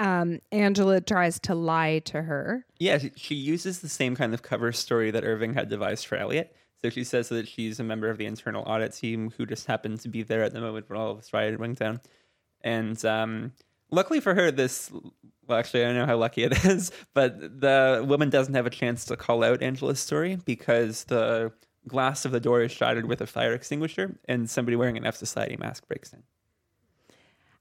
Um, 0.00 0.40
Angela 0.50 1.00
tries 1.00 1.38
to 1.40 1.54
lie 1.54 2.00
to 2.06 2.22
her. 2.22 2.66
Yeah, 2.78 2.98
she, 2.98 3.12
she 3.16 3.34
uses 3.36 3.80
the 3.80 3.88
same 3.88 4.16
kind 4.16 4.34
of 4.34 4.42
cover 4.42 4.72
story 4.72 5.10
that 5.12 5.24
Irving 5.24 5.54
had 5.54 5.68
devised 5.68 6.06
for 6.06 6.16
Elliot. 6.16 6.54
So 6.82 6.90
she 6.90 7.04
says 7.04 7.28
that 7.28 7.46
she's 7.46 7.78
a 7.78 7.84
member 7.84 8.08
of 8.08 8.18
the 8.18 8.26
internal 8.26 8.62
audit 8.64 8.92
team 8.92 9.32
who 9.36 9.44
just 9.44 9.66
happened 9.66 10.00
to 10.00 10.08
be 10.08 10.22
there 10.22 10.42
at 10.42 10.52
the 10.52 10.60
moment 10.60 10.88
when 10.88 10.98
all 10.98 11.10
of 11.10 11.18
this 11.18 11.32
riot 11.32 11.58
went 11.60 11.78
down. 11.78 12.00
And 12.62 13.02
um, 13.04 13.52
luckily 13.90 14.20
for 14.20 14.34
her, 14.34 14.50
this 14.50 14.90
well, 15.46 15.58
actually, 15.58 15.82
I 15.82 15.88
don't 15.88 15.96
know 15.96 16.06
how 16.06 16.16
lucky 16.16 16.44
it 16.44 16.64
is, 16.64 16.92
but 17.12 17.60
the 17.60 18.04
woman 18.06 18.30
doesn't 18.30 18.54
have 18.54 18.66
a 18.66 18.70
chance 18.70 19.04
to 19.06 19.16
call 19.16 19.42
out 19.42 19.62
Angela's 19.62 20.00
story 20.00 20.36
because 20.36 21.04
the 21.04 21.52
glass 21.88 22.24
of 22.24 22.32
the 22.32 22.40
door 22.40 22.62
is 22.62 22.70
shattered 22.70 23.06
with 23.06 23.20
a 23.20 23.26
fire 23.26 23.52
extinguisher, 23.52 24.16
and 24.26 24.48
somebody 24.48 24.76
wearing 24.76 24.96
an 24.96 25.04
F 25.04 25.16
Society 25.16 25.56
mask 25.56 25.86
breaks 25.88 26.12
in. 26.12 26.22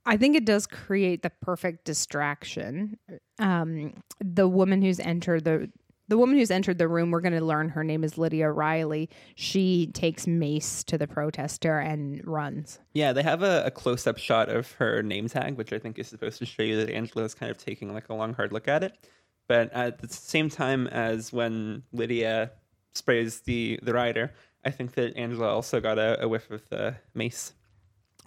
I 0.05 0.17
think 0.17 0.36
it 0.36 0.45
does 0.45 0.65
create 0.65 1.23
the 1.23 1.29
perfect 1.29 1.86
distraction. 1.86 2.97
Um, 3.38 4.01
the 4.19 4.47
woman 4.47 4.82
who's 4.82 4.99
entered 4.99 5.45
the 5.45 5.69
the 6.09 6.17
woman 6.17 6.37
who's 6.37 6.51
entered 6.51 6.79
the 6.79 6.87
room, 6.87 7.11
we're 7.11 7.21
going 7.21 7.33
to 7.33 7.45
learn 7.45 7.69
her 7.69 7.83
name 7.83 8.03
is 8.03 8.17
Lydia 8.17 8.51
Riley. 8.51 9.09
She 9.35 9.91
takes 9.93 10.27
mace 10.27 10.83
to 10.85 10.97
the 10.97 11.07
protester 11.07 11.79
and 11.79 12.25
runs. 12.27 12.79
Yeah, 12.93 13.13
they 13.13 13.23
have 13.23 13.43
a, 13.43 13.63
a 13.65 13.71
close 13.71 14.07
up 14.07 14.17
shot 14.17 14.49
of 14.49 14.71
her 14.73 15.03
name 15.03 15.29
tag, 15.29 15.55
which 15.55 15.71
I 15.71 15.77
think 15.79 15.99
is 15.99 16.07
supposed 16.07 16.39
to 16.39 16.45
show 16.45 16.63
you 16.63 16.77
that 16.77 16.89
Angela 16.89 17.23
is 17.23 17.35
kind 17.35 17.51
of 17.51 17.57
taking 17.57 17.93
like 17.93 18.09
a 18.09 18.15
long, 18.15 18.33
hard 18.33 18.51
look 18.51 18.67
at 18.67 18.83
it. 18.83 18.97
But 19.47 19.71
at 19.71 19.99
the 19.99 20.09
same 20.09 20.49
time 20.49 20.87
as 20.87 21.31
when 21.31 21.83
Lydia 21.93 22.51
sprays 22.93 23.41
the, 23.41 23.79
the 23.83 23.93
rider, 23.93 24.33
I 24.65 24.71
think 24.71 24.93
that 24.93 25.15
Angela 25.15 25.47
also 25.47 25.79
got 25.79 25.99
a, 25.99 26.23
a 26.23 26.27
whiff 26.27 26.49
of 26.49 26.67
the 26.69 26.95
mace. 27.13 27.53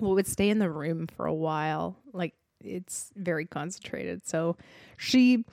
Well, 0.00 0.12
it 0.12 0.14
would 0.14 0.26
stay 0.28 0.50
in 0.50 0.60
the 0.60 0.70
room 0.70 1.08
for 1.08 1.26
a 1.26 1.34
while. 1.34 1.96
Like 2.12 2.34
it's 2.60 3.10
very 3.16 3.44
concentrated. 3.44 4.26
So 4.26 4.56
she, 4.96 5.44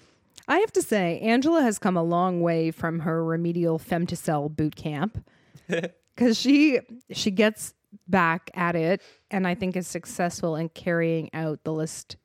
I 0.50 0.58
have 0.60 0.72
to 0.74 0.82
say, 0.82 1.20
Angela 1.20 1.62
has 1.62 1.78
come 1.78 1.96
a 1.96 2.04
long 2.04 2.42
way 2.42 2.72
from 2.72 3.00
her 3.00 3.24
remedial 3.24 3.78
femtocell 3.78 4.54
boot 4.56 4.76
camp 4.76 5.24
because 6.16 6.38
she 6.38 6.80
she 7.12 7.30
gets 7.30 7.76
back 8.08 8.50
at 8.56 8.76
it 8.76 9.02
and 9.30 9.48
I 9.48 9.54
think 9.54 9.76
is 9.76 9.88
successful 9.88 10.56
in 10.56 10.70
carrying 10.70 11.30
out 11.34 11.64
the 11.64 11.72
list 11.72 12.18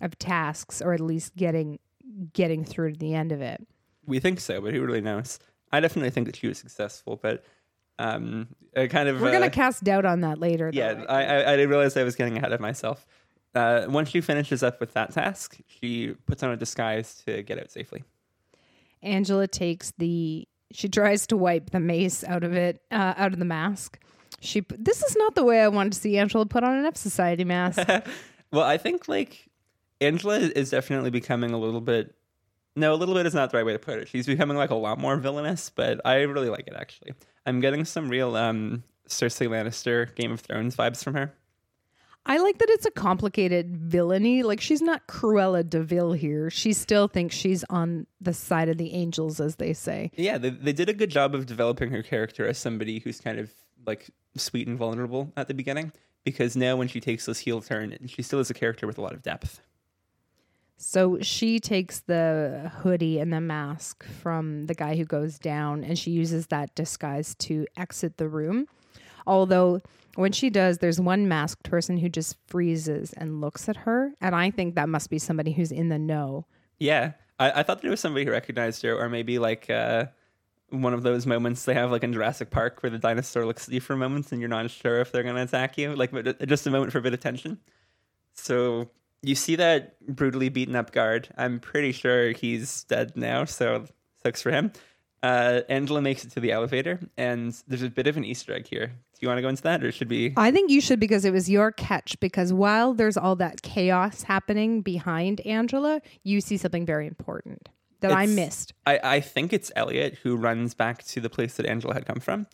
of 0.00 0.18
tasks 0.18 0.80
or 0.80 0.94
at 0.94 1.00
least 1.00 1.36
getting 1.36 1.78
getting 2.32 2.64
through 2.64 2.92
to 2.92 2.98
the 2.98 3.14
end 3.14 3.32
of 3.32 3.42
it. 3.42 3.64
We 4.06 4.18
think 4.18 4.40
so, 4.40 4.60
but 4.60 4.72
who 4.72 4.80
really 4.82 5.02
knows? 5.02 5.38
I 5.70 5.80
definitely 5.80 6.10
think 6.10 6.26
that 6.26 6.36
she 6.36 6.48
was 6.48 6.58
successful, 6.58 7.20
but 7.22 7.44
um, 7.98 8.48
kind 8.74 9.08
of 9.08 9.20
We're 9.20 9.28
uh, 9.28 9.32
gonna 9.32 9.50
cast 9.50 9.84
doubt 9.84 10.06
on 10.06 10.22
that 10.22 10.38
later. 10.38 10.70
yeah, 10.72 10.92
right? 10.92 11.06
I, 11.08 11.24
I 11.24 11.52
I 11.52 11.56
didn't 11.56 11.68
realize 11.68 11.96
I 11.96 12.02
was 12.02 12.16
getting 12.16 12.38
ahead 12.38 12.52
of 12.52 12.60
myself. 12.60 13.06
Uh, 13.54 13.86
once 13.88 14.08
she 14.08 14.20
finishes 14.20 14.62
up 14.62 14.80
with 14.80 14.94
that 14.94 15.12
task, 15.12 15.58
she 15.66 16.14
puts 16.26 16.42
on 16.42 16.50
a 16.50 16.56
disguise 16.56 17.22
to 17.26 17.42
get 17.42 17.58
out 17.58 17.70
safely. 17.70 18.02
Angela 19.02 19.46
takes 19.46 19.92
the 19.98 20.46
she 20.70 20.88
tries 20.88 21.26
to 21.26 21.36
wipe 21.36 21.70
the 21.70 21.80
mace 21.80 22.24
out 22.24 22.44
of 22.44 22.54
it 22.54 22.80
uh, 22.90 23.14
out 23.16 23.32
of 23.32 23.38
the 23.38 23.44
mask. 23.44 23.98
She 24.40 24.64
this 24.70 25.02
is 25.02 25.16
not 25.16 25.34
the 25.34 25.44
way 25.44 25.60
I 25.60 25.68
wanted 25.68 25.92
to 25.92 25.98
see 25.98 26.16
Angela 26.18 26.46
put 26.46 26.64
on 26.64 26.76
an 26.76 26.86
F 26.86 26.96
Society 26.96 27.44
mask. 27.44 27.80
Well, 28.52 28.64
I 28.64 28.76
think 28.76 29.08
like 29.08 29.48
Angela 30.00 30.36
is 30.36 30.70
definitely 30.70 31.10
becoming 31.10 31.52
a 31.52 31.58
little 31.58 31.80
bit. 31.80 32.14
No, 32.76 32.92
a 32.92 32.96
little 32.96 33.14
bit 33.14 33.26
is 33.26 33.34
not 33.34 33.50
the 33.50 33.56
right 33.56 33.66
way 33.66 33.72
to 33.72 33.78
put 33.78 33.98
it. 33.98 34.08
She's 34.08 34.26
becoming 34.26 34.56
like 34.56 34.70
a 34.70 34.74
lot 34.74 34.98
more 34.98 35.16
villainous, 35.16 35.70
but 35.70 36.00
I 36.04 36.20
really 36.20 36.50
like 36.50 36.66
it 36.66 36.74
actually. 36.76 37.14
I'm 37.46 37.60
getting 37.60 37.84
some 37.84 38.08
real 38.08 38.36
um, 38.36 38.84
Cersei 39.08 39.48
Lannister 39.48 40.14
Game 40.14 40.32
of 40.32 40.40
Thrones 40.40 40.76
vibes 40.76 41.02
from 41.02 41.14
her. 41.14 41.32
I 42.24 42.38
like 42.38 42.58
that 42.58 42.70
it's 42.70 42.86
a 42.86 42.90
complicated 42.90 43.76
villainy. 43.76 44.42
Like 44.42 44.60
she's 44.60 44.82
not 44.82 45.06
Cruella 45.08 45.68
de 45.68 45.82
Vil 45.82 46.12
here. 46.12 46.50
She 46.50 46.72
still 46.72 47.08
thinks 47.08 47.34
she's 47.34 47.64
on 47.64 48.06
the 48.20 48.32
side 48.32 48.68
of 48.68 48.78
the 48.78 48.92
angels, 48.92 49.40
as 49.40 49.56
they 49.56 49.72
say. 49.72 50.12
Yeah, 50.16 50.38
they, 50.38 50.50
they 50.50 50.72
did 50.72 50.88
a 50.88 50.94
good 50.94 51.10
job 51.10 51.34
of 51.34 51.46
developing 51.46 51.90
her 51.90 52.02
character 52.02 52.46
as 52.46 52.58
somebody 52.58 53.00
who's 53.00 53.20
kind 53.20 53.38
of 53.38 53.52
like 53.84 54.10
sweet 54.36 54.68
and 54.68 54.78
vulnerable 54.78 55.32
at 55.36 55.48
the 55.48 55.54
beginning. 55.54 55.92
Because 56.24 56.54
now, 56.56 56.76
when 56.76 56.86
she 56.86 57.00
takes 57.00 57.26
this 57.26 57.40
heel 57.40 57.60
turn, 57.60 57.98
she 58.06 58.22
still 58.22 58.38
is 58.38 58.48
a 58.48 58.54
character 58.54 58.86
with 58.86 58.96
a 58.96 59.00
lot 59.00 59.12
of 59.12 59.22
depth. 59.22 59.60
So 60.76 61.18
she 61.20 61.60
takes 61.60 62.00
the 62.00 62.70
hoodie 62.78 63.18
and 63.18 63.32
the 63.32 63.40
mask 63.40 64.04
from 64.04 64.66
the 64.66 64.74
guy 64.74 64.96
who 64.96 65.04
goes 65.04 65.38
down 65.38 65.84
and 65.84 65.96
she 65.96 66.10
uses 66.10 66.48
that 66.48 66.74
disguise 66.74 67.34
to 67.36 67.66
exit 67.76 68.16
the 68.16 68.28
room. 68.28 68.66
Although 69.24 69.80
when 70.14 70.32
she 70.32 70.50
does, 70.50 70.78
there's 70.78 71.00
one 71.00 71.28
masked 71.28 71.64
person 71.64 71.96
who 71.96 72.08
just 72.08 72.36
freezes 72.46 73.12
and 73.14 73.40
looks 73.40 73.68
at 73.68 73.76
her. 73.78 74.12
And 74.20 74.34
I 74.34 74.50
think 74.50 74.74
that 74.74 74.88
must 74.88 75.10
be 75.10 75.18
somebody 75.18 75.52
who's 75.52 75.72
in 75.72 75.88
the 75.88 75.98
know. 75.98 76.46
Yeah, 76.78 77.12
I, 77.38 77.60
I 77.60 77.62
thought 77.62 77.80
that 77.80 77.86
it 77.86 77.90
was 77.90 78.00
somebody 78.00 78.24
who 78.24 78.30
recognized 78.30 78.82
her, 78.82 78.96
or 78.96 79.08
maybe 79.08 79.38
like 79.38 79.70
uh, 79.70 80.06
one 80.70 80.94
of 80.94 81.02
those 81.02 81.26
moments 81.26 81.64
they 81.64 81.74
have 81.74 81.90
like 81.90 82.02
in 82.02 82.12
Jurassic 82.12 82.50
Park 82.50 82.82
where 82.82 82.90
the 82.90 82.98
dinosaur 82.98 83.46
looks 83.46 83.68
at 83.68 83.74
you 83.74 83.80
for 83.80 83.96
moments 83.96 84.32
and 84.32 84.40
you're 84.40 84.48
not 84.48 84.70
sure 84.70 85.00
if 85.00 85.12
they're 85.12 85.22
going 85.22 85.36
to 85.36 85.42
attack 85.42 85.78
you, 85.78 85.94
like 85.94 86.12
just 86.46 86.66
a 86.66 86.70
moment 86.70 86.92
for 86.92 86.98
a 86.98 87.02
bit 87.02 87.14
of 87.14 87.20
tension. 87.20 87.58
So 88.34 88.90
you 89.22 89.34
see 89.34 89.56
that 89.56 90.00
brutally 90.06 90.48
beaten 90.48 90.74
up 90.74 90.92
guard. 90.92 91.28
I'm 91.36 91.60
pretty 91.60 91.92
sure 91.92 92.32
he's 92.32 92.84
dead 92.84 93.12
now, 93.16 93.44
so 93.44 93.86
sucks 94.22 94.42
for 94.42 94.50
him. 94.50 94.72
Uh, 95.22 95.60
Angela 95.68 96.02
makes 96.02 96.24
it 96.24 96.32
to 96.32 96.40
the 96.40 96.50
elevator, 96.50 96.98
and 97.16 97.54
there's 97.68 97.82
a 97.82 97.90
bit 97.90 98.08
of 98.08 98.16
an 98.16 98.24
Easter 98.24 98.52
egg 98.52 98.66
here. 98.66 98.92
You 99.22 99.28
want 99.28 99.38
to 99.38 99.42
go 99.42 99.48
into 99.48 99.62
that, 99.62 99.84
or 99.84 99.92
should 99.92 100.10
we? 100.10 100.34
I 100.36 100.50
think 100.50 100.68
you 100.68 100.80
should 100.80 100.98
because 100.98 101.24
it 101.24 101.32
was 101.32 101.48
your 101.48 101.70
catch. 101.70 102.18
Because 102.18 102.52
while 102.52 102.92
there's 102.92 103.16
all 103.16 103.36
that 103.36 103.62
chaos 103.62 104.24
happening 104.24 104.82
behind 104.82 105.40
Angela, 105.42 106.02
you 106.24 106.40
see 106.40 106.56
something 106.56 106.84
very 106.84 107.06
important 107.06 107.68
that 108.00 108.10
I 108.10 108.26
missed. 108.26 108.74
I, 108.84 108.98
I 109.02 109.20
think 109.20 109.52
it's 109.52 109.70
Elliot 109.76 110.18
who 110.24 110.36
runs 110.36 110.74
back 110.74 111.04
to 111.04 111.20
the 111.20 111.30
place 111.30 111.54
that 111.54 111.66
Angela 111.66 111.94
had 111.94 112.04
come 112.04 112.18
from. 112.18 112.48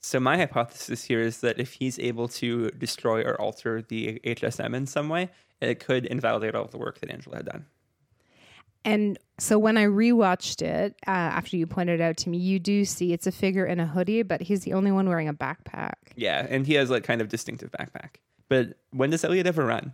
So 0.00 0.20
my 0.20 0.36
hypothesis 0.36 1.04
here 1.04 1.20
is 1.20 1.40
that 1.40 1.58
if 1.58 1.74
he's 1.74 1.98
able 1.98 2.28
to 2.28 2.70
destroy 2.70 3.22
or 3.22 3.40
alter 3.40 3.82
the 3.82 4.20
HSM 4.24 4.76
in 4.76 4.86
some 4.86 5.08
way, 5.08 5.28
it 5.60 5.80
could 5.80 6.06
invalidate 6.06 6.54
all 6.54 6.64
of 6.64 6.70
the 6.70 6.78
work 6.78 7.00
that 7.00 7.10
Angela 7.10 7.36
had 7.36 7.46
done. 7.46 7.66
And 8.84 9.18
so 9.38 9.58
when 9.58 9.76
I 9.76 9.84
rewatched 9.84 10.62
it 10.62 10.96
uh, 11.06 11.10
after 11.10 11.56
you 11.56 11.66
pointed 11.66 12.00
it 12.00 12.02
out 12.02 12.16
to 12.18 12.28
me, 12.28 12.38
you 12.38 12.58
do 12.58 12.84
see 12.84 13.12
it's 13.12 13.26
a 13.26 13.32
figure 13.32 13.64
in 13.64 13.80
a 13.80 13.86
hoodie, 13.86 14.22
but 14.22 14.40
he's 14.40 14.62
the 14.62 14.72
only 14.72 14.90
one 14.90 15.08
wearing 15.08 15.28
a 15.28 15.34
backpack. 15.34 15.94
Yeah, 16.16 16.46
and 16.48 16.66
he 16.66 16.74
has 16.74 16.90
like 16.90 17.04
kind 17.04 17.20
of 17.20 17.28
distinctive 17.28 17.70
backpack. 17.70 18.16
But 18.48 18.78
when 18.90 19.10
does 19.10 19.24
Elliot 19.24 19.46
ever 19.46 19.64
run? 19.64 19.92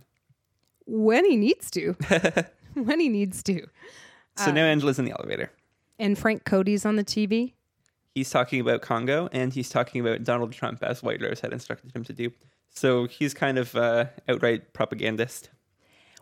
When 0.85 1.23
he 1.23 1.35
needs 1.35 1.69
to. 1.71 1.95
when 2.73 2.99
he 2.99 3.09
needs 3.09 3.43
to. 3.43 3.65
So 4.37 4.51
now 4.51 4.63
Angela's 4.65 4.99
in 4.99 5.05
the 5.05 5.11
elevator. 5.11 5.51
And 5.97 6.17
Frank 6.17 6.45
Cody's 6.45 6.85
on 6.85 6.95
the 6.95 7.03
TV. 7.03 7.53
He's 8.15 8.29
talking 8.29 8.61
about 8.61 8.81
Congo 8.81 9.29
and 9.31 9.53
he's 9.53 9.69
talking 9.69 10.01
about 10.01 10.23
Donald 10.23 10.53
Trump 10.53 10.81
as 10.81 11.03
White 11.03 11.21
Rose 11.21 11.41
had 11.41 11.51
instructed 11.51 11.91
him 11.93 12.03
to 12.05 12.13
do. 12.13 12.31
So 12.69 13.05
he's 13.07 13.33
kind 13.33 13.57
of 13.57 13.75
uh, 13.75 14.05
outright 14.27 14.73
propagandist. 14.73 15.49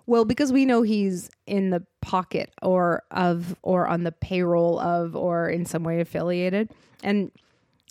Well, 0.07 0.23
because 0.23 0.53
we 0.53 0.65
know 0.65 0.83
he's 0.83 1.29
in 1.45 1.69
the 1.69 1.85
pocket 2.01 2.51
or 2.61 3.03
of 3.11 3.55
or 3.61 3.87
on 3.87 4.03
the 4.03 4.13
payroll 4.13 4.79
of 4.79 5.15
or 5.15 5.49
in 5.49 5.65
some 5.65 5.83
way 5.83 5.99
affiliated. 5.99 6.71
And 7.03 7.29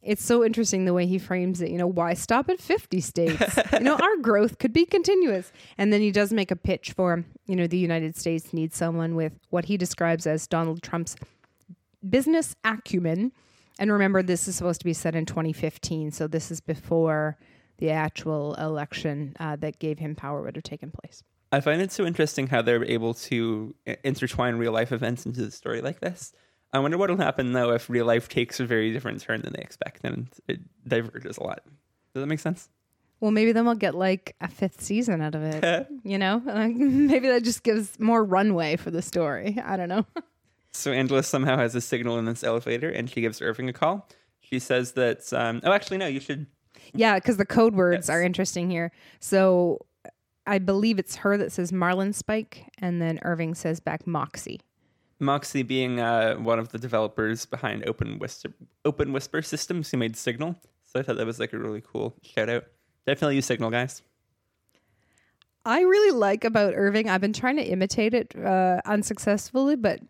it's 0.02 0.24
so 0.24 0.42
interesting 0.42 0.86
the 0.86 0.94
way 0.94 1.06
he 1.06 1.18
frames 1.18 1.60
it. 1.60 1.70
You 1.70 1.76
know, 1.76 1.86
why 1.86 2.14
stop 2.14 2.48
at 2.48 2.58
50 2.58 3.00
states? 3.00 3.58
you 3.74 3.80
know, 3.80 3.96
our 3.96 4.16
growth 4.16 4.58
could 4.58 4.72
be 4.72 4.86
continuous. 4.86 5.52
And 5.76 5.92
then 5.92 6.00
he 6.00 6.10
does 6.10 6.32
make 6.32 6.50
a 6.50 6.56
pitch 6.56 6.92
for, 6.92 7.24
you 7.44 7.54
know, 7.54 7.66
the 7.66 7.76
United 7.76 8.16
States 8.16 8.52
needs 8.52 8.76
someone 8.76 9.14
with 9.14 9.32
what 9.50 9.66
he 9.66 9.76
describes 9.76 10.26
as 10.26 10.46
Donald 10.46 10.82
Trump's 10.82 11.16
business 12.08 12.56
acumen. 12.64 13.32
And 13.78 13.92
remember, 13.92 14.22
this 14.22 14.48
is 14.48 14.56
supposed 14.56 14.80
to 14.80 14.86
be 14.86 14.94
set 14.94 15.14
in 15.14 15.26
2015. 15.26 16.12
So 16.12 16.26
this 16.26 16.50
is 16.50 16.62
before 16.62 17.36
the 17.76 17.90
actual 17.90 18.54
election 18.54 19.36
uh, 19.38 19.56
that 19.56 19.78
gave 19.78 19.98
him 19.98 20.14
power 20.14 20.40
would 20.40 20.56
have 20.56 20.64
taken 20.64 20.90
place. 20.90 21.22
I 21.52 21.60
find 21.60 21.80
it 21.80 21.92
so 21.92 22.04
interesting 22.04 22.48
how 22.48 22.62
they're 22.62 22.84
able 22.84 23.14
to 23.14 23.74
intertwine 24.04 24.56
real 24.56 24.72
life 24.72 24.92
events 24.92 25.24
into 25.26 25.42
the 25.44 25.50
story 25.50 25.80
like 25.80 26.00
this. 26.00 26.32
I 26.72 26.78
wonder 26.80 26.98
what 26.98 27.08
will 27.08 27.16
happen 27.18 27.52
though 27.52 27.70
if 27.72 27.88
real 27.88 28.04
life 28.06 28.28
takes 28.28 28.58
a 28.60 28.66
very 28.66 28.92
different 28.92 29.20
turn 29.20 29.42
than 29.42 29.52
they 29.54 29.62
expect 29.62 30.00
and 30.04 30.28
it 30.48 30.60
diverges 30.86 31.38
a 31.38 31.42
lot. 31.44 31.62
Does 32.14 32.22
that 32.22 32.26
make 32.26 32.40
sense? 32.40 32.68
Well, 33.20 33.30
maybe 33.30 33.52
then 33.52 33.64
we'll 33.64 33.76
get 33.76 33.94
like 33.94 34.34
a 34.40 34.48
fifth 34.48 34.82
season 34.82 35.22
out 35.22 35.34
of 35.34 35.42
it. 35.42 35.86
you 36.04 36.18
know, 36.18 36.42
Like, 36.44 36.74
maybe 36.76 37.28
that 37.28 37.44
just 37.44 37.62
gives 37.62 37.98
more 38.00 38.22
runway 38.24 38.76
for 38.76 38.90
the 38.90 39.00
story. 39.02 39.58
I 39.64 39.76
don't 39.76 39.88
know. 39.88 40.04
So 40.72 40.92
Angela 40.92 41.22
somehow 41.22 41.56
has 41.56 41.74
a 41.74 41.80
signal 41.80 42.18
in 42.18 42.26
this 42.26 42.44
elevator 42.44 42.90
and 42.90 43.08
she 43.08 43.22
gives 43.22 43.40
Irving 43.40 43.66
a 43.70 43.72
call. 43.72 44.06
She 44.40 44.58
says 44.58 44.92
that, 44.92 45.32
um, 45.32 45.62
oh, 45.64 45.72
actually, 45.72 45.96
no, 45.96 46.06
you 46.06 46.20
should. 46.20 46.44
yeah, 46.92 47.14
because 47.14 47.38
the 47.38 47.46
code 47.46 47.74
words 47.74 48.08
Yes. 48.08 48.10
are 48.10 48.20
interesting 48.22 48.68
here. 48.68 48.92
So 49.18 49.86
I 50.46 50.58
believe 50.58 50.98
it's 50.98 51.16
her 51.16 51.36
that 51.36 51.52
says 51.52 51.72
Marlinspike, 51.72 52.68
and 52.78 53.02
then 53.02 53.18
Irving 53.22 53.54
says 53.54 53.80
back 53.80 54.06
Moxie. 54.06 54.60
Moxie 55.18 55.62
being 55.62 55.98
uh, 56.00 56.34
one 56.34 56.58
of 56.58 56.70
the 56.70 56.78
developers 56.78 57.46
behind 57.46 57.88
Open 57.88 58.18
Whisper, 58.18 58.52
Open 58.84 59.12
Whisper 59.12 59.42
Systems 59.42 59.90
who 59.90 59.96
made 59.96 60.16
Signal. 60.16 60.56
So 60.84 61.00
I 61.00 61.02
thought 61.02 61.16
that 61.16 61.26
was 61.26 61.40
like 61.40 61.52
a 61.52 61.58
really 61.58 61.82
cool 61.82 62.14
shout 62.22 62.48
out. 62.48 62.64
Definitely 63.06 63.36
use 63.36 63.46
Signal, 63.46 63.70
guys. 63.70 64.02
I 65.64 65.80
really 65.80 66.16
like 66.16 66.44
about 66.44 66.74
Irving. 66.76 67.08
I've 67.08 67.20
been 67.20 67.32
trying 67.32 67.56
to 67.56 67.64
imitate 67.64 68.14
it 68.14 68.36
uh, 68.36 68.80
unsuccessfully, 68.84 69.74
but 69.74 70.00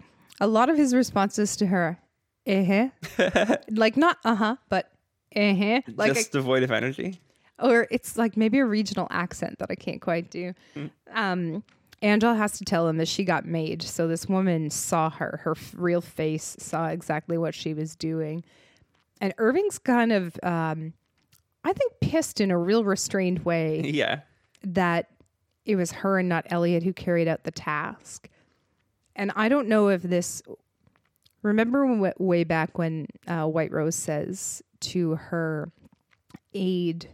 a 0.41 0.47
lot 0.47 0.69
of 0.69 0.77
his 0.77 0.95
responses 0.95 1.57
to 1.57 1.67
her, 1.67 1.99
uh 2.47 2.65
huh, 2.65 3.57
like 3.71 3.97
not 3.97 4.19
uh 4.25 4.35
huh, 4.35 4.57
but 4.69 4.91
uh 5.35 5.55
huh, 5.55 5.81
like 5.95 6.11
a 6.11 6.15
Just 6.15 6.33
devoid 6.33 6.63
of 6.63 6.71
energy. 6.71 7.21
Or 7.59 7.87
it's 7.91 8.17
like 8.17 8.37
maybe 8.37 8.59
a 8.59 8.67
regional 8.67 9.07
accent 9.11 9.59
that 9.59 9.71
I 9.71 9.75
can't 9.75 10.01
quite 10.01 10.31
do. 10.31 10.53
Um, 11.13 11.63
Angela 12.03 12.35
has 12.35 12.59
to 12.59 12.65
tell 12.65 12.87
him 12.89 12.99
that 12.99 13.09
she 13.09 13.25
got 13.25 13.47
made. 13.47 13.83
So 13.83 14.07
this 14.07 14.29
woman 14.29 14.69
saw 14.71 15.09
her, 15.11 15.41
her 15.45 15.53
f- 15.53 15.75
real 15.77 16.01
face, 16.03 16.57
saw 16.59 16.89
exactly 16.89 17.39
what 17.39 17.55
she 17.55 17.73
was 17.73 17.97
doing. 17.97 18.45
And 19.21 19.33
Irving's 19.39 19.79
kind 19.79 20.13
of, 20.13 20.37
um, 20.43 20.93
I 21.65 21.73
think, 21.73 21.93
pissed 22.01 22.41
in 22.41 22.51
a 22.51 22.59
real 22.59 22.85
restrained 22.85 23.45
way 23.47 23.81
Yeah. 23.85 24.21
that 24.63 25.09
it 25.65 25.77
was 25.77 25.91
her 25.93 26.19
and 26.19 26.29
not 26.29 26.47
Elliot 26.51 26.83
who 26.83 26.93
carried 26.93 27.27
out 27.29 27.45
the 27.45 27.51
task. 27.51 28.29
And 29.17 29.33
I 29.35 29.49
don't 29.49 29.67
know 29.69 29.89
if 29.89 30.03
this. 30.03 30.43
Remember 31.43 31.87
when, 31.87 32.13
way 32.19 32.45
back 32.45 32.77
when 32.77 33.07
uh, 33.27 33.47
White 33.47 33.71
Rose 33.73 33.95
says 33.95 34.63
to 34.81 35.15
her 35.15 35.71
aide, 36.55 37.09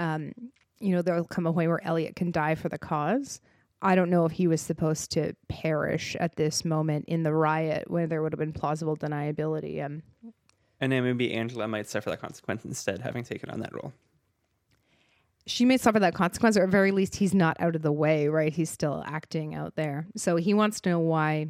um, 0.00 0.32
you 0.80 0.94
know, 0.94 1.02
there'll 1.02 1.24
come 1.24 1.46
a 1.46 1.52
point 1.52 1.68
where 1.68 1.84
Elliot 1.86 2.16
can 2.16 2.30
die 2.32 2.54
for 2.56 2.68
the 2.68 2.78
cause. 2.78 3.40
I 3.82 3.94
don't 3.94 4.10
know 4.10 4.24
if 4.26 4.32
he 4.32 4.46
was 4.46 4.60
supposed 4.60 5.10
to 5.12 5.34
perish 5.48 6.16
at 6.16 6.36
this 6.36 6.64
moment 6.64 7.04
in 7.06 7.22
the 7.22 7.32
riot 7.32 7.90
where 7.90 8.06
there 8.06 8.22
would 8.22 8.32
have 8.32 8.38
been 8.38 8.52
plausible 8.52 8.96
deniability. 8.96 9.84
Um, 9.84 10.02
And 10.80 10.90
then 10.90 11.04
maybe 11.04 11.32
Angela 11.32 11.68
might 11.68 11.86
suffer 11.88 12.10
that 12.10 12.20
consequence 12.20 12.64
instead, 12.64 13.00
having 13.00 13.24
taken 13.24 13.50
on 13.50 13.60
that 13.60 13.72
role. 13.74 13.92
she 15.46 15.64
may 15.64 15.76
suffer 15.76 15.98
that 15.98 16.14
consequence, 16.14 16.56
or 16.56 16.64
at 16.64 16.68
very 16.70 16.92
least, 16.92 17.16
he's 17.16 17.34
not 17.34 17.56
out 17.60 17.74
of 17.74 17.82
the 17.82 17.92
way, 17.92 18.28
right? 18.28 18.52
He's 18.52 18.70
still 18.70 19.02
acting 19.06 19.54
out 19.54 19.74
there. 19.76 20.06
So 20.16 20.36
he 20.36 20.54
wants 20.54 20.80
to 20.82 20.90
know 20.90 20.98
why. 21.00 21.48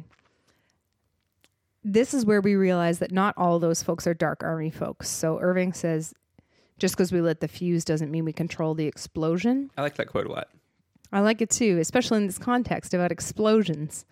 This 1.83 2.13
is 2.13 2.25
where 2.25 2.41
we 2.41 2.55
realize 2.55 2.99
that 2.99 3.11
not 3.11 3.33
all 3.37 3.59
those 3.59 3.81
folks 3.83 4.05
are 4.07 4.13
dark 4.13 4.43
army 4.43 4.69
folks. 4.69 5.09
So 5.09 5.39
Irving 5.39 5.73
says, 5.73 6.13
just 6.81 6.95
because 6.95 7.11
we 7.11 7.21
lit 7.21 7.41
the 7.41 7.47
fuse 7.47 7.85
doesn't 7.85 8.09
mean 8.09 8.25
we 8.25 8.33
control 8.33 8.73
the 8.73 8.87
explosion. 8.87 9.69
I 9.77 9.83
like 9.83 9.95
that 9.97 10.07
quote 10.07 10.25
a 10.25 10.31
lot. 10.31 10.47
I 11.11 11.19
like 11.19 11.39
it 11.39 11.51
too, 11.51 11.77
especially 11.79 12.17
in 12.17 12.25
this 12.25 12.39
context 12.39 12.95
about 12.95 13.11
explosions. 13.11 14.03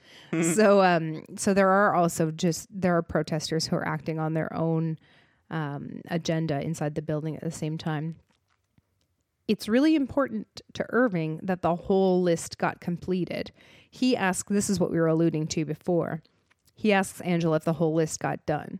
so, 0.53 0.83
um, 0.83 1.23
so 1.35 1.55
there 1.55 1.69
are 1.69 1.95
also 1.95 2.29
just 2.29 2.67
there 2.69 2.95
are 2.95 3.01
protesters 3.01 3.65
who 3.65 3.75
are 3.75 3.87
acting 3.87 4.19
on 4.19 4.35
their 4.35 4.55
own 4.55 4.99
um, 5.49 6.01
agenda 6.11 6.61
inside 6.61 6.93
the 6.93 7.01
building 7.01 7.35
at 7.35 7.43
the 7.43 7.49
same 7.49 7.75
time. 7.75 8.17
It's 9.47 9.67
really 9.67 9.95
important 9.95 10.61
to 10.73 10.85
Irving 10.89 11.39
that 11.41 11.63
the 11.63 11.75
whole 11.75 12.21
list 12.21 12.59
got 12.59 12.81
completed. 12.81 13.51
He 13.89 14.15
asks, 14.15 14.53
this 14.53 14.69
is 14.69 14.79
what 14.79 14.91
we 14.91 14.99
were 14.99 15.07
alluding 15.07 15.47
to 15.47 15.65
before. 15.65 16.21
He 16.75 16.93
asks 16.93 17.19
Angela 17.21 17.55
if 17.55 17.63
the 17.63 17.73
whole 17.73 17.95
list 17.95 18.19
got 18.19 18.45
done. 18.45 18.79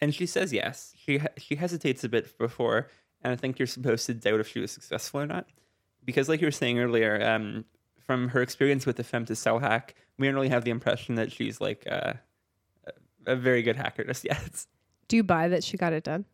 And 0.00 0.14
she 0.14 0.26
says 0.26 0.52
yes. 0.52 0.92
She 0.96 1.20
she 1.38 1.56
hesitates 1.56 2.02
a 2.04 2.08
bit 2.08 2.36
before, 2.38 2.88
and 3.22 3.32
I 3.32 3.36
think 3.36 3.58
you're 3.58 3.66
supposed 3.66 4.06
to 4.06 4.14
doubt 4.14 4.40
if 4.40 4.48
she 4.48 4.60
was 4.60 4.72
successful 4.72 5.20
or 5.20 5.26
not, 5.26 5.46
because 6.04 6.28
like 6.28 6.40
you 6.40 6.46
were 6.46 6.50
saying 6.52 6.78
earlier, 6.78 7.22
um, 7.24 7.64
from 8.06 8.28
her 8.30 8.42
experience 8.42 8.86
with 8.86 8.96
the 8.96 9.04
Femtocell 9.04 9.60
hack, 9.60 9.94
we 10.18 10.26
don't 10.26 10.34
really 10.34 10.48
have 10.48 10.64
the 10.64 10.70
impression 10.70 11.14
that 11.14 11.32
she's 11.32 11.60
like 11.60 11.86
uh, 11.90 12.14
a, 13.26 13.32
a 13.32 13.36
very 13.36 13.62
good 13.62 13.76
hacker 13.76 14.04
just 14.04 14.24
yet. 14.30 14.66
Do 15.08 15.16
you 15.16 15.22
buy 15.22 15.48
that 15.48 15.62
she 15.64 15.76
got 15.76 15.92
it 15.92 16.04
done? 16.04 16.24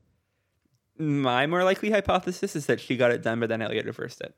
My 0.98 1.46
more 1.46 1.64
likely 1.64 1.90
hypothesis 1.90 2.54
is 2.56 2.66
that 2.66 2.80
she 2.80 2.96
got 2.96 3.10
it 3.10 3.22
done, 3.22 3.40
but 3.40 3.48
then 3.48 3.62
Elliot 3.62 3.86
reversed 3.86 4.20
it. 4.20 4.34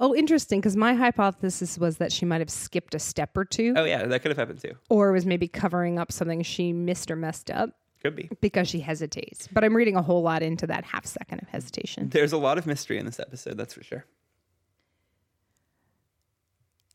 Oh, 0.00 0.14
interesting. 0.14 0.60
Because 0.60 0.76
my 0.76 0.94
hypothesis 0.94 1.78
was 1.78 1.96
that 1.96 2.12
she 2.12 2.24
might 2.24 2.40
have 2.40 2.50
skipped 2.50 2.94
a 2.94 2.98
step 2.98 3.36
or 3.36 3.44
two, 3.44 3.74
Oh 3.76 3.84
yeah, 3.84 4.06
that 4.06 4.20
could 4.22 4.30
have 4.30 4.36
happened 4.38 4.60
too. 4.60 4.74
or 4.88 5.10
was 5.12 5.26
maybe 5.26 5.48
covering 5.48 5.98
up 5.98 6.12
something 6.12 6.42
she 6.42 6.72
missed 6.72 7.10
or 7.10 7.16
messed 7.16 7.50
up. 7.50 7.70
Could 8.02 8.14
be. 8.14 8.30
because 8.40 8.68
she 8.68 8.80
hesitates. 8.80 9.48
But 9.50 9.64
I'm 9.64 9.74
reading 9.76 9.96
a 9.96 10.02
whole 10.02 10.22
lot 10.22 10.42
into 10.42 10.66
that 10.68 10.84
half 10.84 11.04
second 11.04 11.40
of 11.42 11.48
hesitation. 11.48 12.08
There's 12.10 12.32
a 12.32 12.38
lot 12.38 12.56
of 12.58 12.66
mystery 12.66 12.98
in 12.98 13.06
this 13.06 13.18
episode, 13.18 13.56
that's 13.58 13.74
for 13.74 13.82
sure. 13.82 14.04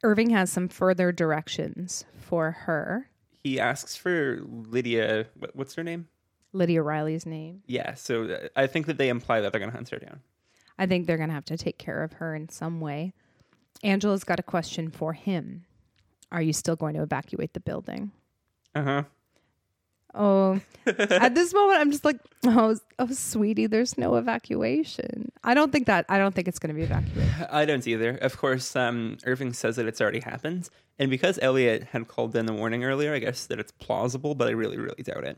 Irving 0.04 0.30
has 0.32 0.52
some 0.52 0.68
further 0.68 1.12
directions 1.12 2.06
for 2.22 2.52
her. 2.52 3.10
He 3.44 3.60
asks 3.60 3.96
for 3.96 4.42
Lydia. 4.46 5.28
What's 5.54 5.76
her 5.76 5.84
name? 5.84 6.08
Lydia 6.54 6.82
Riley's 6.82 7.26
name. 7.26 7.64
Yeah. 7.66 7.96
So 7.96 8.26
uh, 8.26 8.48
I 8.56 8.68
think 8.68 8.86
that 8.86 8.98
they 8.98 9.10
imply 9.10 9.42
that 9.42 9.52
they're 9.52 9.60
going 9.60 9.72
to 9.72 9.76
hunt 9.76 9.90
her 9.90 9.98
down. 10.00 10.22
I 10.78 10.86
think 10.86 11.08
they're 11.08 11.18
going 11.18 11.30
to 11.30 11.36
have 11.36 11.46
to 11.46 11.58
take 11.58 11.78
care 11.78 12.04
of 12.04 12.14
her 12.14 12.36
in 12.36 12.50
some 12.50 12.80
way. 12.80 13.14
Angela's 13.84 14.24
got 14.24 14.40
a 14.40 14.44
question 14.44 14.92
for 14.92 15.14
him. 15.14 15.66
Are 16.32 16.42
you 16.42 16.54
still 16.54 16.76
going 16.76 16.96
to 16.96 17.02
evacuate 17.04 17.54
the 17.54 17.60
building? 17.60 18.12
Uh 18.76 18.84
huh. 18.84 19.04
Oh, 20.16 20.60
at 20.86 21.36
this 21.36 21.54
moment, 21.54 21.80
I'm 21.80 21.92
just 21.92 22.06
like, 22.06 22.20
oh, 22.46 22.76
oh, 23.00 23.08
sweetie, 23.08 23.68
there's 23.68 23.98
no 23.98 24.16
evacuation. 24.16 25.32
I 25.44 25.54
don't 25.54 25.72
think 25.72 25.88
that. 25.88 26.06
I 26.10 26.18
don't 26.18 26.36
think 26.36 26.48
it's 26.48 26.60
going 26.60 26.70
to 26.70 26.76
be 26.76 26.84
evacuated. 26.84 27.34
I 27.52 27.66
don't 27.66 27.86
either. 27.88 28.18
Of 28.18 28.38
course, 28.38 28.76
um, 28.76 29.18
Irving 29.26 29.54
says 29.54 29.78
that 29.78 29.88
it's 29.88 30.02
already 30.02 30.20
happened, 30.20 30.70
and 31.00 31.10
because 31.10 31.40
Elliot 31.42 31.84
had 31.92 32.08
called 32.08 32.36
in 32.36 32.46
the 32.46 32.54
warning 32.54 32.84
earlier, 32.84 33.14
I 33.14 33.20
guess 33.20 33.46
that 33.48 33.60
it's 33.60 33.72
plausible, 33.72 34.36
but 34.36 34.48
I 34.48 34.52
really, 34.52 34.78
really 34.78 35.04
doubt 35.04 35.24
it. 35.24 35.38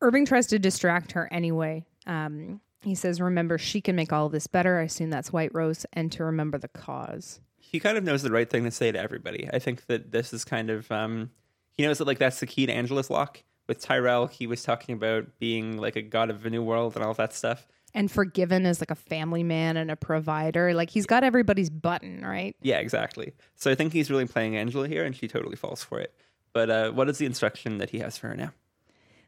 Irving 0.00 0.26
tries 0.26 0.46
to 0.48 0.58
distract 0.58 1.12
her 1.12 1.28
anyway. 1.32 1.84
Um, 2.06 2.60
he 2.82 2.94
says, 2.94 3.20
"Remember, 3.20 3.58
she 3.58 3.80
can 3.80 3.96
make 3.96 4.12
all 4.12 4.26
of 4.26 4.32
this 4.32 4.46
better." 4.46 4.78
I 4.78 4.84
assume 4.84 5.10
that's 5.10 5.32
White 5.32 5.54
Rose, 5.54 5.86
and 5.92 6.10
to 6.12 6.24
remember 6.24 6.58
the 6.58 6.68
cause. 6.68 7.40
He 7.58 7.80
kind 7.80 7.96
of 7.96 8.04
knows 8.04 8.22
the 8.22 8.30
right 8.30 8.50
thing 8.50 8.64
to 8.64 8.70
say 8.70 8.92
to 8.92 8.98
everybody. 8.98 9.48
I 9.52 9.58
think 9.58 9.86
that 9.86 10.12
this 10.12 10.32
is 10.32 10.44
kind 10.44 10.68
of 10.68 10.90
um, 10.92 11.30
he 11.76 11.84
knows 11.84 11.98
that 11.98 12.06
like 12.06 12.18
that's 12.18 12.40
the 12.40 12.46
key 12.46 12.66
to 12.66 12.72
Angela's 12.72 13.10
lock. 13.10 13.42
With 13.68 13.80
Tyrell, 13.80 14.26
he 14.26 14.46
was 14.46 14.62
talking 14.62 14.94
about 14.94 15.38
being 15.38 15.78
like 15.78 15.96
a 15.96 16.02
god 16.02 16.30
of 16.30 16.44
a 16.44 16.50
new 16.50 16.62
world 16.62 16.96
and 16.96 17.04
all 17.04 17.14
that 17.14 17.32
stuff. 17.32 17.66
and 17.94 18.10
forgiven 18.10 18.64
as 18.66 18.80
like 18.80 18.90
a 18.90 18.94
family 18.96 19.42
man 19.42 19.76
and 19.76 19.90
a 19.90 19.96
provider. 19.96 20.74
Like 20.74 20.90
he's 20.90 21.06
got 21.06 21.24
everybody's 21.24 21.70
button, 21.70 22.22
right? 22.24 22.56
Yeah, 22.62 22.78
exactly. 22.78 23.32
So 23.54 23.70
I 23.70 23.74
think 23.74 23.92
he's 23.92 24.10
really 24.10 24.26
playing 24.26 24.56
Angela 24.56 24.88
here, 24.88 25.04
and 25.04 25.14
she 25.14 25.28
totally 25.28 25.56
falls 25.56 25.84
for 25.84 26.00
it. 26.00 26.12
But 26.52 26.70
uh, 26.70 26.90
what 26.90 27.08
is 27.08 27.18
the 27.18 27.26
instruction 27.26 27.78
that 27.78 27.90
he 27.90 28.00
has 28.00 28.18
for 28.18 28.28
her 28.28 28.34
now? 28.34 28.52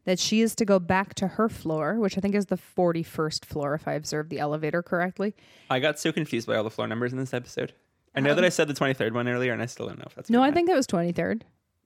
That 0.04 0.18
she 0.18 0.42
is 0.42 0.54
to 0.56 0.66
go 0.66 0.78
back 0.78 1.14
to 1.14 1.26
her 1.28 1.48
floor, 1.48 1.94
which 1.98 2.18
I 2.18 2.20
think 2.20 2.34
is 2.34 2.46
the 2.46 2.58
41st 2.58 3.44
floor, 3.46 3.74
if 3.74 3.88
I 3.88 3.92
observed 3.94 4.28
the 4.28 4.38
elevator 4.40 4.82
correctly. 4.82 5.34
I 5.70 5.78
got 5.80 5.98
so 5.98 6.12
confused 6.12 6.46
by 6.46 6.56
all 6.56 6.64
the 6.64 6.70
floor 6.70 6.86
numbers 6.86 7.12
in 7.12 7.18
this 7.18 7.32
episode. 7.32 7.72
I 8.14 8.20
know 8.20 8.34
that 8.34 8.44
I 8.44 8.50
said 8.50 8.68
the 8.68 8.74
23rd 8.74 9.12
one 9.12 9.28
earlier, 9.28 9.52
and 9.54 9.62
I 9.62 9.66
still 9.66 9.86
don't 9.86 9.98
know 9.98 10.04
if 10.06 10.14
that's 10.14 10.28
No, 10.28 10.42
I 10.42 10.50
think 10.50 10.68
it 10.68 10.74
was 10.74 10.86
23rd 10.86 11.42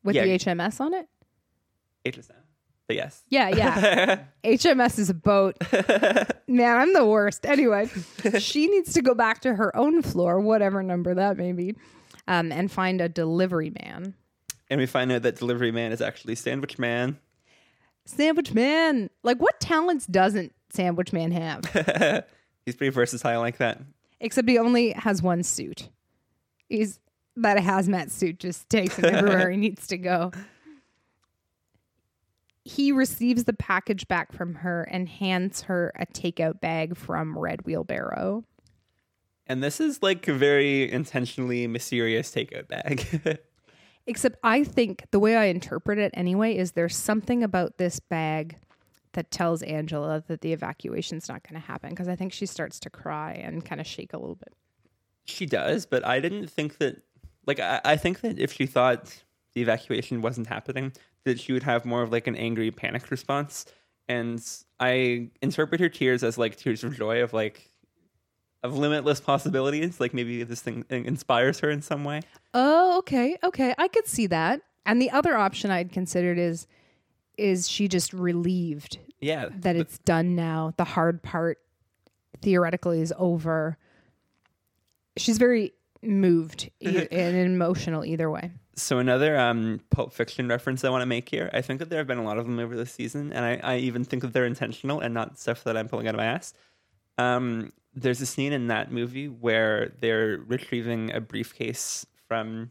with 0.08 0.16
Yeah. 0.16 0.24
the 0.24 0.38
HMS 0.38 0.80
on 0.80 0.94
it. 0.94 1.06
HSM. 2.04 2.32
But 2.86 2.96
yes. 2.96 3.22
Yeah, 3.28 3.48
yeah. 3.50 4.24
HMS 4.44 4.98
is 4.98 5.10
a 5.10 5.14
boat. 5.14 5.56
Man, 6.48 6.76
I'm 6.80 6.92
the 6.94 7.04
worst. 7.04 7.44
Anyway, 7.44 7.90
she 8.38 8.66
needs 8.66 8.94
to 8.94 9.02
go 9.02 9.14
back 9.14 9.42
to 9.42 9.54
her 9.54 9.76
own 9.76 10.00
floor, 10.02 10.40
whatever 10.40 10.82
number 10.82 11.14
that 11.14 11.36
may 11.36 11.52
be, 11.52 11.74
um, 12.26 12.50
and 12.50 12.72
find 12.72 13.00
a 13.02 13.08
delivery 13.08 13.70
man. 13.82 14.14
And 14.70 14.80
we 14.80 14.86
find 14.86 15.12
out 15.12 15.22
that 15.22 15.36
delivery 15.36 15.70
man 15.70 15.92
is 15.92 16.00
actually 16.00 16.34
Sandwich 16.34 16.78
Man. 16.78 17.18
Sandwich 18.06 18.54
man. 18.54 19.10
Like, 19.22 19.38
what 19.38 19.60
talents 19.60 20.06
doesn't 20.06 20.54
Sandwich 20.70 21.12
man 21.12 21.30
have? 21.32 21.64
He's 22.64 22.74
pretty 22.74 22.90
versatile 22.90 23.40
like 23.40 23.58
that. 23.58 23.80
Except 24.20 24.48
he 24.48 24.58
only 24.58 24.92
has 24.92 25.22
one 25.22 25.42
suit. 25.42 25.90
He's 26.70 26.98
that 27.42 27.58
hazmat 27.58 28.10
suit 28.10 28.38
just 28.38 28.68
takes 28.68 28.96
him 28.96 29.06
everywhere 29.06 29.50
he 29.50 29.56
needs 29.68 29.86
to 29.88 29.98
go. 29.98 30.32
He 32.64 32.92
receives 32.92 33.44
the 33.44 33.54
package 33.54 34.06
back 34.08 34.32
from 34.32 34.56
her 34.56 34.82
and 34.82 35.08
hands 35.08 35.62
her 35.62 35.92
a 35.96 36.06
takeout 36.06 36.60
bag 36.60 36.96
from 36.96 37.38
Red 37.38 37.62
Wheelbarrow. 37.64 38.44
And 39.46 39.62
this 39.62 39.80
is 39.80 40.02
like 40.02 40.28
a 40.28 40.34
very 40.34 40.90
intentionally 40.92 41.66
mysterious 41.66 42.30
takeout 42.30 42.68
bag. 42.68 43.40
Except 44.06 44.38
I 44.42 44.64
think 44.64 45.04
the 45.10 45.18
way 45.18 45.36
I 45.36 45.44
interpret 45.46 45.98
it 45.98 46.10
anyway 46.14 46.56
is 46.56 46.72
there's 46.72 46.96
something 46.96 47.42
about 47.42 47.78
this 47.78 48.00
bag 48.00 48.58
that 49.12 49.30
tells 49.30 49.62
Angela 49.62 50.22
that 50.28 50.42
the 50.42 50.52
evacuation's 50.52 51.28
not 51.28 51.42
going 51.42 51.60
to 51.60 51.66
happen 51.66 51.90
because 51.90 52.08
I 52.08 52.16
think 52.16 52.32
she 52.32 52.46
starts 52.46 52.78
to 52.80 52.90
cry 52.90 53.32
and 53.32 53.64
kind 53.64 53.80
of 53.80 53.86
shake 53.86 54.12
a 54.12 54.18
little 54.18 54.36
bit. 54.36 54.52
she 55.24 55.46
does, 55.46 55.86
but 55.86 56.06
I 56.06 56.20
didn't 56.20 56.48
think 56.48 56.78
that. 56.78 57.02
Like, 57.48 57.58
I, 57.58 57.80
I 57.84 57.96
think 57.96 58.20
that 58.20 58.38
if 58.38 58.52
she 58.52 58.66
thought 58.66 59.06
the 59.54 59.62
evacuation 59.62 60.22
wasn't 60.22 60.46
happening, 60.46 60.92
that 61.24 61.40
she 61.40 61.52
would 61.52 61.64
have 61.64 61.84
more 61.84 62.02
of 62.02 62.12
like 62.12 62.28
an 62.28 62.36
angry, 62.36 62.70
panic 62.70 63.10
response. 63.10 63.64
And 64.08 64.40
I 64.78 65.30
interpret 65.42 65.80
her 65.80 65.88
tears 65.88 66.22
as 66.22 66.38
like 66.38 66.54
tears 66.56 66.84
of 66.84 66.94
joy, 66.96 67.22
of 67.22 67.32
like, 67.32 67.70
of 68.62 68.76
limitless 68.76 69.20
possibilities. 69.20 69.98
Like 69.98 70.14
maybe 70.14 70.42
this 70.44 70.60
thing 70.60 70.84
uh, 70.92 70.96
inspires 70.96 71.58
her 71.60 71.70
in 71.70 71.82
some 71.82 72.04
way. 72.04 72.20
Oh, 72.54 72.98
okay, 72.98 73.36
okay. 73.42 73.74
I 73.78 73.88
could 73.88 74.06
see 74.06 74.26
that. 74.28 74.60
And 74.86 75.00
the 75.02 75.10
other 75.10 75.36
option 75.36 75.70
I'd 75.70 75.90
considered 75.92 76.38
is 76.38 76.66
is 77.36 77.68
she 77.68 77.86
just 77.88 78.12
relieved 78.12 78.98
Yeah. 79.20 79.48
that 79.60 79.76
it's 79.76 79.98
done 79.98 80.34
now. 80.34 80.74
The 80.76 80.84
hard 80.84 81.22
part 81.22 81.58
theoretically 82.42 83.00
is 83.00 83.12
over. 83.16 83.78
She's 85.16 85.38
very 85.38 85.72
moved 86.02 86.70
and 86.80 87.36
emotional 87.36 88.04
either 88.04 88.30
way. 88.30 88.50
So 88.76 88.98
another 88.98 89.36
um, 89.36 89.80
Pulp 89.90 90.12
Fiction 90.12 90.48
reference 90.48 90.84
I 90.84 90.90
want 90.90 91.02
to 91.02 91.06
make 91.06 91.28
here. 91.28 91.50
I 91.52 91.62
think 91.62 91.80
that 91.80 91.90
there 91.90 91.98
have 91.98 92.06
been 92.06 92.18
a 92.18 92.24
lot 92.24 92.38
of 92.38 92.44
them 92.46 92.58
over 92.60 92.76
the 92.76 92.86
season, 92.86 93.32
and 93.32 93.44
I, 93.44 93.60
I 93.62 93.76
even 93.78 94.04
think 94.04 94.22
that 94.22 94.32
they're 94.32 94.46
intentional 94.46 95.00
and 95.00 95.12
not 95.12 95.38
stuff 95.38 95.64
that 95.64 95.76
I'm 95.76 95.88
pulling 95.88 96.06
out 96.06 96.14
of 96.14 96.18
my 96.18 96.26
ass. 96.26 96.54
Um, 97.18 97.72
there's 97.94 98.20
a 98.20 98.26
scene 98.26 98.52
in 98.52 98.68
that 98.68 98.92
movie 98.92 99.28
where 99.28 99.92
they're 100.00 100.38
retrieving 100.46 101.12
a 101.12 101.20
briefcase 101.20 102.06
from 102.28 102.70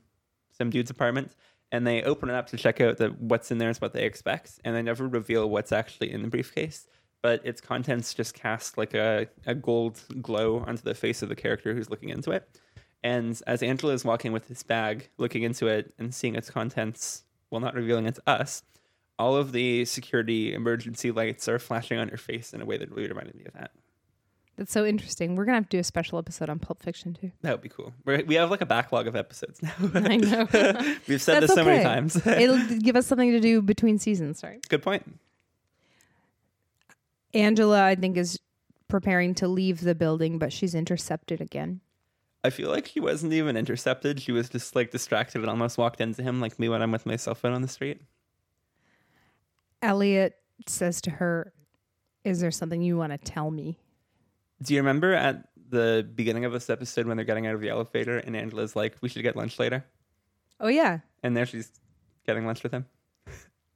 some 0.57 0.69
dude's 0.69 0.89
apartment, 0.89 1.31
and 1.71 1.85
they 1.85 2.01
open 2.03 2.29
it 2.29 2.35
up 2.35 2.47
to 2.47 2.57
check 2.57 2.79
out 2.79 2.97
that 2.97 3.19
what's 3.19 3.51
in 3.51 3.57
there 3.57 3.69
is 3.69 3.81
what 3.81 3.93
they 3.93 4.05
expect, 4.05 4.59
and 4.63 4.75
they 4.75 4.81
never 4.81 5.07
reveal 5.07 5.49
what's 5.49 5.71
actually 5.71 6.11
in 6.11 6.21
the 6.21 6.29
briefcase. 6.29 6.87
But 7.21 7.45
its 7.45 7.59
contents 7.59 8.13
just 8.13 8.33
cast 8.33 8.77
like 8.77 8.93
a, 8.93 9.27
a 9.45 9.55
gold 9.55 9.99
glow 10.21 10.59
onto 10.65 10.83
the 10.83 10.93
face 10.93 11.21
of 11.21 11.29
the 11.29 11.35
character 11.35 11.73
who's 11.73 11.89
looking 11.89 12.09
into 12.09 12.31
it. 12.31 12.47
And 13.03 13.39
as 13.47 13.63
Angela 13.63 13.93
is 13.93 14.03
walking 14.03 14.31
with 14.31 14.47
this 14.47 14.63
bag, 14.63 15.09
looking 15.17 15.43
into 15.43 15.67
it 15.67 15.93
and 15.97 16.13
seeing 16.13 16.35
its 16.35 16.49
contents, 16.49 17.23
while 17.49 17.61
not 17.61 17.75
revealing 17.75 18.05
it 18.05 18.15
to 18.15 18.21
us, 18.27 18.63
all 19.19 19.35
of 19.35 19.51
the 19.51 19.85
security 19.85 20.53
emergency 20.53 21.11
lights 21.11 21.47
are 21.47 21.59
flashing 21.59 21.97
on 21.97 22.09
her 22.09 22.17
face 22.17 22.53
in 22.53 22.61
a 22.61 22.65
way 22.65 22.77
that 22.77 22.91
really 22.91 23.07
reminded 23.07 23.35
me 23.35 23.45
of 23.45 23.53
that. 23.53 23.71
That's 24.57 24.71
so 24.71 24.85
interesting. 24.85 25.35
We're 25.35 25.45
gonna 25.45 25.57
have 25.57 25.69
to 25.69 25.77
do 25.77 25.79
a 25.79 25.83
special 25.83 26.17
episode 26.17 26.49
on 26.49 26.57
Pulp 26.57 26.81
Fiction 26.81 27.13
too. 27.13 27.31
That 27.41 27.51
would 27.51 27.61
be 27.61 27.69
cool. 27.69 27.93
We're, 28.05 28.23
we 28.25 28.35
have 28.35 28.49
like 28.49 28.61
a 28.61 28.65
backlog 28.65 29.05
of 29.07 29.15
episodes 29.15 29.61
now. 29.61 29.71
I 29.93 30.17
know. 30.17 30.47
We've 31.07 31.21
said 31.21 31.41
That's 31.41 31.47
this 31.47 31.53
so 31.53 31.63
many 31.63 31.83
times. 31.83 32.15
It'll 32.25 32.79
give 32.79 32.95
us 32.95 33.05
something 33.05 33.31
to 33.31 33.39
do 33.39 33.61
between 33.61 33.99
seasons, 33.99 34.43
right? 34.43 34.67
Good 34.67 34.81
point. 34.81 35.19
Angela, 37.35 37.83
I 37.83 37.93
think, 37.93 38.17
is 38.17 38.39
preparing 38.87 39.35
to 39.35 39.47
leave 39.47 39.81
the 39.81 39.93
building, 39.93 40.39
but 40.39 40.51
she's 40.51 40.73
intercepted 40.73 41.39
again. 41.39 41.81
I 42.43 42.49
feel 42.49 42.69
like 42.69 42.87
she 42.87 42.99
wasn't 42.99 43.33
even 43.33 43.57
intercepted. 43.57 44.21
She 44.21 44.31
was 44.31 44.49
just 44.49 44.75
like 44.75 44.91
distracted 44.91 45.41
and 45.41 45.49
almost 45.49 45.77
walked 45.77 45.99
into 46.01 46.23
him, 46.23 46.39
like 46.39 46.57
me 46.59 46.69
when 46.69 46.81
I'm 46.81 46.91
with 46.91 47.05
my 47.05 47.15
cell 47.15 47.35
phone 47.35 47.53
on 47.53 47.61
the 47.61 47.67
street. 47.67 48.01
Elliot 49.81 50.35
says 50.67 51.01
to 51.01 51.11
her, 51.11 51.53
Is 52.23 52.39
there 52.39 52.51
something 52.51 52.81
you 52.81 52.97
want 52.97 53.11
to 53.11 53.17
tell 53.17 53.51
me? 53.51 53.79
Do 54.61 54.73
you 54.73 54.79
remember 54.79 55.13
at 55.13 55.47
the 55.69 56.07
beginning 56.15 56.45
of 56.45 56.51
this 56.51 56.69
episode 56.69 57.05
when 57.05 57.17
they're 57.17 57.25
getting 57.25 57.45
out 57.47 57.53
of 57.55 57.61
the 57.61 57.69
elevator 57.69 58.17
and 58.17 58.35
Angela's 58.35 58.75
like, 58.75 58.95
"We 59.01 59.09
should 59.09 59.21
get 59.21 59.35
lunch 59.35 59.59
later," 59.59 59.85
Oh, 60.59 60.67
yeah. 60.67 60.99
and 61.21 61.35
there 61.37 61.45
she's 61.45 61.69
getting 62.25 62.45
lunch 62.45 62.63
with 62.63 62.71
him. 62.71 62.85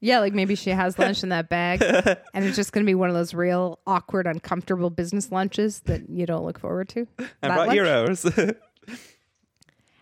Yeah, 0.03 0.19
like 0.19 0.33
maybe 0.33 0.55
she 0.55 0.71
has 0.71 0.97
lunch 0.97 1.21
in 1.23 1.29
that 1.29 1.47
bag 1.47 1.81
and 2.33 2.43
it's 2.43 2.55
just 2.55 2.73
going 2.73 2.83
to 2.83 2.89
be 2.89 2.95
one 2.95 3.09
of 3.09 3.15
those 3.15 3.33
real 3.33 3.79
awkward, 3.85 4.25
uncomfortable 4.25 4.89
business 4.89 5.31
lunches 5.31 5.81
that 5.81 6.09
you 6.09 6.25
don't 6.25 6.43
look 6.43 6.57
forward 6.59 6.89
to. 6.89 7.07
I 7.19 7.23
That 7.41 7.47
brought 7.53 7.67
lunch? 7.67 7.73
heroes. 7.73 8.25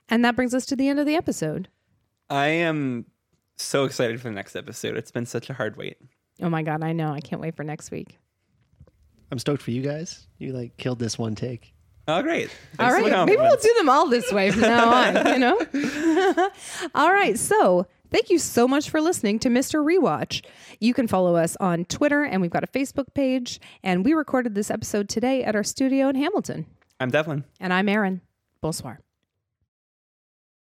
And 0.09 0.25
that 0.25 0.35
brings 0.35 0.53
us 0.55 0.65
to 0.67 0.75
the 0.75 0.87
end 0.87 0.99
of 0.99 1.05
the 1.05 1.15
episode. 1.15 1.67
I 2.29 2.47
am 2.47 3.05
so 3.57 3.85
excited 3.85 4.19
for 4.19 4.27
the 4.29 4.33
next 4.33 4.55
episode. 4.55 4.97
It's 4.97 5.11
been 5.11 5.25
such 5.25 5.49
a 5.49 5.53
hard 5.53 5.77
wait. 5.77 5.97
Oh 6.41 6.49
my 6.49 6.63
God, 6.63 6.83
I 6.83 6.93
know. 6.93 7.11
I 7.11 7.19
can't 7.19 7.41
wait 7.41 7.55
for 7.55 7.63
next 7.63 7.91
week. 7.91 8.17
I'm 9.31 9.37
stoked 9.37 9.61
for 9.61 9.71
you 9.71 9.81
guys. 9.81 10.25
You 10.39 10.53
like 10.53 10.77
killed 10.77 10.99
this 10.99 11.17
one 11.19 11.35
take. 11.35 11.73
Oh, 12.07 12.23
great! 12.23 12.49
All 12.79 12.89
Thanks 12.89 13.03
for 13.03 13.09
the 13.09 13.15
right. 13.15 13.25
Maybe 13.27 13.39
we'll 13.39 13.57
do 13.57 13.73
them 13.77 13.87
all 13.87 14.09
this 14.09 14.31
way 14.31 14.49
from 14.49 14.61
now 14.61 14.89
on, 14.91 15.27
you 15.33 15.37
know? 15.37 16.49
all 16.95 17.13
right. 17.13 17.37
So 17.37 17.85
thank 18.11 18.29
you 18.29 18.39
so 18.39 18.67
much 18.67 18.89
for 18.89 19.01
listening 19.01 19.39
to 19.39 19.49
Mr. 19.49 19.83
Rewatch. 19.83 20.43
You 20.79 20.93
can 20.93 21.07
follow 21.07 21.35
us 21.35 21.55
on 21.59 21.85
Twitter 21.85 22.23
and 22.23 22.41
we've 22.41 22.51
got 22.51 22.63
a 22.63 22.67
Facebook 22.67 23.13
page. 23.13 23.59
And 23.83 24.05
we 24.05 24.13
recorded 24.13 24.55
this 24.55 24.71
episode 24.71 25.09
today 25.09 25.43
at 25.43 25.55
our 25.55 25.63
studio 25.63 26.09
in 26.09 26.15
Hamilton. 26.15 26.65
I'm 26.99 27.09
Devlin. 27.11 27.45
And 27.59 27.73
I'm 27.73 27.89
Erin. 27.89 28.21
Bonsoir. 28.61 28.99